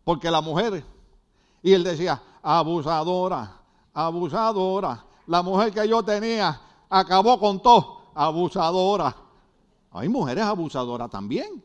porque 0.03 0.29
la 0.29 0.41
mujer, 0.41 0.83
y 1.61 1.73
él 1.73 1.83
decía, 1.83 2.21
abusadora, 2.41 3.59
abusadora, 3.93 5.05
la 5.27 5.41
mujer 5.41 5.71
que 5.71 5.87
yo 5.87 6.03
tenía 6.03 6.59
acabó 6.89 7.39
con 7.39 7.61
todo, 7.61 8.01
abusadora. 8.13 9.15
Hay 9.91 10.09
mujeres 10.09 10.43
abusadoras 10.43 11.09
también. 11.09 11.63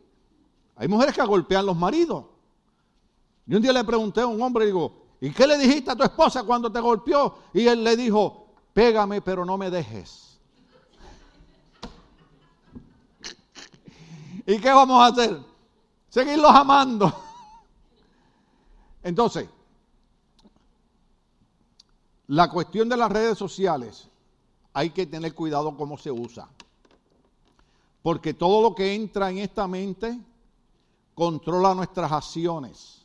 Hay 0.76 0.88
mujeres 0.88 1.14
que 1.14 1.22
golpean 1.22 1.64
los 1.64 1.76
maridos. 1.76 2.24
Y 3.46 3.54
un 3.54 3.62
día 3.62 3.72
le 3.72 3.84
pregunté 3.84 4.20
a 4.20 4.26
un 4.26 4.42
hombre, 4.42 4.66
digo, 4.66 5.06
¿Y 5.20 5.30
qué 5.30 5.46
le 5.46 5.58
dijiste 5.58 5.90
a 5.90 5.96
tu 5.96 6.02
esposa 6.02 6.42
cuando 6.42 6.70
te 6.70 6.80
golpeó? 6.80 7.38
Y 7.54 7.66
él 7.66 7.82
le 7.82 7.96
dijo, 7.96 8.48
pégame 8.72 9.22
pero 9.22 9.44
no 9.44 9.56
me 9.56 9.70
dejes. 9.70 10.38
¿Y 14.46 14.58
qué 14.58 14.70
vamos 14.70 15.00
a 15.00 15.06
hacer? 15.06 15.40
Seguirlos 16.16 16.50
amando. 16.50 17.12
Entonces, 19.02 19.50
la 22.28 22.48
cuestión 22.48 22.88
de 22.88 22.96
las 22.96 23.12
redes 23.12 23.36
sociales, 23.36 24.08
hay 24.72 24.88
que 24.88 25.04
tener 25.04 25.34
cuidado 25.34 25.76
cómo 25.76 25.98
se 25.98 26.10
usa. 26.10 26.48
Porque 28.00 28.32
todo 28.32 28.62
lo 28.62 28.74
que 28.74 28.94
entra 28.94 29.30
en 29.30 29.36
esta 29.36 29.68
mente 29.68 30.18
controla 31.14 31.74
nuestras 31.74 32.10
acciones 32.10 33.04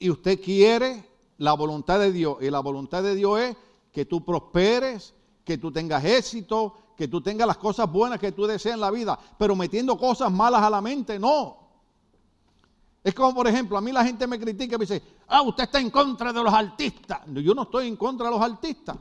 y 0.00 0.10
usted 0.10 0.42
quiere 0.42 1.08
la 1.38 1.52
voluntad 1.52 2.00
de 2.00 2.10
Dios. 2.10 2.38
Y 2.40 2.50
la 2.50 2.58
voluntad 2.58 3.04
de 3.04 3.14
Dios 3.14 3.38
es 3.38 3.56
que 3.92 4.06
tú 4.06 4.24
prosperes, 4.24 5.14
que 5.44 5.56
tú 5.56 5.70
tengas 5.70 6.04
éxito, 6.04 6.74
que 6.96 7.06
tú 7.06 7.20
tengas 7.20 7.46
las 7.46 7.58
cosas 7.58 7.88
buenas 7.88 8.18
que 8.18 8.32
tú 8.32 8.44
deseas 8.44 8.74
en 8.74 8.80
la 8.80 8.90
vida, 8.90 9.16
pero 9.38 9.54
metiendo 9.54 9.96
cosas 9.96 10.32
malas 10.32 10.62
a 10.62 10.70
la 10.70 10.80
mente, 10.80 11.16
no. 11.16 11.65
Es 13.06 13.14
como, 13.14 13.32
por 13.32 13.46
ejemplo, 13.46 13.78
a 13.78 13.80
mí 13.80 13.92
la 13.92 14.04
gente 14.04 14.26
me 14.26 14.36
critica 14.36 14.74
y 14.74 14.78
me 14.78 14.84
dice, 14.84 15.00
ah, 15.28 15.40
usted 15.42 15.62
está 15.62 15.78
en 15.78 15.90
contra 15.90 16.32
de 16.32 16.42
los 16.42 16.52
artistas. 16.52 17.20
Yo 17.34 17.54
no 17.54 17.62
estoy 17.62 17.86
en 17.86 17.94
contra 17.94 18.26
de 18.26 18.32
los 18.32 18.42
artistas. 18.42 18.96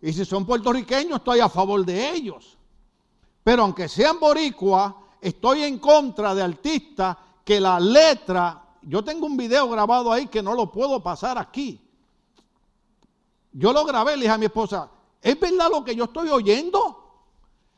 Y 0.00 0.14
si 0.14 0.24
son 0.24 0.46
puertorriqueños, 0.46 1.18
estoy 1.18 1.40
a 1.40 1.50
favor 1.50 1.84
de 1.84 2.12
ellos. 2.12 2.56
Pero 3.42 3.64
aunque 3.64 3.86
sean 3.86 4.18
boricuas, 4.18 4.94
estoy 5.20 5.64
en 5.64 5.78
contra 5.78 6.34
de 6.34 6.40
artistas 6.40 7.18
que 7.44 7.60
la 7.60 7.78
letra, 7.78 8.64
yo 8.80 9.04
tengo 9.04 9.26
un 9.26 9.36
video 9.36 9.68
grabado 9.68 10.10
ahí 10.10 10.28
que 10.28 10.42
no 10.42 10.54
lo 10.54 10.72
puedo 10.72 11.02
pasar 11.02 11.36
aquí. 11.36 11.78
Yo 13.52 13.74
lo 13.74 13.84
grabé, 13.84 14.16
le 14.16 14.22
dije 14.22 14.32
a 14.32 14.38
mi 14.38 14.46
esposa, 14.46 14.88
¿es 15.20 15.38
verdad 15.38 15.68
lo 15.70 15.84
que 15.84 15.94
yo 15.94 16.04
estoy 16.04 16.30
oyendo? 16.30 17.28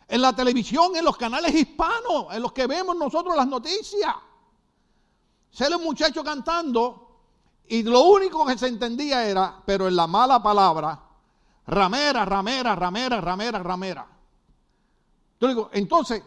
En 0.07 0.23
la 0.23 0.33
televisión, 0.33 0.95
en 0.95 1.05
los 1.05 1.17
canales 1.17 1.53
hispanos, 1.53 2.29
en 2.31 2.41
los 2.41 2.53
que 2.53 2.69
vemos 2.69 2.97
nosotros 2.97 3.35
las 3.35 3.49
noticias. 3.49 4.15
Se 5.57 5.75
un 5.75 5.85
muchacho 5.85 6.23
cantando 6.23 7.23
y 7.67 7.83
lo 7.83 8.03
único 8.03 8.45
que 8.45 8.59
se 8.59 8.67
entendía 8.67 9.27
era, 9.27 9.63
pero 9.65 9.89
en 9.89 9.97
la 9.97 10.07
mala 10.07 10.43
palabra, 10.43 11.01
ramera, 11.67 12.27
ramera, 12.27 12.77
ramera, 12.77 13.23
ramera, 13.23 13.63
ramera. 13.63 14.07
Entonces, 15.73 16.23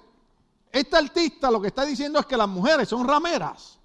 este 0.71 0.97
artista 0.97 1.51
lo 1.51 1.61
que 1.61 1.67
está 1.67 1.86
diciendo 1.86 2.17
es 2.17 2.25
que 2.25 2.36
las 2.36 2.49
mujeres 2.49 2.89
son 2.89 3.07
rameras. 3.07 3.77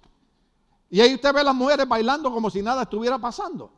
Y 0.89 0.99
ahí 0.99 1.13
usted 1.13 1.31
ve 1.31 1.41
a 1.41 1.43
las 1.43 1.53
mujeres 1.53 1.87
bailando 1.87 2.33
como 2.33 2.49
si 2.49 2.63
nada 2.63 2.81
estuviera 2.81 3.19
pasando. 3.19 3.71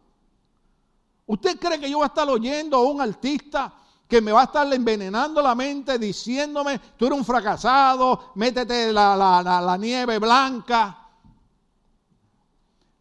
¿Usted 1.25 1.59
cree 1.59 1.81
que 1.81 1.89
yo 1.89 1.97
voy 1.97 2.05
a 2.05 2.07
estar 2.07 2.29
oyendo 2.29 2.77
a 2.77 2.83
un 2.83 3.01
artista 3.01 3.73
que 4.07 4.21
me 4.21 4.31
va 4.31 4.39
a 4.39 4.45
estar 4.45 4.73
envenenando 4.73 5.41
la 5.41 5.53
mente 5.53 5.99
diciéndome, 5.99 6.79
tú 6.95 7.07
eres 7.07 7.19
un 7.19 7.25
fracasado, 7.25 8.31
métete 8.35 8.93
la, 8.93 9.17
la 9.43 9.77
nieve 9.77 10.17
blanca? 10.17 11.06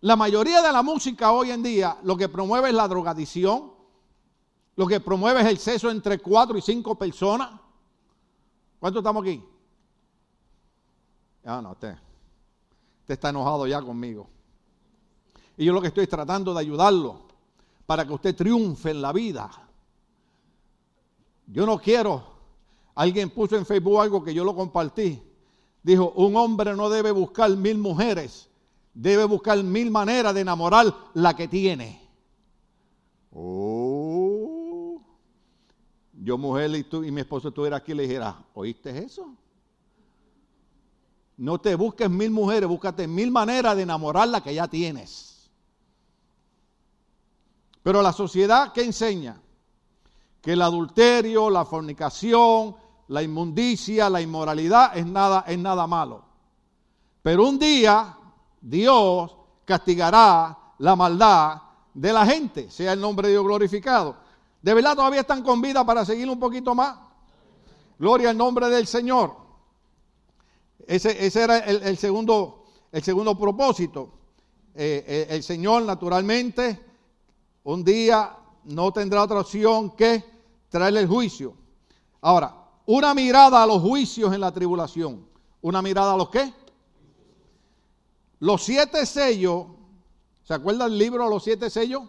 La 0.01 0.17
mayoría 0.17 0.63
de 0.63 0.73
la 0.73 0.83
música 0.83 1.33
hoy 1.33 1.51
en 1.51 1.63
día 1.63 1.99
lo 2.03 2.17
que 2.17 2.29
promueve 2.29 2.69
es 2.69 2.75
la 2.75 2.87
drogadicción, 2.87 3.73
lo 4.77 4.87
que 4.87 5.01
promueve 5.01 5.41
es 5.41 5.47
el 5.47 5.59
sexo 5.59 5.91
entre 5.91 6.19
cuatro 6.19 6.59
y 6.59 6.63
cinco 6.63 6.95
personas. 6.97 7.51
¿Cuántos 8.79 9.01
estamos 9.01 9.23
aquí? 9.23 9.43
Ah, 11.45 11.61
no, 11.63 11.73
usted, 11.73 11.97
usted 13.01 13.15
está 13.15 13.31
enojado 13.31 13.67
ya 13.67 13.81
conmigo. 13.81 14.29
Y 15.57 15.65
yo 15.65 15.73
lo 15.73 15.81
que 15.81 15.89
estoy 15.89 16.07
tratando 16.07 16.53
de 16.53 16.61
ayudarlo 16.61 17.27
para 17.87 18.05
que 18.05 18.13
usted 18.13 18.37
triunfe 18.37 18.91
en 18.91 19.01
la 19.01 19.13
vida. 19.13 19.51
Yo 21.47 21.65
no 21.65 21.79
quiero, 21.79 22.23
alguien 22.95 23.31
puso 23.31 23.57
en 23.57 23.65
Facebook 23.65 24.01
algo 24.01 24.23
que 24.23 24.35
yo 24.35 24.45
lo 24.45 24.55
compartí. 24.55 25.23
Dijo, 25.83 26.11
un 26.17 26.37
hombre 26.37 26.75
no 26.75 26.91
debe 26.91 27.13
buscar 27.13 27.49
mil 27.57 27.79
mujeres, 27.79 28.51
debe 28.97 29.25
buscar 29.27 29.63
mil 29.63 29.91
maneras 29.91 30.35
de 30.35 30.41
enamorar 30.41 30.87
la 31.13 31.37
que 31.37 31.47
tiene. 31.47 32.01
Oh. 33.31 35.03
Yo 36.15 36.39
mujer 36.39 36.75
y, 36.75 36.85
tú, 36.85 37.05
y 37.05 37.11
mi 37.11 37.21
esposo 37.21 37.49
estuviera 37.49 37.77
aquí 37.77 37.93
y 37.93 37.95
le 37.95 38.03
dijera, 38.05 38.43
¿oíste 38.55 38.99
eso? 39.05 39.37
No 41.37 41.61
te 41.61 41.75
busques 41.75 42.09
mil 42.09 42.31
mujeres, 42.31 42.67
búscate 42.67 43.07
mil 43.07 43.31
maneras 43.31 43.77
de 43.77 43.83
enamorar 43.83 44.29
la 44.29 44.41
que 44.41 44.55
ya 44.55 44.67
tienes. 44.67 45.51
Pero 47.83 48.01
la 48.01 48.15
sociedad 48.15 48.73
que 48.73 48.83
enseña 48.83 49.39
que 50.41 50.55
el 50.55 50.63
adulterio, 50.63 51.51
la 51.51 51.67
fornicación, 51.67 52.75
la 53.09 53.23
inmundicia, 53.23 54.09
la 54.09 54.23
inmoralidad 54.23 54.97
es 54.97 55.05
nada, 55.07 55.45
es 55.47 55.59
nada 55.59 55.87
malo. 55.87 56.25
Pero 57.23 57.47
un 57.47 57.59
día 57.59 58.17
Dios 58.67 59.33
castigará 59.65 60.59
la 60.79 60.97
maldad 60.97 61.63
de 61.95 62.13
la 62.13 62.27
gente, 62.27 62.69
sea 62.69 62.95
el 62.95 63.01
nombre 63.01 63.29
de 63.29 63.35
Dios 63.35 63.45
glorificado. 63.45 64.17
¿De 64.61 64.75
verdad 64.75 64.97
todavía 64.97 65.21
están 65.21 65.45
con 65.45 65.61
vida 65.61 65.87
para 65.87 66.05
seguir 66.05 66.29
un 66.29 66.41
poquito 66.41 66.75
más? 66.75 66.97
Gloria 67.97 68.31
al 68.31 68.37
nombre 68.37 68.69
del 68.69 68.89
Señor. 68.89 69.37
Ese, 70.85 71.29
era 71.41 71.59
el, 71.59 71.97
segundo, 71.97 72.65
propósito. 73.39 74.11
Eh, 74.75 75.05
eh, 75.07 75.27
el 75.31 75.45
Señor, 75.45 75.85
naturalmente, 75.85 76.85
un 77.63 77.85
día 77.85 78.37
no 78.65 78.93
tendrá 78.93 79.23
otra 79.23 79.41
opción 79.41 79.91
que 79.91 80.25
traerle 80.69 81.01
el 81.01 81.09
juicio. 81.09 81.55
Ahora, 82.21 82.53
una 82.87 83.15
mirada 83.15 83.63
a 83.63 83.67
los 83.67 83.81
juicios 83.81 84.35
en 84.35 84.41
la 84.41 84.51
tribulación. 84.51 85.25
¿Una 85.63 85.81
mirada 85.83 86.15
a 86.15 86.17
los 86.17 86.31
qué? 86.31 86.53
Los 88.41 88.65
siete 88.65 89.07
sellos. 89.07 89.67
¿Se 90.45 90.55
acuerda 90.55 90.87
el 90.87 90.99
libro 90.99 91.29
Los 91.29 91.45
siete 91.45 91.71
sellos? 91.71 92.03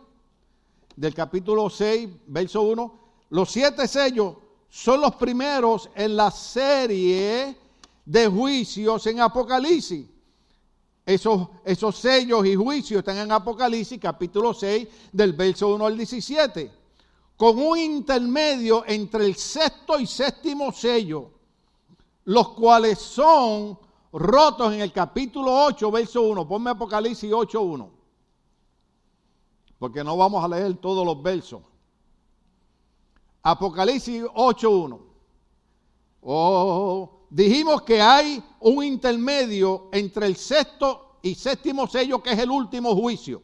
Del 0.95 1.13
capítulo 1.13 1.69
6, 1.69 2.09
verso 2.27 2.63
1. 2.63 2.99
Los 3.29 3.51
siete 3.51 3.87
sellos 3.87 4.35
son 4.69 5.01
los 5.01 5.15
primeros 5.15 5.89
en 5.95 6.15
la 6.15 6.31
serie 6.31 7.57
de 8.05 8.27
juicios 8.27 9.05
en 9.07 9.19
Apocalipsis. 9.21 10.05
Esos, 11.05 11.47
esos 11.63 11.95
sellos 11.97 12.45
y 12.45 12.55
juicios 12.55 12.99
están 12.99 13.17
en 13.17 13.31
Apocalipsis 13.31 13.99
capítulo 13.99 14.53
6 14.53 14.87
del 15.13 15.33
verso 15.33 15.73
1 15.73 15.85
al 15.85 15.97
17, 15.97 16.71
con 17.37 17.57
un 17.57 17.77
intermedio 17.77 18.83
entre 18.85 19.25
el 19.25 19.35
sexto 19.35 19.97
y 19.99 20.05
séptimo 20.05 20.73
sello, 20.73 21.31
los 22.25 22.49
cuales 22.49 22.99
son 22.99 23.79
rotos 24.11 24.73
en 24.73 24.81
el 24.81 24.91
capítulo 24.91 25.65
8, 25.65 25.91
verso 25.91 26.21
1. 26.21 26.47
Ponme 26.47 26.71
Apocalipsis 26.71 27.31
8, 27.31 27.61
1. 27.61 27.91
Porque 29.79 30.03
no 30.03 30.17
vamos 30.17 30.43
a 30.43 30.47
leer 30.47 30.75
todos 30.77 31.05
los 31.05 31.21
versos. 31.21 31.61
Apocalipsis 33.43 34.23
8, 34.33 34.69
1. 34.69 34.99
Oh, 36.21 37.27
dijimos 37.29 37.83
que 37.83 38.01
hay 38.01 38.43
un 38.59 38.83
intermedio 38.83 39.89
entre 39.91 40.25
el 40.25 40.35
sexto 40.35 41.19
y 41.21 41.35
séptimo 41.35 41.87
sello, 41.87 42.21
que 42.21 42.31
es 42.31 42.39
el 42.39 42.49
último 42.49 42.95
juicio. 42.95 43.41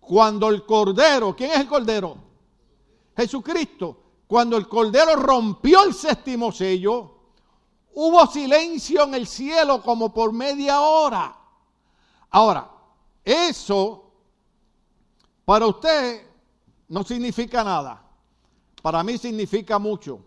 Cuando 0.00 0.48
el 0.48 0.66
Cordero, 0.66 1.36
¿quién 1.36 1.52
es 1.52 1.60
el 1.60 1.68
Cordero? 1.68 2.16
Jesucristo. 3.16 3.98
Cuando 4.26 4.56
el 4.56 4.66
Cordero 4.66 5.14
rompió 5.16 5.84
el 5.84 5.92
séptimo 5.92 6.50
sello, 6.50 7.11
hubo 7.94 8.26
silencio 8.26 9.04
en 9.04 9.14
el 9.14 9.26
cielo 9.26 9.82
como 9.82 10.12
por 10.12 10.32
media 10.32 10.80
hora. 10.80 11.36
Ahora, 12.30 12.70
eso 13.24 14.10
para 15.44 15.66
usted 15.66 16.26
no 16.88 17.02
significa 17.04 17.64
nada. 17.64 18.02
Para 18.80 19.02
mí 19.02 19.18
significa 19.18 19.78
mucho. 19.78 20.20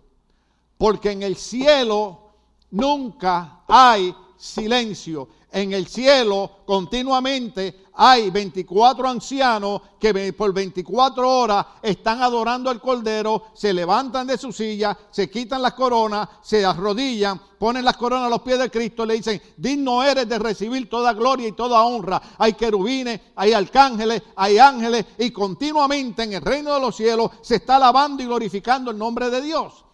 Porque 0.78 1.12
en 1.12 1.24
el 1.24 1.36
cielo 1.36 2.32
nunca 2.72 3.64
hay 3.68 4.16
silencio. 4.38 5.30
En 5.52 5.74
el 5.74 5.88
cielo 5.88 6.60
continuamente 6.66 7.85
hay 7.96 8.30
24 8.30 9.08
ancianos 9.08 9.82
que 10.00 10.34
por 10.34 10.54
24 10.54 11.30
horas 11.30 11.66
están 11.82 12.22
adorando 12.22 12.70
al 12.70 12.82
Cordero, 12.82 13.46
se 13.54 13.74
levantan 13.74 14.28
de 14.28 14.38
su 14.38 14.52
silla, 14.52 14.98
se 15.12 15.30
quitan 15.30 15.62
las 15.62 15.74
coronas, 15.74 16.28
se 16.42 16.66
arrodillan, 16.66 17.40
ponen 17.58 17.86
las 17.86 17.98
coronas 17.98 18.28
a 18.28 18.30
los 18.30 18.42
pies 18.42 18.60
de 18.60 18.70
Cristo 18.70 19.04
y 19.04 19.08
le 19.08 19.14
dicen, 19.16 19.42
digno 19.58 20.04
eres 20.04 20.28
de 20.28 20.40
recibir 20.40 20.90
toda 20.90 21.14
gloria 21.14 21.48
y 21.48 21.54
toda 21.54 21.84
honra. 21.84 22.22
Hay 22.38 22.54
querubines, 22.54 23.22
hay 23.36 23.54
arcángeles, 23.54 24.22
hay 24.36 24.58
ángeles 24.58 25.06
y 25.18 25.32
continuamente 25.32 26.24
en 26.24 26.34
el 26.34 26.42
reino 26.42 26.74
de 26.74 26.80
los 26.80 26.96
cielos 26.96 27.32
se 27.42 27.56
está 27.56 27.78
alabando 27.78 28.22
y 28.22 28.26
glorificando 28.26 28.92
el 28.92 28.98
nombre 28.98 29.30
de 29.30 29.42
Dios. 29.42 29.86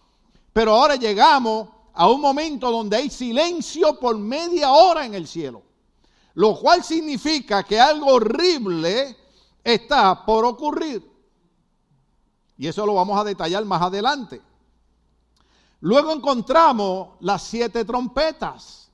Pero 0.52 0.74
ahora 0.74 0.96
llegamos 0.96 1.68
a 1.94 2.08
un 2.08 2.20
momento 2.20 2.70
donde 2.70 2.96
hay 2.96 3.10
silencio 3.10 3.98
por 3.98 4.18
media 4.18 4.72
hora 4.72 5.04
en 5.04 5.14
el 5.14 5.26
cielo, 5.26 5.62
lo 6.34 6.58
cual 6.58 6.82
significa 6.82 7.62
que 7.62 7.78
algo 7.78 8.14
horrible 8.14 9.16
está 9.62 10.24
por 10.24 10.44
ocurrir. 10.44 11.10
Y 12.56 12.66
eso 12.66 12.86
lo 12.86 12.94
vamos 12.94 13.20
a 13.20 13.24
detallar 13.24 13.64
más 13.64 13.82
adelante. 13.82 14.40
Luego 15.80 16.12
encontramos 16.12 17.16
las 17.20 17.42
siete 17.42 17.84
trompetas. 17.84 18.88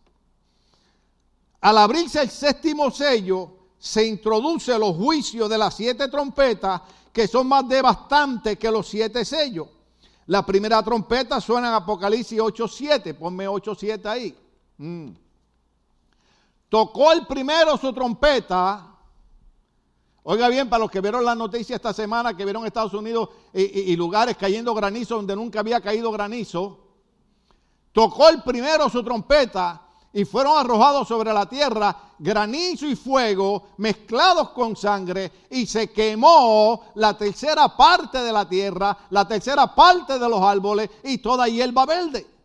Al 1.60 1.78
abrirse 1.78 2.22
el 2.22 2.30
séptimo 2.30 2.90
sello, 2.90 3.50
se 3.78 4.06
introduce 4.06 4.76
los 4.78 4.96
juicios 4.96 5.48
de 5.48 5.58
las 5.58 5.74
siete 5.74 6.08
trompetas 6.08 6.80
que 7.12 7.28
son 7.28 7.46
más 7.46 7.68
devastantes 7.68 8.58
que 8.58 8.70
los 8.70 8.88
siete 8.88 9.24
sellos. 9.24 9.68
La 10.26 10.44
primera 10.44 10.82
trompeta 10.82 11.40
suena 11.40 11.68
en 11.68 11.74
Apocalipsis 11.74 12.38
8.7. 12.38 13.14
Ponme 13.14 13.48
8.7 13.48 14.06
ahí. 14.06 14.36
Mm. 14.76 15.08
Tocó 16.68 17.12
el 17.12 17.26
primero 17.26 17.76
su 17.76 17.92
trompeta. 17.92 18.84
Oiga 20.22 20.48
bien, 20.48 20.68
para 20.68 20.80
los 20.80 20.90
que 20.90 21.00
vieron 21.00 21.24
la 21.24 21.34
noticia 21.34 21.76
esta 21.76 21.92
semana, 21.92 22.36
que 22.36 22.44
vieron 22.44 22.66
Estados 22.66 22.92
Unidos 22.92 23.30
y, 23.54 23.62
y 23.92 23.96
lugares 23.96 24.36
cayendo 24.36 24.74
granizo 24.74 25.16
donde 25.16 25.34
nunca 25.34 25.60
había 25.60 25.80
caído 25.80 26.12
granizo. 26.12 26.78
Tocó 27.92 28.28
el 28.28 28.42
primero 28.42 28.90
su 28.90 29.02
trompeta 29.02 29.82
y 30.12 30.24
fueron 30.24 30.58
arrojados 30.58 31.08
sobre 31.08 31.32
la 31.32 31.48
tierra 31.48 31.96
granizo 32.18 32.86
y 32.86 32.96
fuego 32.96 33.68
mezclados 33.78 34.50
con 34.50 34.76
sangre 34.76 35.30
y 35.50 35.66
se 35.66 35.90
quemó 35.90 36.92
la 36.96 37.16
tercera 37.16 37.76
parte 37.76 38.18
de 38.18 38.32
la 38.32 38.48
tierra, 38.48 38.96
la 39.10 39.26
tercera 39.26 39.74
parte 39.74 40.18
de 40.18 40.28
los 40.28 40.42
árboles 40.42 40.90
y 41.04 41.18
toda 41.18 41.48
hierba 41.48 41.86
verde. 41.86 42.37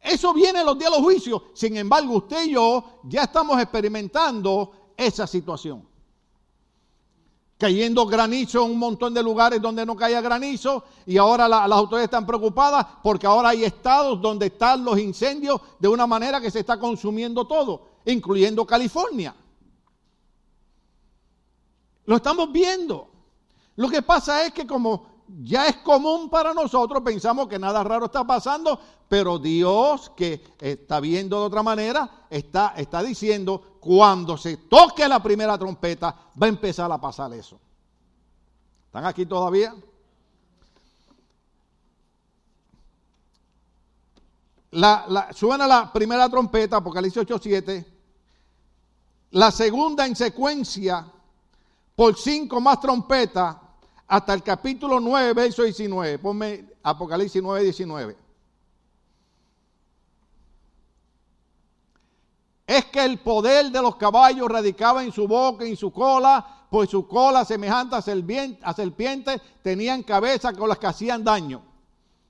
Eso 0.00 0.32
viene 0.32 0.60
en 0.60 0.66
los 0.66 0.78
días 0.78 0.90
de 0.90 0.96
los 0.96 1.04
juicios. 1.04 1.42
Sin 1.54 1.76
embargo, 1.76 2.14
usted 2.14 2.44
y 2.44 2.52
yo 2.52 3.00
ya 3.04 3.24
estamos 3.24 3.60
experimentando 3.60 4.92
esa 4.96 5.26
situación 5.26 5.88
cayendo 7.58 8.06
granizo 8.06 8.64
en 8.64 8.70
un 8.70 8.78
montón 8.78 9.12
de 9.12 9.22
lugares 9.22 9.60
donde 9.60 9.84
no 9.84 9.96
caía 9.96 10.20
granizo 10.20 10.84
y 11.04 11.18
ahora 11.18 11.48
las 11.48 11.70
autoridades 11.72 12.04
están 12.04 12.24
preocupadas 12.24 12.86
porque 13.02 13.26
ahora 13.26 13.48
hay 13.48 13.64
estados 13.64 14.22
donde 14.22 14.46
están 14.46 14.84
los 14.84 14.96
incendios 14.98 15.60
de 15.80 15.88
una 15.88 16.06
manera 16.06 16.40
que 16.40 16.52
se 16.52 16.60
está 16.60 16.78
consumiendo 16.78 17.46
todo, 17.46 17.88
incluyendo 18.06 18.64
California. 18.64 19.34
Lo 22.06 22.16
estamos 22.16 22.50
viendo. 22.52 23.10
Lo 23.74 23.88
que 23.88 24.02
pasa 24.02 24.46
es 24.46 24.52
que 24.52 24.66
como 24.66 25.07
ya 25.42 25.66
es 25.66 25.76
común 25.76 26.30
para 26.30 26.54
nosotros, 26.54 27.02
pensamos 27.02 27.48
que 27.48 27.58
nada 27.58 27.84
raro 27.84 28.06
está 28.06 28.26
pasando, 28.26 28.78
pero 29.08 29.38
Dios 29.38 30.10
que 30.16 30.42
está 30.58 31.00
viendo 31.00 31.40
de 31.40 31.46
otra 31.46 31.62
manera, 31.62 32.26
está, 32.30 32.74
está 32.76 33.02
diciendo, 33.02 33.78
cuando 33.80 34.36
se 34.36 34.56
toque 34.56 35.06
la 35.08 35.22
primera 35.22 35.58
trompeta, 35.58 36.14
va 36.40 36.46
a 36.46 36.48
empezar 36.48 36.90
a 36.90 37.00
pasar 37.00 37.32
eso. 37.34 37.58
¿Están 38.86 39.04
aquí 39.04 39.26
todavía? 39.26 39.74
suena 45.32 45.66
la 45.66 45.90
primera 45.92 46.28
trompeta, 46.28 46.76
Apocalipsis 46.76 47.22
8:7. 47.22 47.86
La 49.30 49.50
segunda 49.50 50.06
en 50.06 50.14
secuencia, 50.16 51.06
por 51.94 52.16
cinco 52.16 52.60
más 52.60 52.80
trompetas, 52.80 53.56
hasta 54.08 54.32
el 54.32 54.42
capítulo 54.42 54.98
9, 54.98 55.34
verso 55.34 55.62
19. 55.62 56.18
Ponme 56.18 56.64
Apocalipsis 56.82 57.42
9, 57.42 57.62
19. 57.62 58.16
Es 62.66 62.84
que 62.86 63.04
el 63.04 63.18
poder 63.18 63.70
de 63.70 63.82
los 63.82 63.96
caballos 63.96 64.48
radicaba 64.48 65.04
en 65.04 65.12
su 65.12 65.28
boca 65.28 65.64
y 65.66 65.70
en 65.70 65.76
su 65.76 65.92
cola, 65.92 66.66
pues 66.70 66.90
su 66.90 67.06
cola 67.06 67.44
semejante 67.44 67.96
a 67.96 68.02
serpiente, 68.02 68.60
a 68.62 68.72
serpiente 68.72 69.40
tenían 69.62 70.02
cabeza 70.02 70.52
con 70.52 70.68
las 70.68 70.78
que 70.78 70.86
hacían 70.86 71.22
daño. 71.22 71.62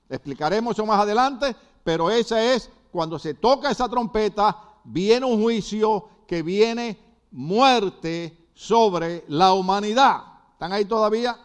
Explicaremos 0.09 0.73
eso 0.73 0.85
más 0.85 0.99
adelante, 0.99 1.55
pero 1.83 2.09
esa 2.09 2.41
es 2.41 2.69
cuando 2.91 3.17
se 3.19 3.35
toca 3.35 3.71
esa 3.71 3.87
trompeta, 3.87 4.57
viene 4.83 5.25
un 5.25 5.41
juicio 5.41 6.09
que 6.27 6.41
viene 6.41 6.99
muerte 7.31 8.49
sobre 8.53 9.23
la 9.27 9.53
humanidad. 9.53 10.23
¿Están 10.53 10.73
ahí 10.73 10.85
todavía? 10.85 11.37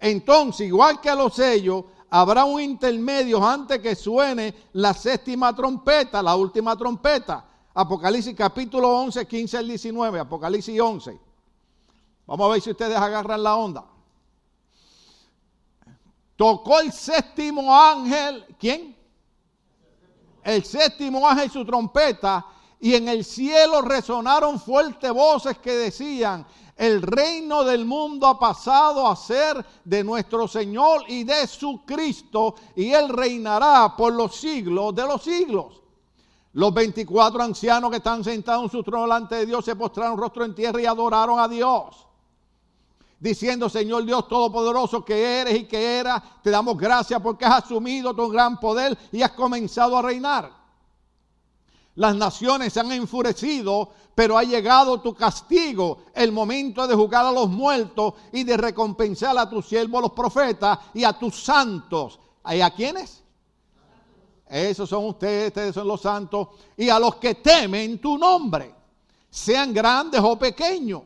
Entonces, 0.00 0.66
igual 0.66 1.00
que 1.00 1.14
los 1.14 1.34
sellos, 1.34 1.84
habrá 2.08 2.44
un 2.44 2.60
intermedio 2.60 3.46
antes 3.46 3.78
que 3.80 3.94
suene 3.94 4.54
la 4.72 4.94
séptima 4.94 5.54
trompeta, 5.54 6.22
la 6.22 6.34
última 6.34 6.74
trompeta. 6.76 7.44
Apocalipsis 7.74 8.34
capítulo 8.34 8.88
11, 8.88 9.26
15 9.26 9.58
al 9.58 9.68
19, 9.68 10.18
Apocalipsis 10.18 10.80
11. 10.80 11.20
Vamos 12.26 12.46
a 12.48 12.52
ver 12.52 12.60
si 12.62 12.70
ustedes 12.70 12.96
agarran 12.96 13.42
la 13.42 13.56
onda. 13.56 13.84
Tocó 16.34 16.80
el 16.80 16.90
séptimo 16.90 17.74
ángel, 17.74 18.46
¿quién? 18.58 18.96
El 20.42 20.64
séptimo 20.64 21.28
ángel 21.28 21.50
su 21.50 21.64
trompeta 21.66 22.46
y 22.80 22.94
en 22.94 23.08
el 23.08 23.24
cielo 23.24 23.82
resonaron 23.82 24.58
fuertes 24.58 25.12
voces 25.12 25.58
que 25.58 25.72
decían, 25.72 26.46
el 26.80 27.02
reino 27.02 27.62
del 27.62 27.84
mundo 27.84 28.26
ha 28.26 28.38
pasado 28.38 29.06
a 29.06 29.14
ser 29.14 29.62
de 29.84 30.02
nuestro 30.02 30.48
Señor 30.48 31.04
y 31.08 31.24
de 31.24 31.46
su 31.46 31.82
Cristo, 31.84 32.54
y 32.74 32.90
Él 32.90 33.10
reinará 33.10 33.94
por 33.94 34.14
los 34.14 34.34
siglos 34.36 34.94
de 34.94 35.02
los 35.02 35.22
siglos. 35.22 35.82
Los 36.54 36.72
24 36.72 37.42
ancianos 37.42 37.90
que 37.90 37.98
están 37.98 38.24
sentados 38.24 38.64
en 38.64 38.70
su 38.70 38.82
trono 38.82 39.02
delante 39.02 39.34
de 39.34 39.46
Dios 39.46 39.62
se 39.62 39.76
postraron 39.76 40.16
rostro 40.16 40.42
en 40.42 40.54
tierra 40.54 40.80
y 40.80 40.86
adoraron 40.86 41.38
a 41.38 41.46
Dios. 41.48 42.06
Diciendo, 43.18 43.68
Señor 43.68 44.06
Dios 44.06 44.26
Todopoderoso 44.26 45.04
que 45.04 45.42
eres 45.42 45.58
y 45.58 45.64
que 45.64 45.98
eras, 45.98 46.22
te 46.42 46.48
damos 46.48 46.78
gracias 46.78 47.20
porque 47.20 47.44
has 47.44 47.64
asumido 47.64 48.14
tu 48.14 48.26
gran 48.30 48.58
poder 48.58 48.96
y 49.12 49.20
has 49.20 49.32
comenzado 49.32 49.98
a 49.98 50.02
reinar. 50.02 50.59
Las 52.00 52.16
naciones 52.16 52.72
se 52.72 52.80
han 52.80 52.90
enfurecido, 52.92 53.90
pero 54.14 54.38
ha 54.38 54.42
llegado 54.42 55.02
tu 55.02 55.14
castigo, 55.14 56.04
el 56.14 56.32
momento 56.32 56.86
de 56.86 56.94
juzgar 56.94 57.26
a 57.26 57.30
los 57.30 57.50
muertos 57.50 58.14
y 58.32 58.42
de 58.42 58.56
recompensar 58.56 59.36
a 59.36 59.50
tus 59.50 59.66
siervos 59.68 60.00
los 60.00 60.12
profetas 60.12 60.78
y 60.94 61.04
a 61.04 61.12
tus 61.12 61.42
santos. 61.42 62.18
¿Y 62.50 62.62
a 62.62 62.70
quiénes? 62.70 63.22
Esos 64.48 64.88
son 64.88 65.08
ustedes, 65.08 65.48
ustedes 65.48 65.74
son 65.74 65.86
los 65.86 66.00
santos. 66.00 66.48
Y 66.74 66.88
a 66.88 66.98
los 66.98 67.16
que 67.16 67.34
temen 67.34 68.00
tu 68.00 68.16
nombre, 68.16 68.74
sean 69.28 69.70
grandes 69.74 70.22
o 70.24 70.38
pequeños. 70.38 71.02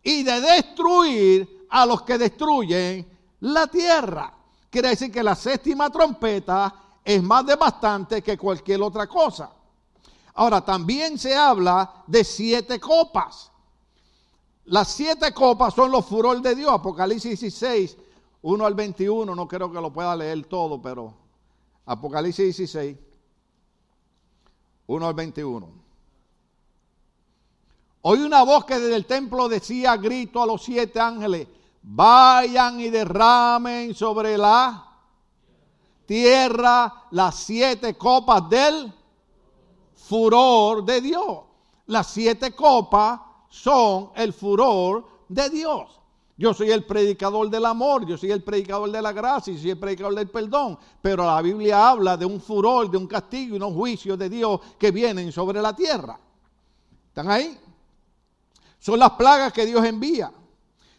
Y 0.00 0.22
de 0.22 0.40
destruir 0.42 1.66
a 1.70 1.84
los 1.84 2.02
que 2.02 2.18
destruyen 2.18 3.04
la 3.40 3.66
tierra. 3.66 4.32
Quiere 4.70 4.90
decir 4.90 5.10
que 5.10 5.24
la 5.24 5.34
séptima 5.34 5.90
trompeta 5.90 6.72
es 7.04 7.20
más 7.20 7.44
devastante 7.44 8.22
que 8.22 8.38
cualquier 8.38 8.80
otra 8.80 9.08
cosa. 9.08 9.50
Ahora, 10.34 10.64
también 10.64 11.18
se 11.18 11.34
habla 11.34 12.04
de 12.06 12.24
siete 12.24 12.80
copas. 12.80 13.50
Las 14.64 14.88
siete 14.88 15.32
copas 15.34 15.74
son 15.74 15.90
los 15.90 16.06
furor 16.06 16.40
de 16.40 16.54
Dios. 16.54 16.72
Apocalipsis 16.72 17.40
16, 17.40 17.96
1 18.42 18.66
al 18.66 18.74
21. 18.74 19.34
No 19.34 19.48
creo 19.48 19.70
que 19.70 19.80
lo 19.80 19.92
pueda 19.92 20.16
leer 20.16 20.44
todo, 20.46 20.80
pero 20.80 21.14
Apocalipsis 21.84 22.56
16, 22.56 22.96
1 24.86 25.06
al 25.06 25.14
21. 25.14 25.82
Oí 28.02 28.20
una 28.20 28.42
voz 28.42 28.64
que 28.64 28.78
desde 28.78 28.96
el 28.96 29.06
templo 29.06 29.48
decía 29.48 29.96
grito 29.96 30.42
a 30.42 30.46
los 30.46 30.62
siete 30.62 30.98
ángeles, 30.98 31.46
vayan 31.82 32.80
y 32.80 32.90
derramen 32.90 33.94
sobre 33.94 34.36
la 34.36 34.88
tierra 36.06 37.06
las 37.12 37.36
siete 37.36 37.96
copas 37.96 38.48
del 38.48 38.92
furor 40.02 40.84
de 40.84 41.00
Dios. 41.00 41.38
Las 41.86 42.08
siete 42.08 42.52
copas 42.52 43.20
son 43.48 44.10
el 44.14 44.32
furor 44.32 45.06
de 45.28 45.48
Dios. 45.50 46.00
Yo 46.36 46.52
soy 46.54 46.70
el 46.70 46.84
predicador 46.84 47.48
del 47.50 47.64
amor, 47.66 48.06
yo 48.06 48.16
soy 48.16 48.32
el 48.32 48.42
predicador 48.42 48.90
de 48.90 49.00
la 49.00 49.12
gracia, 49.12 49.52
yo 49.52 49.60
soy 49.60 49.70
el 49.70 49.78
predicador 49.78 50.14
del 50.14 50.28
perdón. 50.28 50.78
Pero 51.00 51.24
la 51.24 51.40
Biblia 51.40 51.90
habla 51.90 52.16
de 52.16 52.24
un 52.24 52.40
furor, 52.40 52.90
de 52.90 52.96
un 52.96 53.06
castigo 53.06 53.54
y 53.54 53.56
unos 53.56 53.74
juicios 53.74 54.18
de 54.18 54.28
Dios 54.28 54.60
que 54.78 54.90
vienen 54.90 55.30
sobre 55.30 55.62
la 55.62 55.74
tierra. 55.76 56.18
¿Están 57.08 57.30
ahí? 57.30 57.58
Son 58.78 58.98
las 58.98 59.12
plagas 59.12 59.52
que 59.52 59.66
Dios 59.66 59.84
envía. 59.84 60.32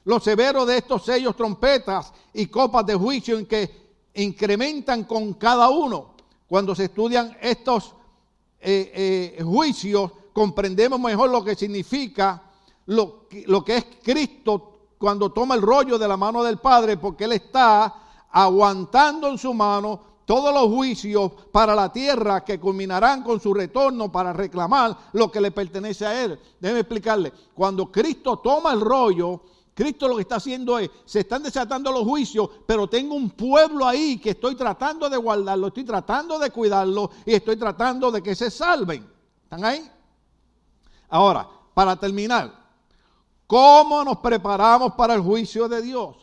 Los 0.06 0.24
severos 0.24 0.68
de 0.68 0.78
estos 0.78 1.04
sellos, 1.04 1.36
trompetas 1.36 2.14
y 2.34 2.45
copas 2.47 2.86
de 2.86 2.95
juicio 2.95 3.38
en 3.38 3.45
que 3.45 3.84
incrementan 4.14 5.04
con 5.06 5.34
cada 5.34 5.70
uno. 5.70 6.14
Cuando 6.47 6.76
se 6.76 6.86
estudian 6.86 7.36
estos 7.41 7.95
eh, 8.64 9.36
eh, 9.38 9.43
juicios, 9.43 10.11
comprendemos 10.32 10.99
mejor 10.99 11.30
lo 11.30 11.43
que 11.43 11.55
significa 11.55 12.41
lo, 12.86 13.26
lo 13.47 13.64
que 13.64 13.78
es 13.78 13.86
Cristo 14.01 14.72
cuando 14.97 15.32
toma 15.32 15.55
el 15.55 15.61
rollo 15.61 15.97
de 15.97 16.07
la 16.07 16.18
mano 16.18 16.43
del 16.43 16.59
Padre, 16.59 16.97
porque 16.97 17.26
Él 17.26 17.34
está 17.34 17.93
aguantando 18.32 19.28
en 19.28 19.38
su 19.38 19.53
mano 19.53 20.14
todos 20.26 20.53
los 20.53 20.74
juicios 20.74 21.32
para 21.51 21.76
la 21.76 21.91
tierra 21.91 22.43
que 22.43 22.59
culminarán 22.59 23.24
con 23.24 23.39
su 23.39 23.53
retorno 23.53 24.11
para 24.11 24.32
reclamar 24.32 24.97
lo 25.11 25.30
que 25.30 25.41
le 25.41 25.51
pertenece 25.51 26.05
a 26.05 26.24
Él. 26.24 26.39
Déjeme 26.59 26.80
explicarle, 26.80 27.34
cuando 27.53 27.91
Cristo 27.91 28.39
toma 28.39 28.72
el 28.74 28.82
rollo, 28.82 29.41
Cristo 29.74 30.08
lo 30.08 30.16
que 30.16 30.22
está 30.22 30.36
haciendo 30.36 30.78
es, 30.78 30.90
se 31.06 31.22
están 31.22 31.42
desatando 31.42 31.92
los 31.92 32.04
juicios, 32.04 32.50
pero 32.66 32.88
tengo 32.88 33.16
un 33.16 33.32
pueblo 33.32 33.88
ahí 33.88 34.20
que 34.20 34.32
estoy 34.32 34.56
tratando 34.56 35.10
de 35.10 35.18
guardarlo, 35.18 35.68
estoy 35.68 35.84
tratando 35.84 36.38
de 36.38 36.52
cuidarlo 36.52 37.10
y 37.26 37.34
estoy 37.34 37.58
tratando 37.58 38.12
de 38.12 38.22
que 38.22 38.36
se 38.36 38.52
salven. 38.52 39.10
¿Están 39.44 39.66
ahí? 39.66 39.90
Ahora, 41.10 41.48
para 41.74 41.96
terminar, 41.96 42.54
¿cómo 43.48 44.04
nos 44.04 44.18
preparamos 44.18 44.94
para 44.94 45.16
el 45.16 45.22
juicio 45.22 45.68
de 45.68 45.82
Dios? 45.82 46.18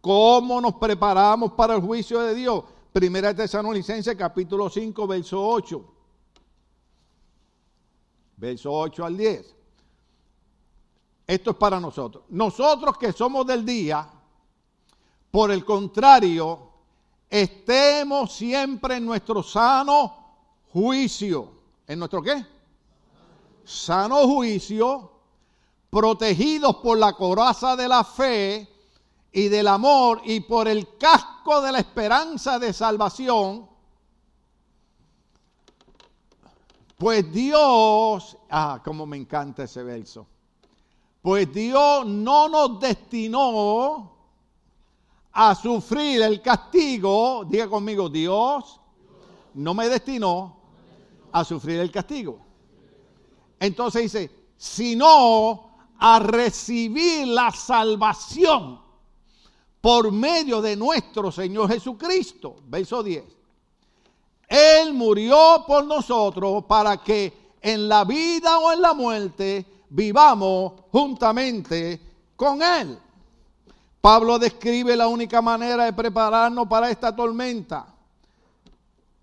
¿Cómo 0.00 0.60
nos 0.60 0.74
preparamos 0.74 1.52
para 1.52 1.74
el 1.74 1.82
juicio 1.82 2.20
de 2.20 2.34
Dios? 2.34 2.64
Primera 2.92 3.34
Tesalonicenses 3.34 4.16
capítulo 4.16 4.70
5, 4.70 5.06
verso 5.06 5.46
8. 5.46 5.84
Verso 8.38 8.72
8 8.72 9.04
al 9.04 9.16
10. 9.16 9.57
Esto 11.28 11.50
es 11.50 11.56
para 11.58 11.78
nosotros. 11.78 12.24
Nosotros 12.30 12.96
que 12.96 13.12
somos 13.12 13.46
del 13.46 13.62
día, 13.62 14.08
por 15.30 15.50
el 15.50 15.62
contrario, 15.62 16.70
estemos 17.28 18.32
siempre 18.32 18.96
en 18.96 19.04
nuestro 19.04 19.42
sano 19.42 20.16
juicio. 20.72 21.52
¿En 21.86 21.98
nuestro 21.98 22.22
qué? 22.22 22.46
Sano 23.62 24.26
juicio, 24.26 25.12
protegidos 25.90 26.76
por 26.76 26.96
la 26.96 27.12
coraza 27.12 27.76
de 27.76 27.88
la 27.88 28.04
fe 28.04 28.66
y 29.30 29.48
del 29.48 29.68
amor 29.68 30.22
y 30.24 30.40
por 30.40 30.66
el 30.66 30.96
casco 30.96 31.60
de 31.60 31.72
la 31.72 31.80
esperanza 31.80 32.58
de 32.58 32.72
salvación. 32.72 33.68
Pues 36.96 37.30
Dios, 37.30 38.38
ah, 38.48 38.80
como 38.82 39.04
me 39.04 39.18
encanta 39.18 39.64
ese 39.64 39.82
verso. 39.82 40.26
Pues 41.22 41.52
Dios 41.52 42.06
no 42.06 42.48
nos 42.48 42.80
destinó 42.80 44.12
a 45.32 45.54
sufrir 45.54 46.22
el 46.22 46.40
castigo. 46.40 47.44
Diga 47.44 47.68
conmigo, 47.68 48.08
Dios 48.08 48.80
no 49.54 49.74
me 49.74 49.88
destinó 49.88 50.56
a 51.32 51.44
sufrir 51.44 51.80
el 51.80 51.90
castigo. 51.90 52.38
Entonces 53.60 54.02
dice, 54.02 54.30
sino 54.56 55.70
a 55.98 56.18
recibir 56.20 57.26
la 57.26 57.50
salvación 57.50 58.80
por 59.80 60.12
medio 60.12 60.60
de 60.60 60.76
nuestro 60.76 61.32
Señor 61.32 61.70
Jesucristo. 61.70 62.56
Verso 62.66 63.02
10. 63.02 63.24
Él 64.48 64.94
murió 64.94 65.64
por 65.66 65.84
nosotros 65.84 66.64
para 66.64 66.96
que 67.02 67.56
en 67.60 67.88
la 67.88 68.04
vida 68.04 68.58
o 68.58 68.72
en 68.72 68.80
la 68.80 68.94
muerte 68.94 69.66
vivamos 69.90 70.72
juntamente 70.92 72.00
con 72.36 72.62
Él. 72.62 72.98
Pablo 74.00 74.38
describe 74.38 74.96
la 74.96 75.08
única 75.08 75.42
manera 75.42 75.84
de 75.84 75.92
prepararnos 75.92 76.66
para 76.68 76.90
esta 76.90 77.14
tormenta. 77.14 77.86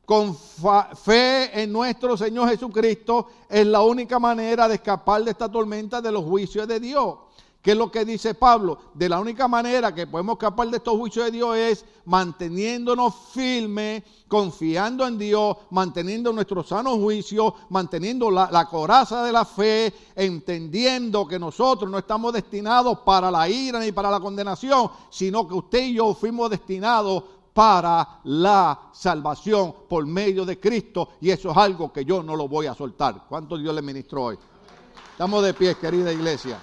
Con 0.05 0.35
fe 0.35 1.61
en 1.61 1.71
nuestro 1.71 2.15
Señor 2.15 2.49
Jesucristo 2.49 3.27
es 3.49 3.65
la 3.65 3.81
única 3.81 4.19
manera 4.19 4.67
de 4.67 4.75
escapar 4.75 5.23
de 5.23 5.31
esta 5.31 5.49
tormenta 5.49 5.99
de 6.01 6.11
los 6.11 6.23
juicios 6.23 6.67
de 6.67 6.79
Dios. 6.79 7.15
¿Qué 7.65 7.71
es 7.71 7.77
lo 7.79 7.89
que 7.89 8.05
dice 8.05 8.35
Pablo? 8.35 8.77
De 8.93 9.09
la 9.09 9.19
única 9.19 9.47
manera 9.47 9.91
que 9.91 10.05
podemos 10.05 10.33
escapar 10.33 10.69
de 10.69 10.77
estos 10.77 10.95
juicios 10.99 11.25
de 11.25 11.31
Dios 11.31 11.57
es 11.57 11.85
manteniéndonos 12.05 13.15
firmes, 13.33 14.03
confiando 14.27 15.07
en 15.07 15.17
Dios, 15.17 15.57
manteniendo 15.71 16.31
nuestro 16.31 16.61
sano 16.61 16.95
juicio, 16.97 17.55
manteniendo 17.69 18.29
la, 18.29 18.67
coraza 18.69 19.23
de 19.23 19.31
la 19.31 19.45
fe, 19.45 19.91
entendiendo 20.15 21.27
que 21.27 21.39
nosotros 21.39 21.89
no 21.89 21.97
estamos 21.97 22.33
destinados 22.33 22.99
para 22.99 23.31
la 23.31 23.49
ira 23.49 23.79
ni 23.79 23.91
para 23.91 24.11
la 24.11 24.19
condenación, 24.19 24.91
sino 25.09 25.47
que 25.47 25.55
usted 25.55 25.85
y 25.85 25.95
yo 25.95 26.13
fuimos 26.13 26.51
destinados 26.51 27.23
para 27.51 28.19
la 28.25 28.79
salvación 28.93 29.73
por 29.89 30.05
medio 30.05 30.45
de 30.45 30.59
Cristo. 30.59 31.13
Y 31.19 31.31
eso 31.31 31.49
es 31.49 31.57
algo 31.57 31.91
que 31.91 32.05
yo 32.05 32.21
no 32.21 32.35
lo 32.35 32.47
voy 32.47 32.67
a 32.67 32.75
soltar. 32.75 33.25
¿Cuánto 33.27 33.57
Dios 33.57 33.73
le 33.73 33.81
ministró 33.81 34.25
hoy? 34.25 34.37
Estamos 35.13 35.43
de 35.43 35.55
pie, 35.55 35.73
querida 35.73 36.13
iglesia. 36.13 36.59